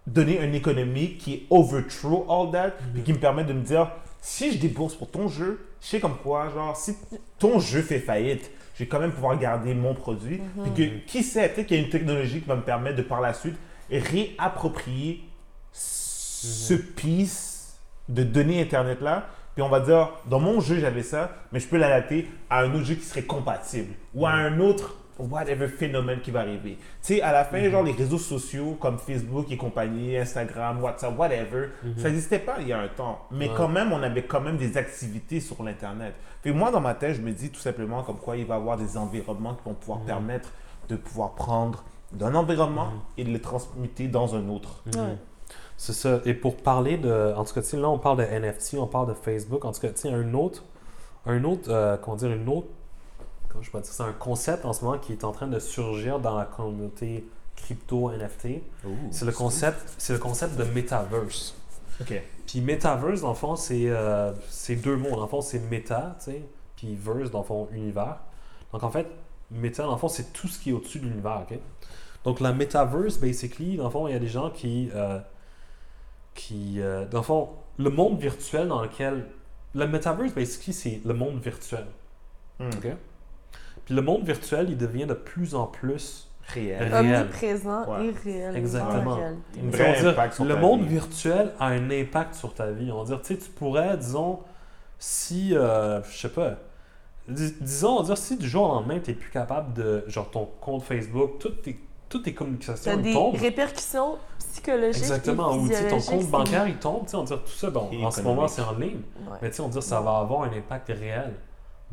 donner 0.06 0.42
une 0.42 0.54
économie 0.54 1.16
qui 1.16 1.34
est 1.34 1.42
overthrow 1.50 2.26
all 2.28 2.50
that, 2.52 2.70
puis 2.94 3.02
qui 3.02 3.12
me 3.12 3.18
permet 3.18 3.44
de 3.44 3.52
me 3.52 3.62
dire, 3.62 3.90
si 4.20 4.52
je 4.52 4.58
débourse 4.58 4.94
pour 4.94 5.10
ton 5.10 5.28
jeu, 5.28 5.66
je 5.80 5.86
sais 5.86 6.00
comme 6.00 6.16
quoi, 6.18 6.50
genre, 6.50 6.76
si 6.76 6.96
ton 7.38 7.58
jeu 7.58 7.82
fait 7.82 8.00
faillite, 8.00 8.50
je 8.74 8.84
vais 8.84 8.88
quand 8.88 9.00
même 9.00 9.12
pouvoir 9.12 9.38
garder 9.38 9.74
mon 9.74 9.94
produit. 9.94 10.40
Puis 10.62 10.72
que, 10.74 11.06
qui 11.06 11.22
sait, 11.22 11.48
peut-être 11.48 11.66
qu'il 11.66 11.76
y 11.78 11.80
a 11.80 11.82
une 11.82 11.90
technologie 11.90 12.40
qui 12.40 12.48
va 12.48 12.56
me 12.56 12.62
permettre 12.62 12.96
de 12.96 13.02
par 13.02 13.20
la 13.20 13.32
suite 13.32 13.56
réapproprier 13.90 15.24
ce 15.72 16.74
piece 16.74 17.74
de 18.08 18.22
données 18.22 18.60
Internet-là. 18.60 19.28
Puis 19.54 19.62
on 19.62 19.68
va 19.68 19.80
dire, 19.80 20.10
dans 20.26 20.40
mon 20.40 20.60
jeu, 20.60 20.78
j'avais 20.78 21.02
ça, 21.02 21.32
mais 21.52 21.60
je 21.60 21.66
peux 21.66 21.76
l'adapter 21.76 22.28
à 22.48 22.60
un 22.60 22.74
autre 22.74 22.84
jeu 22.84 22.94
qui 22.94 23.04
serait 23.04 23.22
compatible 23.22 23.94
ou 24.14 24.26
à 24.26 24.30
un 24.30 24.60
autre 24.60 24.96
whatever 25.28 25.68
phénomène 25.68 26.20
qui 26.20 26.30
va 26.30 26.40
arriver. 26.40 26.76
Tu 26.76 27.14
sais, 27.16 27.22
à 27.22 27.32
la 27.32 27.44
fin, 27.44 27.62
genre 27.70 27.82
les 27.82 27.92
réseaux 27.92 28.18
sociaux 28.18 28.76
comme 28.80 28.98
Facebook 28.98 29.46
et 29.50 29.56
compagnie, 29.56 30.16
Instagram, 30.16 30.82
WhatsApp, 30.82 31.18
whatever, 31.18 31.68
ça 31.96 32.08
n'existait 32.08 32.38
pas 32.38 32.56
il 32.60 32.68
y 32.68 32.72
a 32.72 32.78
un 32.80 32.88
temps. 32.88 33.20
Mais 33.30 33.48
Ouais. 33.48 33.54
quand 33.56 33.68
même, 33.68 33.92
on 33.92 34.02
avait 34.02 34.24
quand 34.24 34.40
même 34.40 34.56
des 34.56 34.76
activités 34.76 35.40
sur 35.40 35.62
l'Internet. 35.62 36.14
Puis 36.42 36.52
moi, 36.52 36.70
dans 36.70 36.80
ma 36.80 36.94
tête, 36.94 37.16
je 37.16 37.20
me 37.22 37.32
dis 37.32 37.50
tout 37.50 37.60
simplement 37.60 38.02
comme 38.02 38.16
quoi 38.18 38.36
il 38.36 38.46
va 38.46 38.54
y 38.54 38.58
avoir 38.58 38.76
des 38.76 38.96
environnements 38.96 39.54
qui 39.54 39.64
vont 39.64 39.74
pouvoir 39.74 40.00
permettre 40.00 40.50
de 40.88 40.96
pouvoir 40.96 41.34
prendre 41.34 41.84
d'un 42.12 42.34
environnement 42.34 42.88
et 43.16 43.24
de 43.24 43.30
le 43.32 43.40
transmuter 43.40 44.08
dans 44.08 44.34
un 44.34 44.48
autre. 44.48 44.82
Mhm. 44.86 45.00
Ouais. 45.00 45.16
C'est 45.76 45.92
ça. 45.94 46.20
Et 46.26 46.34
pour 46.34 46.56
parler 46.56 46.98
de. 46.98 47.32
En 47.36 47.44
tout 47.44 47.54
cas, 47.54 47.62
tu 47.62 47.68
sais, 47.68 47.76
là, 47.78 47.88
on 47.88 47.98
parle 47.98 48.18
de 48.18 48.24
NFT, 48.24 48.76
on 48.78 48.86
parle 48.86 49.08
de 49.08 49.14
Facebook. 49.14 49.64
En 49.64 49.72
tout 49.72 49.80
cas, 49.80 49.88
tu 49.88 50.00
sais, 50.00 50.10
un 50.10 50.34
autre. 50.34 50.64
Un 51.26 51.42
autre. 51.44 51.68
euh, 51.70 51.96
comment 51.96 52.16
dire, 52.16 52.30
une 52.32 52.48
autre. 52.48 52.66
Comment 53.50 53.62
je 53.62 53.70
peux 53.70 53.80
dire 53.80 53.92
C'est 53.92 54.02
un 54.02 54.12
concept 54.12 54.64
en 54.64 54.72
ce 54.72 54.84
moment 54.84 54.98
qui 54.98 55.12
est 55.12 55.24
en 55.24 55.32
train 55.32 55.46
de 55.48 55.58
surgir 55.58 56.20
dans 56.20 56.36
la 56.36 56.44
communauté 56.44 57.26
crypto 57.56 58.10
NFT. 58.10 58.62
C'est 59.10 59.24
le 59.24 59.32
concept, 59.32 59.94
c'est 59.98 60.12
le 60.12 60.18
concept 60.18 60.56
de 60.56 60.64
metaverse. 60.64 61.54
Puis 62.46 62.60
metaverse, 62.60 63.20
dans 63.20 63.28
le 63.28 63.34
fond, 63.34 63.56
c'est 63.56 63.84
euh, 63.86 64.32
deux 64.82 64.96
mots. 64.96 65.10
Dans 65.10 65.22
le 65.22 65.28
fond, 65.28 65.40
c'est 65.40 65.58
meta, 65.58 66.16
tu 66.18 66.32
sais, 66.32 66.42
puis 66.76 66.96
verse, 66.96 67.30
dans 67.30 67.40
le 67.40 67.44
fond, 67.44 67.68
univers. 67.72 68.16
Donc 68.72 68.82
en 68.82 68.90
fait, 68.90 69.06
meta, 69.50 69.84
dans 69.84 69.92
le 69.92 69.98
fond, 69.98 70.08
c'est 70.08 70.32
tout 70.32 70.48
ce 70.48 70.58
qui 70.58 70.70
est 70.70 70.72
au-dessus 70.72 71.00
de 71.00 71.06
l'univers? 71.06 71.46
Donc 72.24 72.40
la 72.40 72.52
metaverse, 72.52 73.18
basically, 73.18 73.76
dans 73.76 73.84
le 73.84 73.90
fond, 73.90 74.08
il 74.08 74.12
y 74.12 74.16
a 74.16 74.18
des 74.18 74.28
gens 74.28 74.50
qui, 74.50 74.90
euh, 74.94 75.18
qui, 76.34 76.80
euh, 76.80 77.06
dans 77.06 77.18
le 77.18 77.24
fond, 77.24 77.48
le 77.78 77.90
monde 77.90 78.18
virtuel 78.18 78.68
dans 78.68 78.82
lequel, 78.82 79.26
le 79.74 79.86
metaverse, 79.86 80.32
basically, 80.34 80.72
c'est 80.72 81.00
le 81.04 81.14
monde 81.14 81.40
virtuel, 81.40 81.86
ok? 82.60 82.88
Puis 83.90 83.96
le 83.96 84.02
monde 84.02 84.22
virtuel, 84.22 84.66
il 84.70 84.76
devient 84.76 85.04
de 85.06 85.14
plus 85.14 85.56
en 85.56 85.66
plus 85.66 86.28
Réel. 86.54 86.92
Réel. 86.94 87.16
Omniprésent 87.22 87.88
Ouais. 87.88 88.06
et 88.06 88.10
réel. 88.22 88.56
Exactement. 88.56 89.18
Une 89.56 89.70
vraie 89.70 89.96
on 90.28 90.30
sur 90.32 90.44
le 90.44 90.54
ta 90.54 90.60
monde 90.60 90.82
vie. 90.82 90.88
virtuel 90.90 91.50
a 91.58 91.66
un 91.66 91.90
impact 91.90 92.36
sur 92.36 92.54
ta 92.54 92.70
vie. 92.70 92.92
On 92.92 92.98
va 92.98 93.04
dire, 93.04 93.20
tu 93.20 93.34
sais, 93.34 93.40
tu 93.40 93.50
pourrais, 93.50 93.96
disons, 93.96 94.38
si, 95.00 95.56
euh, 95.56 96.00
je 96.04 96.18
sais 96.18 96.28
pas, 96.28 96.54
dis- 97.26 97.56
disons, 97.60 97.96
on 97.96 98.02
va 98.02 98.04
dire, 98.04 98.16
si 98.18 98.36
du 98.36 98.48
jour 98.48 98.62
au 98.70 98.74
lendemain, 98.74 99.00
tu 99.02 99.10
n'es 99.10 99.16
plus 99.16 99.30
capable 99.30 99.72
de, 99.74 100.04
genre, 100.06 100.30
ton 100.30 100.48
compte 100.60 100.84
Facebook, 100.84 101.40
toutes 101.40 101.62
tes, 101.62 101.80
toutes 102.08 102.22
tes 102.24 102.34
communications 102.34 102.96
des 102.96 103.12
tombent. 103.12 103.34
répercussions 103.40 104.18
psychologiques. 104.38 105.02
Exactement. 105.02 105.56
Ou, 105.56 105.68
ton 105.68 106.00
compte 106.00 106.26
bancaire, 106.30 106.68
il 106.68 106.76
tombe, 106.76 107.06
tu 107.06 107.10
sais, 107.10 107.16
on 107.16 107.24
va 107.24 107.26
dire, 107.26 107.42
tout 107.44 107.50
ça, 107.50 107.70
bon, 107.70 107.88
Et 107.90 108.04
en 108.04 108.10
ce 108.12 108.22
moment, 108.22 108.46
c'est 108.46 108.62
en 108.62 108.72
ligne. 108.74 109.00
Ouais. 109.28 109.38
Mais 109.42 109.50
tu 109.50 109.56
sais, 109.56 109.62
on 109.62 109.66
va 109.66 109.72
dire, 109.72 109.82
ça 109.82 110.00
va 110.00 110.18
avoir 110.18 110.42
un 110.42 110.52
impact 110.56 110.88
réel 110.88 111.32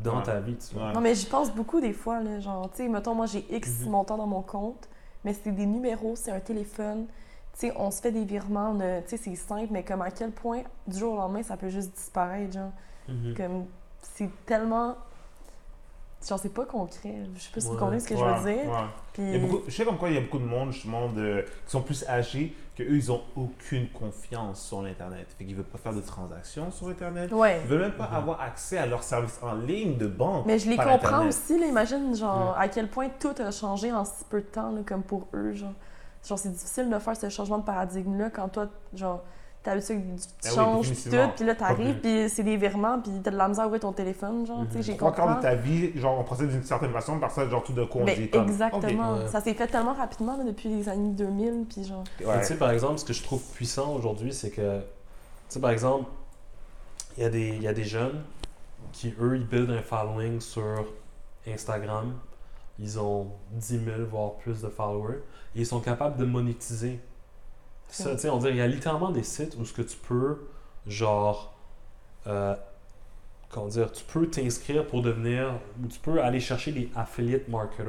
dans 0.00 0.18
Ouais. 0.18 0.22
ta 0.22 0.40
vie, 0.40 0.56
tu 0.56 0.74
vois. 0.74 0.88
Ouais. 0.88 0.92
Non, 0.94 1.00
mais 1.00 1.14
j'y 1.14 1.26
pense 1.26 1.52
beaucoup 1.52 1.80
des 1.80 1.92
fois. 1.92 2.20
Là, 2.20 2.40
genre, 2.40 2.70
tu 2.70 2.78
sais, 2.78 2.88
mettons, 2.88 3.14
moi, 3.14 3.26
j'ai 3.26 3.44
X 3.54 3.80
Mhm. 3.82 3.90
montant 3.90 4.16
dans 4.16 4.26
mon 4.26 4.42
compte, 4.42 4.88
mais 5.24 5.34
c'est 5.34 5.52
des 5.52 5.66
numéros, 5.66 6.14
c'est 6.16 6.30
un 6.30 6.40
téléphone. 6.40 7.06
Tu 7.54 7.66
sais, 7.68 7.72
on 7.76 7.90
se 7.90 8.00
fait 8.00 8.12
des 8.12 8.24
virements, 8.24 8.76
tu 8.78 8.82
sais, 9.08 9.16
c'est 9.16 9.34
simple, 9.34 9.68
mais 9.72 9.82
comme 9.82 10.02
à 10.02 10.10
quel 10.10 10.30
point, 10.30 10.62
du 10.86 10.98
jour 10.98 11.14
au 11.14 11.16
lendemain, 11.16 11.42
ça 11.42 11.56
peut 11.56 11.68
juste 11.68 11.92
disparaître, 11.94 12.52
genre. 12.52 12.70
Mhm. 13.08 13.34
Comme, 13.36 13.64
c'est 14.00 14.30
tellement 14.46 14.94
Genre, 16.26 16.38
c'est 16.38 16.52
pas 16.52 16.64
concret. 16.64 17.14
Je 17.36 17.40
sais 17.40 17.50
pas 17.54 17.60
si 17.60 17.66
vous 17.68 17.76
comprenez 17.76 18.00
ce 18.00 18.08
que 18.08 18.16
je 18.16 18.24
veux 18.24 18.52
dire. 18.52 18.68
ouais. 18.70 18.78
Puis, 19.12 19.22
Il 19.22 19.32
y 19.32 19.36
a 19.36 19.38
beaucoup- 19.38 19.62
je 19.68 19.70
sais 19.74 19.84
comme 19.84 19.98
quoi 19.98 20.08
il 20.08 20.14
y 20.16 20.18
a 20.18 20.20
beaucoup 20.20 20.38
de 20.40 20.44
monde 20.44 20.72
justement 20.72 21.08
de, 21.08 21.44
qui 21.64 21.70
sont 21.70 21.80
plus 21.82 22.04
âgés 22.08 22.54
que 22.76 22.82
eux 22.82 22.96
ils 22.96 23.10
ont 23.12 23.22
aucune 23.36 23.88
confiance 23.90 24.60
sur 24.62 24.82
l'internet. 24.82 25.26
Fait 25.38 25.44
qu'ils 25.44 25.54
veulent 25.54 25.64
pas 25.64 25.78
faire 25.78 25.94
de 25.94 26.00
transactions 26.00 26.70
sur 26.72 26.88
internet. 26.88 27.30
Ouais. 27.32 27.60
Ils 27.62 27.68
veulent 27.68 27.80
même 27.82 27.92
pas 27.96 28.08
Mhm. 28.08 28.14
avoir 28.16 28.40
accès 28.40 28.78
à 28.78 28.86
leurs 28.86 29.02
services 29.04 29.38
en 29.42 29.54
ligne 29.54 29.96
de 29.96 30.06
banque. 30.08 30.44
Mais 30.46 30.58
je 30.58 30.68
les 30.68 30.76
comprends 30.76 30.94
Internet. 30.94 31.28
aussi, 31.28 31.58
là. 31.58 31.66
Imagine, 31.66 32.14
genre, 32.16 32.56
à 32.58 32.66
quel 32.68 32.88
point 32.88 33.08
tout 33.20 33.34
a 33.38 33.50
changé 33.52 33.92
en 33.92 34.04
si 34.04 34.24
peu 34.28 34.40
de 34.40 34.46
temps, 34.46 34.72
là, 34.72 34.80
comme 34.86 35.02
pour 35.04 35.28
eux, 35.34 35.52
genre. 35.52 35.72
Genre, 36.26 36.38
c'est 36.38 36.50
difficile 36.52 36.90
de 36.90 36.98
faire 36.98 37.16
ce 37.16 37.28
changement 37.28 37.58
de 37.58 37.64
paradigme-là 37.64 38.30
quand 38.30 38.48
toi, 38.48 38.66
genre, 38.92 39.22
tu 39.76 39.92
Ah 40.44 40.48
oui, 40.48 40.54
changes 40.54 40.82
pis 40.84 40.88
définitivement. 40.90 41.26
tout, 41.28 41.32
puis 41.36 41.44
là, 41.46 41.54
t'arrives, 41.54 42.00
puis 42.00 42.28
c'est 42.28 42.42
des 42.42 42.56
virements, 42.56 43.00
puis 43.00 43.12
t'as 43.22 43.30
de 43.30 43.36
la 43.36 43.48
misère 43.48 43.64
à 43.64 43.66
ouvrir 43.66 43.80
ton 43.80 43.92
téléphone, 43.92 44.46
genre, 44.46 44.64
tu 44.70 44.76
sais, 44.78 44.82
j'ai 44.82 44.96
Trois 44.96 45.12
quarts 45.12 45.26
compris. 45.26 45.36
de 45.38 45.42
ta 45.42 45.54
vie, 45.54 45.98
genre 46.00 46.18
on 46.18 46.24
procède 46.24 46.48
d'une 46.50 46.62
certaine 46.62 46.92
façon, 46.92 47.18
par 47.18 47.30
ça, 47.30 47.48
genre 47.48 47.62
tout 47.62 47.72
de 47.72 47.84
coup 47.84 47.98
on 48.00 48.04
Mais 48.04 48.16
dit 48.16 48.30
comme, 48.30 48.42
exactement. 48.48 49.26
Ça 49.28 49.40
s'est 49.40 49.54
fait 49.54 49.66
tellement 49.66 49.94
rapidement, 49.94 50.36
là, 50.36 50.44
depuis 50.44 50.68
les 50.68 50.88
années 50.88 51.10
2000, 51.12 51.64
puis 51.68 51.84
genre... 51.84 52.04
Tu 52.18 52.24
sais, 52.42 52.56
par 52.56 52.70
exemple, 52.70 52.98
ce 52.98 53.04
que 53.04 53.12
je 53.12 53.22
trouve 53.22 53.42
puissant 53.54 53.94
aujourd'hui, 53.94 54.32
c'est 54.32 54.50
que, 54.50 54.78
tu 54.80 54.84
sais, 55.48 55.60
par 55.60 55.70
exemple, 55.70 56.08
il 57.16 57.22
y, 57.22 57.26
a 57.26 57.30
des- 57.30 57.48
il 57.56 57.62
y 57.62 57.68
a 57.68 57.72
des 57.72 57.84
jeunes 57.84 58.22
qui, 58.92 59.12
eux, 59.20 59.36
ils 59.36 59.46
buildent 59.46 59.70
un 59.70 59.82
following 59.82 60.40
sur 60.40 60.84
Instagram. 61.46 62.14
Ils 62.78 62.98
ont 63.00 63.26
10 63.52 63.84
000, 63.84 63.96
voire 64.10 64.34
plus 64.34 64.60
de 64.62 64.68
followers. 64.68 65.18
Et 65.56 65.60
ils 65.60 65.66
sont 65.66 65.80
capables 65.80 66.16
de 66.16 66.24
monétiser. 66.24 67.00
Ça, 67.88 68.10
on 68.32 68.38
dirait, 68.38 68.52
il 68.52 68.56
y 68.58 68.60
a 68.60 68.66
littéralement 68.66 69.10
des 69.10 69.22
sites 69.22 69.56
où 69.58 69.64
ce 69.64 69.72
que 69.72 69.82
tu 69.82 69.96
peux, 69.96 70.38
genre, 70.86 71.54
euh, 72.26 72.54
comment 73.50 73.66
dire, 73.68 73.90
tu 73.92 74.04
peux 74.04 74.26
t'inscrire 74.28 74.86
pour 74.86 75.02
devenir, 75.02 75.54
ou 75.82 75.86
tu 75.86 75.98
peux 75.98 76.20
aller 76.22 76.40
chercher 76.40 76.72
des 76.72 76.90
affiliate 76.94 77.48
marketers. 77.48 77.86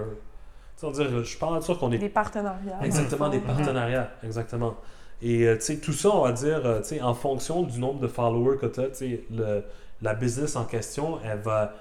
On 0.82 0.91
dirait, 0.91 1.10
je 1.10 1.24
suis 1.24 1.38
pas 1.38 1.60
sûr 1.60 1.78
qu'on 1.78 1.91
est 1.91 1.97
Des 1.97 2.08
partenariats. 2.08 2.80
Exactement, 2.82 3.28
des 3.30 3.39
fond. 3.41 3.47
partenariats, 3.47 4.10
exactement. 4.24 4.76
Et 5.22 5.43
euh, 5.45 5.56
tu 5.58 5.62
sais, 5.64 5.78
tout 5.80 5.91
ça, 5.91 6.10
on 6.16 6.22
va 6.22 6.32
dire, 6.32 6.62
euh, 6.66 6.80
tu 6.80 6.86
sais, 6.88 7.02
en 7.02 7.14
fonction 7.14 7.64
du 7.64 7.78
nombre 7.80 8.00
de 8.00 8.08
followers 8.08 8.58
que 8.58 8.68
tu 8.68 8.80
as, 8.80 8.88
tu 8.88 8.95
sais, 8.95 9.24
le- 9.30 9.64
la 10.02 10.14
business 10.14 10.56
en 10.56 10.64
question, 10.64 11.20
elle 11.26 11.39
va, 11.39 11.74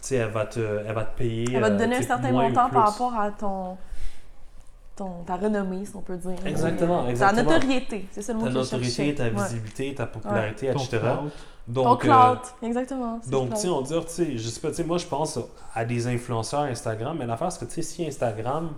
tu 0.00 0.08
sais, 0.08 0.16
elle 0.16 0.30
va 0.32 0.46
te, 0.46 0.58
elle 0.58 0.92
va 0.92 1.04
te 1.04 1.16
payer. 1.16 1.46
Elle 1.54 1.60
va 1.60 1.68
te 1.70 1.74
euh, 1.74 1.78
donner 1.78 1.96
un 1.98 2.02
certain 2.02 2.32
montant 2.32 2.68
par 2.70 2.90
rapport 2.90 3.14
à 3.14 3.30
ton, 3.30 3.76
ton 4.96 5.22
ta 5.26 5.36
renommée, 5.36 5.84
si 5.84 5.96
on 5.96 6.00
peut 6.00 6.16
dire. 6.16 6.36
Exactement, 6.46 7.04
Ta 7.04 7.10
exactement. 7.10 7.42
notoriété, 7.52 8.06
c'est 8.10 8.22
ça 8.22 8.32
le 8.32 8.38
mot 8.38 8.44
Ta 8.46 8.52
que 8.52 8.58
notoriété, 8.58 9.14
ta 9.14 9.24
Ouais. 9.24 9.30
visibilité, 9.30 9.94
ta 9.94 10.06
popularité, 10.06 10.72
Ton 10.72 10.78
etc. 10.78 11.00
Donc, 11.68 11.84
Ton 11.84 11.92
euh, 11.92 11.96
cloud, 11.96 12.38
exactement. 12.62 13.20
Donc, 13.28 13.50
tu 13.54 13.56
sais, 13.60 13.68
on 13.68 13.82
dit, 13.82 13.94
tu 14.00 14.08
sais, 14.08 14.36
je 14.36 14.48
sais 14.48 14.60
pas, 14.60 14.68
tu 14.70 14.74
sais, 14.74 14.84
moi, 14.84 14.98
je 14.98 15.06
pense 15.06 15.38
à 15.74 15.84
des 15.84 16.06
influenceurs 16.08 16.62
Instagram, 16.62 17.16
mais 17.18 17.26
l'affaire, 17.26 17.52
c'est 17.52 17.60
que, 17.60 17.64
tu 17.66 17.74
sais, 17.74 17.82
si 17.82 18.04
Instagram, 18.06 18.70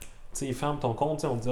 tu 0.00 0.06
sais, 0.40 0.46
ils 0.46 0.54
ferment 0.54 0.76
ton 0.78 0.92
compte, 0.92 1.20
tu 1.20 1.20
sais, 1.22 1.26
on 1.26 1.36
dit, 1.36 1.48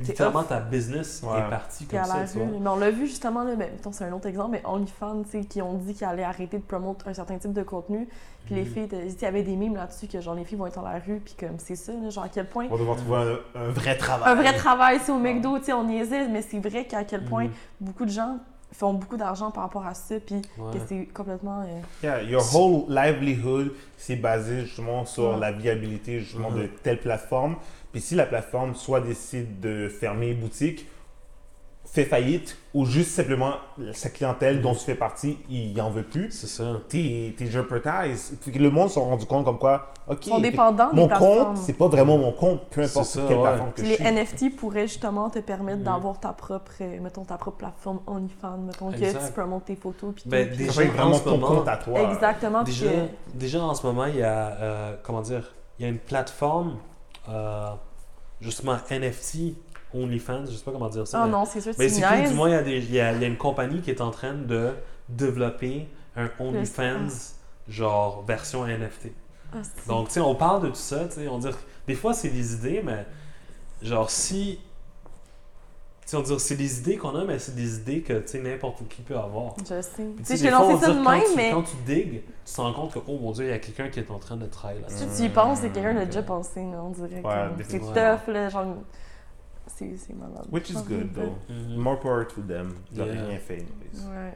littéralement, 0.00 0.42
ta 0.44 0.60
business 0.60 1.22
Ouais. 1.24 1.38
est 1.40 1.50
partie 1.50 1.86
comme 1.86 2.04
ça, 2.04 2.24
tu 2.30 2.38
vois. 2.38 2.46
Mais 2.60 2.68
on 2.68 2.76
l'a 2.76 2.90
vu 2.90 3.06
justement, 3.06 3.42
là, 3.42 3.56
ben, 3.56 3.70
mettons, 3.72 3.92
c'est 3.92 4.04
un 4.04 4.12
autre 4.12 4.26
exemple, 4.26 4.50
mais 4.52 4.62
OnlyFans, 4.64 5.22
tu 5.24 5.30
sais, 5.30 5.44
qui 5.46 5.60
ont 5.62 5.74
dit 5.74 5.94
qu'ils 5.94 6.06
allaient 6.06 6.22
arrêter 6.24 6.58
de 6.58 6.62
promouvoir 6.62 6.96
un 7.06 7.14
certain 7.14 7.38
type 7.38 7.52
de 7.52 7.62
contenu. 7.62 8.08
Puis 8.46 8.54
les 8.54 8.62
Mhm. 8.62 8.66
filles, 8.66 8.88
il 8.92 9.20
y 9.22 9.24
avait 9.26 9.42
des 9.42 9.56
mimes 9.56 9.76
là-dessus 9.76 10.06
que 10.06 10.20
genre 10.20 10.34
les 10.34 10.44
filles 10.44 10.56
vont 10.58 10.66
être 10.66 10.76
dans 10.76 10.82
la 10.88 10.98
rue, 10.98 11.20
puis 11.24 11.34
comme 11.38 11.58
c'est 11.58 11.76
ça, 11.76 11.92
là, 11.92 12.08
genre 12.10 12.24
à 12.24 12.28
quel 12.28 12.46
point. 12.46 12.66
On 12.70 12.72
va 12.74 12.78
devoir 12.78 12.96
trouver 12.96 13.38
un, 13.54 13.60
un 13.60 13.68
vrai 13.70 13.96
travail. 13.96 14.28
Un 14.32 14.34
vrai 14.36 14.54
travail, 14.56 15.00
c'est 15.04 15.12
au 15.12 15.18
McDo, 15.18 15.58
tu 15.58 15.64
sais, 15.66 15.72
on 15.74 15.84
niaisait, 15.84 16.28
mais 16.28 16.42
c'est 16.42 16.58
vrai 16.60 16.86
qu'à 16.86 17.04
quel 17.04 17.24
point 17.24 17.44
Mhm. 17.44 17.50
beaucoup 17.80 18.04
de 18.06 18.10
gens 18.10 18.38
font 18.72 18.92
beaucoup 18.94 19.16
d'argent 19.16 19.50
par 19.50 19.64
rapport 19.64 19.86
à 19.86 19.94
ça, 19.94 20.20
puis 20.20 20.36
Ouais. 20.58 20.72
que 20.72 20.78
c'est 20.86 21.06
complètement. 21.06 21.62
euh, 21.62 21.80
Yeah, 22.02 22.22
your 22.22 22.42
whole 22.54 22.84
livelihood, 22.88 23.72
c'est 23.96 24.16
basé 24.16 24.60
justement 24.66 25.04
sur 25.04 25.30
Ouais. 25.34 25.38
la 25.40 25.52
viabilité 25.52 26.20
justement 26.20 26.50
de 26.50 26.66
telle 26.82 27.00
plateforme. 27.00 27.56
Puis 27.92 28.00
si 28.02 28.14
la 28.14 28.26
plateforme 28.26 28.74
soit 28.74 29.00
décide 29.00 29.60
de 29.60 29.88
fermer 29.88 30.34
boutique, 30.34 30.86
fait 31.90 32.04
faillite, 32.04 32.58
ou 32.74 32.84
juste 32.84 33.10
simplement 33.12 33.54
sa 33.94 34.10
clientèle 34.10 34.60
dont 34.60 34.74
tu 34.74 34.80
fais 34.84 34.94
partie, 34.94 35.38
il 35.48 35.80
en 35.80 35.90
veut 35.90 36.02
plus, 36.02 36.30
C'est 36.30 36.46
ça. 36.46 36.64
t'es 36.88 37.34
le 38.58 38.70
monde 38.70 38.90
s'est 38.90 39.00
rendu 39.00 39.24
compte 39.24 39.44
comme 39.46 39.58
quoi, 39.58 39.92
ok, 40.06 40.24
sont 40.24 40.38
dépendants 40.38 40.90
mon 40.92 41.06
des 41.06 41.14
compte, 41.14 41.56
c'est 41.56 41.72
pas 41.72 41.88
vraiment 41.88 42.18
mon 42.18 42.30
compte, 42.32 42.68
peu 42.70 42.82
importe 42.82 43.06
ça, 43.06 43.22
quelle 43.26 43.36
ouais. 43.38 43.42
plateforme 43.42 43.72
que 43.72 43.84
je 43.84 43.88
les. 43.90 43.98
NFT 44.12 44.54
pourraient 44.56 44.86
justement 44.86 45.30
te 45.30 45.38
permettre 45.38 45.78
Mhm. 45.78 45.84
d'avoir 45.84 46.20
ta 46.20 46.32
propre, 46.34 46.72
euh, 46.82 47.00
mettons, 47.00 47.24
ta 47.24 47.38
propre 47.38 47.56
plateforme 47.56 48.00
OnlyFans, 48.06 48.58
mettons 48.66 48.92
que 48.92 48.98
tu 49.26 49.32
promotes 49.32 49.64
tes 49.64 49.76
photos, 49.76 50.12
puis 50.14 50.24
Ben, 50.26 50.50
Ça 50.50 50.56
Déjà, 50.56 50.82
en 50.82 50.84
vraiment 50.92 51.18
ton 51.20 51.30
moment- 51.38 51.46
compte 51.46 51.68
à 51.68 51.76
toi. 51.78 52.00
Exactement, 52.12 52.64
puis 52.64 52.72
Déjà, 52.74 52.90
que- 52.90 53.08
déjà 53.38 53.60
en 53.62 53.74
ce 53.74 53.86
moment, 53.86 54.04
il 54.04 54.16
y 54.16 54.22
a, 54.22 54.48
euh, 54.60 54.96
comment 55.02 55.22
dire, 55.22 55.54
il 55.78 55.82
y 55.84 55.86
a 55.86 55.88
une 55.88 55.98
plateforme, 55.98 56.76
euh, 57.30 57.70
justement 58.40 58.76
NFT, 58.90 59.56
OnlyFans, 59.94 60.44
je 60.46 60.52
sais 60.56 60.64
pas 60.64 60.72
comment 60.72 60.88
dire 60.88 61.06
ça. 61.06 61.22
Ah 61.22 61.26
mais- 61.26 61.32
non, 61.32 61.44
c'est 61.44 61.60
sûr, 61.60 61.72
mais 61.78 61.88
c'est 61.88 62.00
que 62.02 62.14
niaises. 62.14 62.30
du 62.30 62.36
moins, 62.36 62.48
il 62.48 62.52
y, 62.52 62.56
a 62.56 62.62
des- 62.62 62.78
il 62.78 62.92
y 62.92 63.00
a, 63.00 63.12
il 63.12 63.20
y 63.20 63.24
a 63.24 63.28
une 63.28 63.36
compagnie 63.38 63.80
qui 63.80 63.90
est 63.90 64.00
en 64.00 64.10
train 64.10 64.34
de 64.34 64.72
développer 65.08 65.88
un 66.16 66.30
OnlyFans, 66.38 67.08
genre 67.68 68.24
version 68.26 68.66
NFT. 68.66 69.12
Ah, 69.54 69.58
Donc, 69.86 70.08
tu 70.08 70.14
sais, 70.14 70.20
on 70.20 70.34
parle 70.34 70.62
de 70.62 70.68
tout 70.68 70.74
ça, 70.74 71.06
tu 71.06 71.14
sais, 71.20 71.28
on 71.28 71.38
dit, 71.38 71.48
des 71.86 71.94
fois, 71.94 72.12
c'est 72.12 72.28
des 72.28 72.54
idées, 72.54 72.82
mais 72.84 73.06
genre, 73.82 74.10
si. 74.10 74.60
Tu 76.02 76.12
sais, 76.12 76.16
on 76.16 76.22
dit, 76.22 76.34
c'est 76.38 76.56
des 76.56 76.78
idées 76.80 76.96
qu'on 76.96 77.14
a, 77.16 77.24
mais 77.24 77.38
c'est 77.38 77.54
des 77.54 77.76
idées 77.76 78.00
que, 78.02 78.14
tu 78.20 78.28
sais, 78.28 78.38
n'importe 78.40 78.86
qui 78.88 79.02
peut 79.02 79.16
avoir. 79.16 79.54
Je 79.58 79.64
sais. 79.64 79.82
Tu 79.96 80.36
j'ai 80.36 80.36
des 80.44 80.48
fois, 80.50 80.64
on 80.66 80.72
lancé 80.72 80.86
ça 80.86 80.92
de 80.92 81.04
quand 81.04 81.10
même, 81.10 81.22
tu- 81.30 81.36
mais 81.36 81.50
Quand 81.50 81.62
tu 81.62 81.76
digues, 81.86 82.22
tu 82.46 82.52
te 82.54 82.60
rends 82.60 82.72
compte 82.72 82.92
que, 82.94 82.98
oh 83.06 83.18
mon 83.18 83.32
dieu, 83.32 83.44
il 83.46 83.50
y 83.50 83.52
a 83.52 83.58
quelqu'un 83.58 83.88
qui 83.88 84.00
est 84.00 84.10
en 84.10 84.18
train 84.18 84.36
de 84.36 84.46
travailler 84.46 84.80
là-dessus. 84.80 85.04
si 85.10 85.22
tu 85.22 85.26
y 85.26 85.28
penses, 85.30 85.58
c'est 85.60 85.70
quelqu'un 85.70 85.92
qui 85.92 85.98
a 85.98 86.02
Ok. 86.02 86.06
déjà 86.08 86.22
pensé, 86.22 86.60
on 86.60 86.90
dirait. 86.90 87.22
Ouais, 87.22 87.64
c'est 87.68 87.78
tough, 87.80 88.28
là, 88.34 88.48
genre. 88.48 88.66
C'est 89.78 90.14
malade. 90.14 90.46
Which 90.50 90.70
is 90.70 90.74
good 90.74 91.12
though. 91.14 91.36
Mhm. 91.48 91.76
More 91.76 91.98
power 92.00 92.26
to 92.26 92.40
them. 92.42 92.74
Ils 92.92 93.00
ont 93.02 93.06
Yeah. 93.06 93.24
rien 93.26 93.38
fait. 93.38 93.54
anyways. 93.54 94.08
Ouais. 94.10 94.34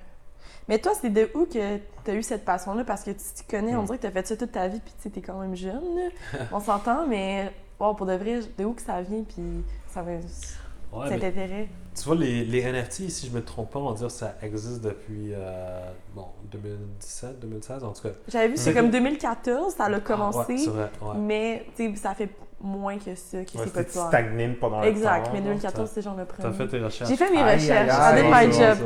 Mais 0.69 0.79
toi, 0.79 0.93
c'est 1.01 1.11
de 1.11 1.29
où 1.35 1.45
que 1.47 1.77
tu 2.05 2.11
as 2.11 2.15
eu 2.15 2.23
cette 2.23 2.45
passion-là? 2.45 2.85
Parce 2.85 3.03
que 3.03 3.11
tu 3.11 3.19
t'y 3.35 3.45
connais, 3.45 3.75
on 3.75 3.83
Hmm. 3.83 3.87
dirait 3.87 3.97
que 3.99 4.03
tu 4.03 4.09
as 4.09 4.13
fait 4.13 4.27
ça 4.27 4.37
toute 4.37 4.53
ta 4.53 4.69
vie, 4.69 4.79
puis 4.81 4.95
tu 5.03 5.11
t'es 5.11 5.21
quand 5.21 5.39
même 5.41 5.57
jeune. 5.57 5.83
là. 5.97 6.39
on 6.53 6.61
s'entend, 6.61 7.07
mais 7.07 7.51
wow, 7.81 7.95
pour 7.95 8.07
de 8.07 8.13
vrai, 8.15 8.41
de 8.57 8.65
où 8.65 8.73
que 8.73 8.83
ça 8.83 9.03
vient, 9.03 9.25
puis 9.25 9.43
ça 9.89 10.03
va. 10.03 10.13
Ouais, 10.93 11.09
cet 11.09 11.25
intérêt. 11.25 11.69
tu 11.97 12.05
vois, 12.05 12.15
les, 12.17 12.45
les 12.45 12.61
NFT, 12.71 13.09
si 13.09 13.27
je 13.27 13.33
me 13.33 13.43
trompe 13.43 13.71
pas, 13.71 13.79
on 13.81 13.89
va 13.91 13.97
dire 13.97 14.09
que 14.09 14.13
ça 14.13 14.35
existe 14.43 14.83
depuis 14.83 15.33
euh, 15.33 15.91
bon, 16.15 16.27
2017, 16.51 17.41
2016, 17.41 17.83
en 17.83 17.93
tout 17.95 18.03
cas. 18.03 18.11
J'avais 18.29 18.49
vu, 18.49 18.57
c'est 18.59 18.75
comme 18.75 18.91
2014, 18.91 19.75
ça 19.75 19.87
a 19.87 20.01
commencé, 20.01 20.39
Ah, 20.39 20.49
ouais, 20.53 20.59
c'est 20.59 20.69
vrai, 20.71 20.91
ouais. 21.01 21.17
mais 21.19 21.67
ça 21.97 22.15
fait 22.15 22.29
moins 22.63 22.97
que 22.99 23.15
ça, 23.15 23.45
que 23.45 23.59
Ouais, 23.59 23.65
c'est 23.65 23.73
populaire. 23.85 24.57
pendant 24.61 24.83
Exact, 24.83 25.31
mais 25.33 25.41
là. 25.41 25.45
2014, 25.47 25.91
c'est 25.93 26.03
genre 26.03 26.15
le 26.17 26.25
T'as 26.25 26.35
premier. 26.35 26.55
fait 26.55 26.69
tes 26.69 26.79
recherches. 26.81 27.11
J'ai 27.11 27.17
fait 27.17 27.31
mes 27.31 27.43
Aïe, 27.43 27.55
recherches, 27.61 27.91
aïe, 27.91 28.21
I 28.21 28.23
did 28.23 28.31
my 28.31 28.53
job. 28.59 28.79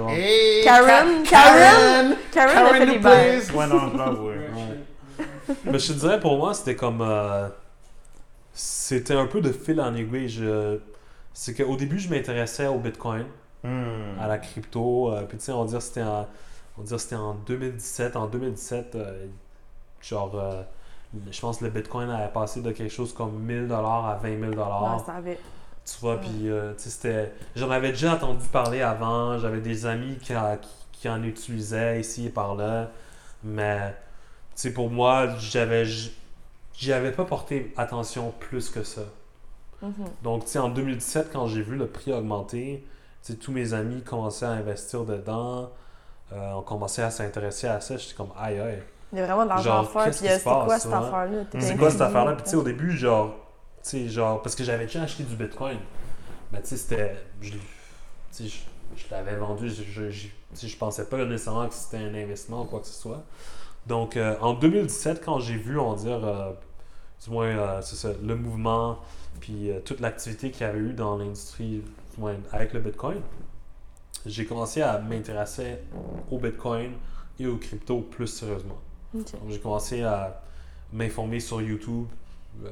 Karen, 0.64 1.22
Ka- 1.22 1.30
Karen, 1.30 2.16
Karen 2.32 2.56
a 2.56 2.60
Karen 2.62 2.74
fait 2.74 2.86
des 2.86 2.98
bails. 2.98 3.50
Ouais, 3.54 3.66
non. 3.66 4.24
Ouais. 4.26 4.36
Mais 5.64 5.78
je 5.78 5.92
te 5.92 5.98
dirais, 5.98 6.18
pour 6.20 6.36
moi, 6.38 6.54
c'était 6.54 6.74
comme. 6.76 7.00
euh, 7.02 7.48
c'était 8.52 9.14
un 9.14 9.26
peu 9.26 9.40
de 9.40 9.52
fil 9.52 9.80
en 9.80 9.94
aiguille. 9.94 10.28
Je- 10.28 10.78
C'est 11.38 11.52
qu'au 11.54 11.76
début, 11.76 11.98
je 11.98 12.08
m'intéressais 12.08 12.66
au 12.66 12.78
Bitcoin, 12.78 13.26
Hmm. 13.62 14.18
à 14.20 14.26
la 14.26 14.38
crypto. 14.38 15.12
euh, 15.12 15.22
puis 15.24 15.36
tu 15.36 15.44
sais, 15.44 15.52
on 15.52 15.64
va 15.64 15.68
dire 15.68 15.78
que 15.78 15.84
c'était 15.84 16.02
en, 16.02 16.26
on 16.78 16.80
va 16.80 16.86
dire 16.86 16.96
que 16.96 17.02
c'était 17.02 17.16
en 17.16 17.34
2017. 17.34 18.16
En 18.16 18.26
2017, 18.26 18.94
euh, 18.94 19.26
genre, 20.00 20.32
euh, 20.34 20.62
je 21.30 21.40
pense 21.40 21.58
que 21.58 21.64
le 21.64 21.70
Bitcoin 21.70 22.10
avait 22.10 22.32
passé 22.32 22.60
de 22.62 22.70
quelque 22.72 22.92
chose 22.92 23.12
comme 23.12 23.46
1000$ 23.46 23.72
à 23.72 24.18
20 24.22 24.28
000$. 24.28 24.48
Ouais, 24.50 25.04
ça 25.04 25.14
avait. 25.14 25.38
Tu 25.84 25.98
vois, 26.00 26.20
puis 26.20 26.50
euh, 26.50 26.72
c'était. 26.78 27.32
J'en 27.54 27.70
avais 27.70 27.90
déjà 27.90 28.14
entendu 28.14 28.46
parler 28.48 28.82
avant, 28.82 29.38
j'avais 29.38 29.60
des 29.60 29.86
amis 29.86 30.16
qui, 30.18 30.32
a- 30.32 30.58
qui, 30.92 31.08
en 31.08 31.22
utilisaient 31.22 32.00
ici 32.00 32.26
et 32.26 32.30
par 32.30 32.56
là, 32.56 32.90
mais 33.44 33.90
tu 33.90 34.62
sais, 34.62 34.72
pour 34.72 34.90
moi, 34.90 35.28
j'avais. 35.38 35.84
J'y 36.74 36.92
avais 36.92 37.12
pas 37.12 37.24
porté 37.24 37.72
attention 37.76 38.32
plus 38.38 38.68
que 38.70 38.82
ça. 38.82 39.02
Mhm. 39.82 39.92
Donc, 40.22 40.44
tu 40.44 40.50
sais, 40.52 40.58
en 40.58 40.68
2017, 40.70 41.30
quand 41.32 41.46
j'ai 41.46 41.62
vu 41.62 41.76
le 41.76 41.86
prix 41.86 42.12
augmenter, 42.12 42.84
tu 43.24 43.32
sais, 43.32 43.38
tous 43.38 43.52
mes 43.52 43.72
amis 43.72 44.02
commençaient 44.02 44.46
à 44.46 44.50
investir 44.50 45.04
dedans, 45.04 45.70
euh, 46.32 46.52
on 46.54 46.62
commençait 46.62 47.02
à 47.02 47.10
s'intéresser 47.10 47.68
à 47.68 47.80
ça, 47.80 47.96
j'étais 47.96 48.14
comme 48.14 48.30
aïe 48.38 48.58
aïe. 48.58 48.82
Il 49.16 49.20
y 49.20 49.22
a 49.22 49.26
vraiment 49.26 49.44
de 49.44 49.48
l'argent 49.48 49.70
à 49.70 49.82
Genre, 49.82 49.90
faire, 49.90 50.10
puis 50.10 50.28
euh, 50.28 50.36
c'est 50.36 50.44
quoi 50.44 50.78
cette 50.78 50.92
affaire-là? 50.92 51.44
C'est 51.58 51.76
quoi 51.76 51.90
cette 51.90 52.00
affaire-là? 52.02 52.32
Puis 52.34 52.44
tu 52.44 52.50
sais, 52.50 52.56
au 52.56 52.62
début, 52.62 52.92
genre, 52.94 53.34
tu 53.82 53.90
sais, 53.90 54.08
genre, 54.08 54.42
parce 54.42 54.54
que 54.54 54.62
j'avais 54.62 54.84
déjà 54.84 55.02
acheté 55.02 55.22
du 55.22 55.34
Bitcoin. 55.34 55.78
Mais 56.52 56.60
tu 56.60 56.68
sais, 56.68 56.76
c'était. 56.76 57.16
Je, 57.40 57.52
tu 57.52 57.58
sais, 58.30 58.44
je, 58.44 58.58
je 58.94 59.04
l'avais 59.10 59.36
vendu, 59.36 59.70
je, 59.70 60.10
je, 60.10 60.28
je, 60.66 60.76
pensais 60.76 61.06
pas 61.06 61.24
nécessairement 61.24 61.66
que 61.66 61.74
c'était 61.74 61.96
un 61.96 62.14
investissement 62.14 62.62
ou 62.62 62.64
quoi 62.66 62.80
que 62.80 62.86
ce 62.86 63.00
soit. 63.00 63.24
Donc, 63.86 64.18
euh, 64.18 64.36
en 64.42 64.52
2017, 64.52 65.24
quand 65.24 65.38
j'ai 65.40 65.56
vu, 65.56 65.78
on 65.78 65.94
dire, 65.94 66.22
euh, 66.22 66.52
du 67.24 67.30
moins, 67.30 67.46
euh, 67.46 67.80
ça, 67.80 68.10
le 68.22 68.36
mouvement, 68.36 68.98
puis 69.40 69.70
toute 69.86 70.00
l'activité 70.00 70.50
qu'il 70.50 70.66
y 70.66 70.68
avait 70.68 70.78
eu 70.78 70.92
dans 70.92 71.16
l'industrie, 71.16 71.82
du 72.14 72.20
moins, 72.20 72.34
avec 72.52 72.74
le 72.74 72.80
Bitcoin, 72.80 73.20
j'ai 74.26 74.44
commencé 74.44 74.82
à 74.82 74.98
m'intéresser 74.98 75.78
au 76.30 76.38
Bitcoin 76.38 76.92
et 77.38 77.46
aux 77.46 77.56
cryptos 77.56 78.00
plus 78.00 78.26
sérieusement. 78.26 78.78
Ok. 79.20 79.32
Donc, 79.32 79.50
j'ai 79.50 79.60
commencé 79.60 80.02
à, 80.02 80.40
m'informer 80.92 81.40
sur 81.40 81.60
YouTube, 81.60 82.06
euh, 82.64 82.68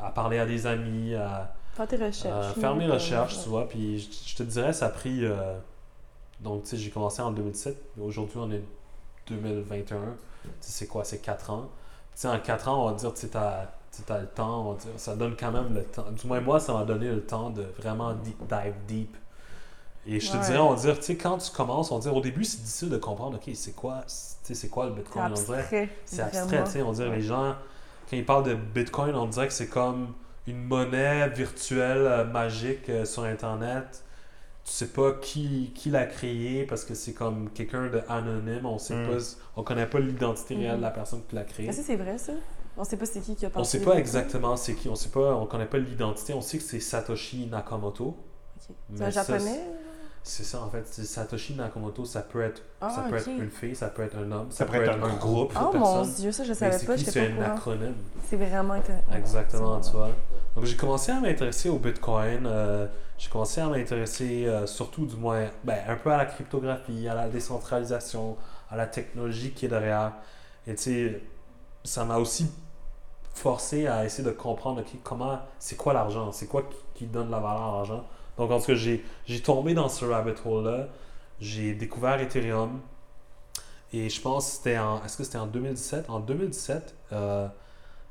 à 0.00 0.10
parler 0.10 0.38
à 0.38 0.46
des 0.46 0.66
amis, 0.66 1.14
à, 1.14 1.54
Faire 1.74 1.88
tes 1.88 2.00
à 2.02 2.06
recherches. 2.06 2.54
faire 2.54 2.76
mes 2.76 2.86
recherches, 2.86 3.42
tu 3.42 3.48
vois. 3.48 3.68
Puis 3.68 3.98
je, 4.00 4.30
je 4.30 4.36
te 4.36 4.42
dirais, 4.42 4.72
ça 4.72 4.86
a 4.86 4.90
pris. 4.90 5.24
euh, 5.24 5.58
donc, 6.40 6.62
tu 6.64 6.70
sais, 6.70 6.76
j'ai 6.76 6.90
commencé 6.90 7.22
en 7.22 7.30
2007. 7.32 7.76
mais 7.96 8.04
Aujourd'hui, 8.04 8.36
on 8.38 8.50
est 8.50 8.62
2021. 9.28 9.96
Tu 9.96 10.48
sais, 10.60 10.72
c'est 10.72 10.86
quoi? 10.86 11.04
C'est 11.04 11.18
4 11.18 11.50
ans. 11.50 11.68
Tu 12.14 12.20
sais, 12.20 12.28
en 12.28 12.38
4 12.38 12.68
ans, 12.68 12.84
on 12.84 12.90
va 12.90 12.94
dire, 12.96 13.14
tu 13.14 13.28
t'as 13.28 13.66
le 14.20 14.26
temps, 14.26 14.66
on 14.68 14.72
va 14.72 14.78
dire, 14.78 14.90
ça 14.96 15.16
donne 15.16 15.34
quand 15.38 15.52
même 15.52 15.74
le 15.74 15.84
temps. 15.84 16.10
Du 16.10 16.26
moins, 16.26 16.40
moi, 16.40 16.60
ça 16.60 16.72
m'a 16.74 16.84
donné 16.84 17.08
le 17.08 17.22
temps 17.22 17.50
de 17.50 17.62
vraiment 17.78 18.12
deep, 18.12 18.36
dive 18.48 18.74
deep. 18.86 19.16
Et 20.06 20.20
je 20.20 20.30
te 20.30 20.36
Ouais. 20.36 20.42
dirais, 20.44 20.58
on 20.58 20.74
va 20.74 20.80
dire, 20.80 20.98
tu 20.98 21.04
sais, 21.04 21.16
quand 21.16 21.38
tu 21.38 21.50
commences, 21.50 21.90
on 21.90 21.98
dire, 21.98 22.14
au 22.14 22.20
début, 22.20 22.44
c'est 22.44 22.58
difficile 22.60 22.90
de 22.90 22.98
comprendre, 22.98 23.36
OK, 23.38 23.50
c'est 23.54 23.74
quoi, 23.74 24.02
tu 24.06 24.12
sais, 24.42 24.54
c'est 24.54 24.68
quoi 24.68 24.86
le 24.86 24.92
Bitcoin? 24.92 25.24
On 25.30 25.34
dirait, 25.34 25.58
abstrait. 25.60 25.88
c'est 26.04 26.20
abstrait, 26.20 26.64
tu 26.64 26.70
sais. 26.72 26.82
On 26.82 26.92
dirait, 26.92 27.16
les 27.16 27.22
gens, 27.22 27.54
quand 28.10 28.16
ils 28.16 28.24
parlent 28.26 28.44
de 28.44 28.54
Bitcoin, 28.54 29.14
on 29.14 29.26
dirait 29.26 29.48
que 29.48 29.54
c'est 29.54 29.68
comme 29.68 30.08
une 30.46 30.62
monnaie 30.62 31.28
virtuelle 31.30 32.06
euh, 32.06 32.24
magique 32.24 32.88
euh, 32.90 33.06
sur 33.06 33.24
Internet. 33.24 34.04
Tu 34.66 34.72
sais 34.72 34.88
pas 34.88 35.12
qui, 35.12 35.72
qui 35.74 35.90
l'a 35.90 36.04
créé 36.06 36.64
parce 36.64 36.84
que 36.84 36.94
c'est 36.94 37.12
comme 37.14 37.50
quelqu'un 37.50 37.88
d'anonyme. 37.88 38.64
On 38.66 38.78
sait 38.78 38.94
Mm. 38.94 39.08
pas, 39.08 39.16
on 39.56 39.62
connaît 39.62 39.86
pas 39.86 40.00
l'identité 40.00 40.54
réelle 40.54 40.76
de 40.78 40.82
la 40.82 40.90
personne 40.90 41.20
qui 41.28 41.34
l'a 41.34 41.44
créé. 41.44 41.66
Est-ce 41.66 41.78
que 41.80 41.84
c'est 41.86 41.96
vrai, 41.96 42.16
ça? 42.18 42.32
On 42.76 42.82
sait 42.84 42.96
pas 42.96 43.06
c'est 43.06 43.20
qui 43.20 43.36
qui 43.36 43.44
a 43.46 43.48
On 43.48 43.52
pensé. 43.52 43.78
sait 43.78 43.84
pas 43.84 43.94
exactement 43.96 44.56
c'est 44.56 44.74
qui. 44.74 44.88
On 44.88 44.94
sait 44.96 45.10
pas, 45.10 45.34
on 45.34 45.46
connaît 45.46 45.66
pas 45.66 45.78
l'identité. 45.78 46.32
On 46.34 46.40
sait 46.40 46.58
que 46.58 46.64
c'est 46.64 46.80
Satoshi 46.80 47.46
Nakamoto. 47.46 48.04
Ok. 48.06 48.16
C'est 48.58 48.74
Mais 48.98 49.04
un 49.06 49.10
ça, 49.10 49.22
japonais? 49.32 49.60
C'est 50.26 50.42
ça, 50.44 50.62
en 50.62 50.70
fait. 50.70 50.86
Satoshi 50.86 51.54
Nakamoto, 51.54 52.06
ça 52.06 52.22
peut 52.22 52.40
être, 52.40 52.62
Ah, 52.80 52.88
ça 52.88 53.02
peut 53.02 53.16
être 53.16 53.28
une 53.28 53.50
fille, 53.50 53.76
ça 53.76 53.88
peut 53.88 54.02
être 54.02 54.16
un 54.16 54.32
homme, 54.32 54.46
ça, 54.50 54.58
Ça 54.58 54.64
peut 54.64 54.82
être 54.82 55.04
un 55.04 55.16
groupe 55.16 55.52
de 55.52 55.58
Oh 55.60 55.76
mon 55.76 56.02
dieu, 56.02 56.32
ça 56.32 56.44
je 56.44 56.54
savais 56.54 56.78
pas, 56.84 56.96
c'est 56.96 57.30
un 57.30 57.42
acronyme. 57.42 57.94
C'est 58.26 58.36
vraiment 58.36 58.72
intéressant. 58.72 59.12
Exactement, 59.14 59.80
tu 59.80 59.90
vois. 59.90 60.08
Donc 60.56 60.64
j'ai 60.64 60.76
commencé 60.76 61.12
à 61.12 61.20
m'intéresser 61.20 61.68
au 61.68 61.78
Bitcoin. 61.78 62.46
euh, 62.46 62.86
j'ai 63.18 63.28
commencé 63.28 63.60
à 63.60 63.66
m'intéresser 63.66 64.46
euh, 64.46 64.66
surtout, 64.66 65.04
du 65.04 65.16
moins, 65.16 65.46
ben, 65.62 65.78
un 65.86 65.96
peu 65.96 66.10
à 66.10 66.16
la 66.16 66.24
cryptographie, 66.24 67.06
à 67.06 67.14
la 67.14 67.28
décentralisation, 67.28 68.36
à 68.70 68.76
la 68.76 68.86
technologie 68.86 69.50
qui 69.52 69.66
est 69.66 69.68
derrière. 69.68 70.12
Et 70.66 70.74
tu 70.74 70.82
sais, 70.82 71.22
ça 71.84 72.04
m'a 72.06 72.16
aussi 72.16 72.50
forcé 73.34 73.86
à 73.86 74.04
essayer 74.06 74.24
de 74.24 74.32
comprendre 74.34 74.82
comment, 75.02 75.38
c'est 75.58 75.76
quoi 75.76 75.92
l'argent, 75.92 76.32
c'est 76.32 76.46
quoi 76.46 76.62
qui, 76.62 76.76
qui 76.94 77.06
donne 77.06 77.30
la 77.30 77.40
valeur 77.40 77.62
à 77.62 77.76
l'argent? 77.76 78.04
Donc 78.38 78.50
en 78.50 78.60
tout 78.60 78.66
cas, 78.66 78.74
j'ai 78.74 79.42
tombé 79.42 79.74
dans 79.74 79.88
ce 79.88 80.04
rabbit 80.04 80.34
hole-là. 80.44 80.88
J'ai 81.40 81.74
découvert 81.74 82.20
Ethereum. 82.20 82.80
Et 83.92 84.08
je 84.10 84.20
pense 84.20 84.46
que 84.46 84.52
c'était 84.56 84.78
en. 84.78 85.04
Est-ce 85.04 85.16
que 85.16 85.24
c'était 85.24 85.38
en 85.38 85.46
2017 85.46 86.10
En 86.10 86.20
2017, 86.20 86.94
euh, 87.12 87.46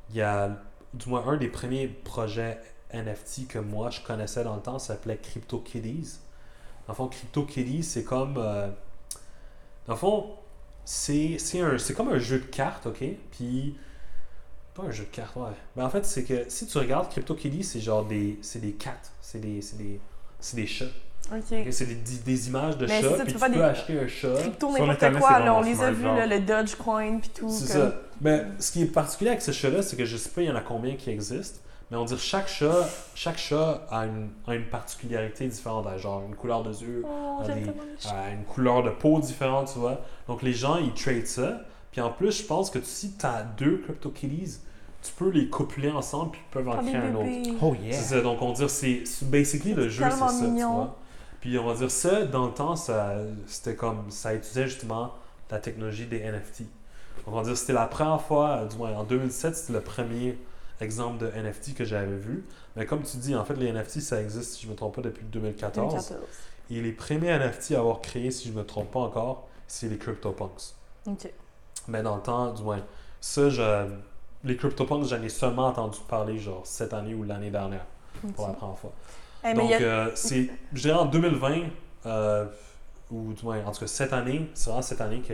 il 0.10 0.16
y 0.16 0.22
a 0.22 0.50
du 0.94 1.10
moins 1.10 1.28
un 1.28 1.38
des 1.38 1.50
premiers 1.50 1.88
projets 1.88 2.60
NFT 2.94 3.48
que 3.48 3.60
moi 3.60 3.90
je 3.90 4.02
connaissais 4.02 4.44
dans 4.44 4.56
le 4.56 4.62
temps 4.62 4.80
s'appelait 4.80 5.18
CryptoKitties. 5.18 6.20
Dans 6.88 6.94
le 6.94 6.96
fond, 6.96 7.08
CryptoKitties, 7.08 7.84
c'est 7.84 8.04
comme. 8.04 8.36
euh, 8.38 8.70
dans 9.88 9.94
le 9.94 10.00
fond, 10.00 10.36
c'est 10.86 11.38
comme 11.96 12.10
un 12.10 12.20
jeu 12.20 12.40
de 12.40 12.46
cartes, 12.46 12.86
ok? 12.88 13.04
Puis. 13.32 13.78
Pas 14.74 14.84
un 14.84 14.92
jeu 14.92 15.04
de 15.04 15.10
cartes, 15.10 15.36
ouais. 15.36 15.50
Mais 15.76 15.84
en 15.84 15.90
fait, 15.90 16.04
c'est 16.06 16.24
que 16.24 16.50
si 16.50 16.66
tu 16.66 16.78
regardes 16.80 17.10
CryptoKitties, 17.10 17.64
c'est 17.64 17.80
genre 17.82 18.06
des. 18.06 18.40
C'est 18.42 18.60
des 18.60 18.74
cats. 18.74 18.94
C'est 19.22 19.40
des, 19.40 19.62
c'est 19.62 19.78
des, 19.78 20.00
c'est 20.44 20.56
des 20.58 20.68
chats. 20.68 20.86
Ok. 21.32 21.40
ok? 21.52 21.68
C'est 21.72 21.86
des, 21.86 21.96
des- 21.96 22.18
des 22.26 22.48
images 22.50 22.78
de 22.78 22.86
Mais 22.86 23.02
chats. 23.02 23.10
ça, 23.12 23.18
tu 23.20 23.24
Puis 23.26 23.34
peux 23.34 23.40
tu 23.40 23.46
peux 23.52 23.58
des- 23.58 23.62
acheter 23.62 24.00
un 24.00 24.08
chat. 24.08 24.34
Crypto, 24.40 24.76
Sur 24.76 24.86
n'importe 24.88 25.18
quoi, 25.20 25.40
là, 25.40 25.56
on 25.56 25.62
les 25.62 25.82
a 25.82 25.92
vus, 25.92 26.04
le 26.04 26.40
Dogecoin 26.40 27.20
puis 27.20 27.30
tout. 27.30 27.50
C'est 27.50 27.72
comme- 27.74 27.82
ça. 27.92 27.96
Mais 28.22 28.46
ce 28.60 28.72
qui 28.72 28.82
est 28.84 28.86
particulier 28.88 29.30
avec 29.32 29.42
ce 29.42 29.52
chat-là, 29.52 29.82
c'est 29.82 29.96
que 29.96 30.06
je 30.06 30.18
sais 30.18 30.30
pas 30.30 30.42
il 30.42 30.48
y 30.48 30.52
en 30.52 30.56
a 30.56 30.62
combien 30.62 30.96
qui 30.96 31.10
existent, 31.10 31.60
mais 31.90 31.98
on 31.98 32.06
dirait 32.06 32.20
chaque 32.20 32.48
chat, 32.48 32.88
chaque 33.16 33.38
chat 33.38 33.86
a 33.90 34.06
une, 34.06 34.30
a 34.48 34.56
une 34.56 34.66
particularité 34.66 35.48
différente, 35.48 35.88
genre 35.98 36.24
une 36.28 36.36
couleur 36.36 36.64
de 36.64 36.72
yeux, 36.72 37.04
Oh, 37.06 37.42
a 37.42 37.48
des- 37.48 37.62
une 38.34 38.44
couleur 38.46 38.84
de 38.84 38.90
peau 38.92 39.20
différente, 39.20 39.70
tu 39.74 39.80
vois. 39.80 40.02
Donc 40.28 40.42
les 40.44 40.54
gens, 40.54 40.78
ils 40.78 40.94
tradent 40.94 41.26
ça. 41.26 41.62
Puis 41.92 42.02
en 42.02 42.10
plus, 42.12 42.32
je 42.42 42.44
pense 42.44 42.70
que 42.70 42.82
si 42.82 43.14
tu 43.14 43.26
as 43.26 43.44
deux 43.58 43.78
CryptoKitties, 43.86 44.60
tu 45.04 45.12
peux 45.12 45.30
les 45.30 45.50
copuler 45.50 45.92
ensemble 45.92 46.32
puis 46.32 46.42
ils 46.48 46.54
peuvent 46.54 46.70
en 46.70 46.78
créer 46.78 46.96
un 46.96 47.16
autre. 47.16 47.58
Oh 47.62 47.76
C'est 47.80 47.88
yeah! 47.88 48.02
ça, 48.02 48.22
donc 48.22 48.42
on 48.42 48.50
va 48.50 48.54
dire, 48.54 48.70
c'est 48.70 49.04
c'est 49.06 49.30
basically 49.30 49.74
le 49.74 49.90
jeu, 49.90 50.06
c'est 50.10 50.18
ça, 50.18 50.30
tu 50.40 50.64
vois. 50.64 50.96
Puis 51.42 51.60
on 51.60 51.66
va 51.68 51.76
dire 51.76 51.92
ça, 51.92 52.26
dans 52.26 52.46
le 52.46 52.54
temps, 52.54 52.76
ça, 52.78 53.16
c'était 53.46 53.76
comme, 53.76 54.10
ça 54.10 54.34
utilisait 54.34 54.68
justement 54.68 55.14
la 55.52 55.60
technologie 55.60 56.06
des 56.06 56.20
NFT. 56.20 56.62
Donc 56.62 57.28
on 57.28 57.32
va 57.32 57.44
dire, 57.44 57.58
c'était 57.58 57.74
la 57.74 57.86
première 57.86 58.22
fois, 58.22 58.50
euh, 58.50 58.66
du 58.66 58.78
moins 58.78 58.94
en 58.94 59.04
2007, 59.04 59.56
c'était 59.56 59.74
le 59.74 59.82
premier 59.82 60.38
exemple 60.82 61.20
de 61.20 61.28
NFT 61.28 61.76
que 61.76 61.86
j'avais 61.86 62.18
vu. 62.18 62.46
Mais 62.76 62.86
comme 62.86 63.04
tu 63.04 63.18
dis, 63.18 63.36
en 63.36 63.46
fait, 63.46 63.56
les 63.56 63.72
NFT, 63.72 64.02
ça 64.02 64.22
existe, 64.22 64.54
si 64.54 64.64
je 64.64 64.68
ne 64.68 64.72
me 64.72 64.78
trompe 64.78 64.96
pas, 64.96 65.02
depuis 65.02 65.26
2014. 65.26 65.94
2014. 65.94 66.20
Et 66.72 66.82
les 66.82 66.92
premiers 66.92 67.38
NFT 67.38 67.74
à 67.74 67.80
avoir 67.80 68.02
créé, 68.02 68.32
si 68.32 68.48
je 68.48 68.54
ne 68.54 68.60
me 68.60 68.66
trompe 68.66 68.92
pas 68.92 69.02
encore, 69.02 69.48
c'est 69.68 69.90
les 69.90 69.98
CryptoPunks. 69.98 70.74
Ok. 71.06 71.32
Mais 71.88 72.02
dans 72.02 72.16
le 72.16 72.22
temps, 72.22 72.54
du 72.54 72.64
moins, 72.64 72.80
ça, 73.20 73.50
je, 73.50 73.88
les 74.44 74.56
CryptoPunks, 74.58 75.06
j'en 75.06 75.22
ai 75.22 75.30
seulement 75.30 75.68
entendu 75.68 76.00
parler, 76.08 76.38
genre, 76.38 76.62
cette 76.66 76.94
année 76.94 77.14
ou 77.14 77.24
l'année 77.24 77.50
dernière, 77.50 77.86
pour 78.36 78.48
la 78.48 78.54
première 78.54 78.78
fois. 78.78 78.92
Eh, 79.46 79.54
Donc, 79.54 79.72
a- 79.72 79.80
euh, 79.82 80.12
c'est, 80.16 80.50
je 80.74 80.82
dirais 80.82 80.98
en 81.00 81.06
2020, 81.06 81.64
euh, 82.06 82.46
ou 83.12 83.34
du 83.34 83.44
moins, 83.44 83.64
en 83.66 83.72
tout 83.72 83.82
cas 83.82 83.88
cette 83.88 84.14
année, 84.14 84.50
c'est 84.54 84.66
vraiment 84.70 84.82
cette 84.82 85.02
année 85.02 85.20
que, 85.22 85.34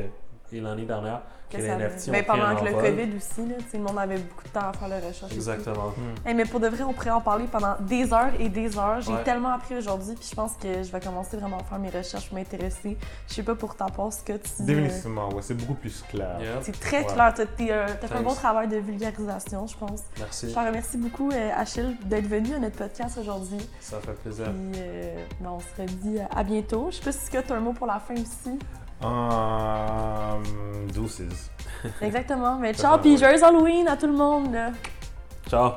et 0.51 0.61
l'année 0.61 0.85
dernière 0.85 1.21
que, 1.49 1.57
que 1.57 1.61
les 1.63 1.67
ça- 1.67 1.75
NFT 1.77 2.09
ont 2.09 2.11
ben, 2.11 2.25
pendant 2.25 2.55
que 2.55 2.65
le. 2.65 2.71
COVID 2.73 3.17
aussi, 3.17 3.47
là, 3.49 3.55
tu 3.71 3.77
le 3.77 3.83
monde 3.83 3.97
avait 3.97 4.17
beaucoup 4.19 4.43
de 4.43 4.49
temps 4.49 4.69
à 4.69 4.73
faire 4.73 4.87
la 4.87 4.97
recherche. 4.99 5.31
Exactement. 5.33 5.93
Eh, 6.27 6.33
mais 6.35 6.45
pour 6.45 6.59
de 6.59 6.67
vrai, 6.67 6.83
on 6.83 6.93
pourrait 6.93 7.09
en 7.09 7.21
parler 7.21 7.45
pendant 7.51 7.75
des 7.79 8.13
heures 8.13 8.31
et 8.39 8.49
des 8.49 8.77
heures. 8.77 9.01
J'ai 9.01 9.11
Ouais. 9.13 9.23
tellement 9.23 9.49
appris 9.53 9.75
aujourd'hui, 9.75 10.13
puis 10.13 10.27
je 10.29 10.35
pense 10.35 10.53
que 10.61 10.83
je 10.83 10.91
vais 10.91 10.99
commencer 10.99 11.37
vraiment 11.37 11.57
à 11.57 11.63
faire 11.63 11.79
mes 11.79 11.89
recherches, 11.89 12.31
m'intéresser. 12.31 12.97
Je 13.27 13.33
sais 13.33 13.41
pas 13.43 13.55
pour 13.55 13.75
ta 13.75 13.85
part 13.87 14.13
ce 14.13 14.21
que 14.23 14.33
tu 14.33 14.49
Définitivement, 14.63 15.29
ouais, 15.29 15.41
c'est 15.41 15.55
beaucoup 15.55 15.73
plus 15.73 16.03
clair. 16.09 16.37
C'est 16.61 16.79
très 16.79 16.99
Ouais. 16.99 17.05
clair. 17.13 17.33
T'as 17.35 17.45
t'es, 17.47 17.71
euh, 17.71 17.87
fait 17.87 18.13
un 18.15 18.21
bon 18.21 18.33
travail 18.35 18.67
de 18.67 18.77
vulgarisation, 18.77 19.65
je 19.65 19.75
pense. 19.77 20.03
Merci. 20.19 20.49
Je 20.49 20.53
te 20.53 20.59
remercie 20.59 20.97
beaucoup, 20.97 21.31
euh, 21.31 21.49
Achille, 21.55 21.97
d'être 22.05 22.27
venu 22.27 22.53
à 22.53 22.59
notre 22.59 22.75
podcast 22.77 23.17
aujourd'hui. 23.17 23.57
Ça 23.79 23.97
fait 23.99 24.13
plaisir. 24.13 24.45
Puis, 24.45 24.79
euh, 24.81 25.23
ben, 25.41 25.49
on 25.49 25.59
se 25.59 25.81
redit 25.81 26.19
à 26.29 26.43
bientôt. 26.43 26.89
Je 26.91 26.97
sais 26.97 27.03
pas 27.03 27.11
si 27.11 27.29
tu 27.31 27.37
as 27.37 27.55
un 27.55 27.59
mot 27.59 27.73
pour 27.73 27.87
la 27.87 27.99
fin 27.99 28.13
aussi. 28.13 28.59
Um, 29.01 30.43
deuces. 30.93 31.49
Exactement. 32.01 32.57
Mais 32.57 32.73
ciao, 32.73 32.97
puis 32.97 33.17
joyeux 33.17 33.43
Halloween 33.43 33.87
à 33.87 33.95
tout 33.95 34.07
le 34.07 34.13
monde. 34.13 34.57
Ciao. 35.49 35.71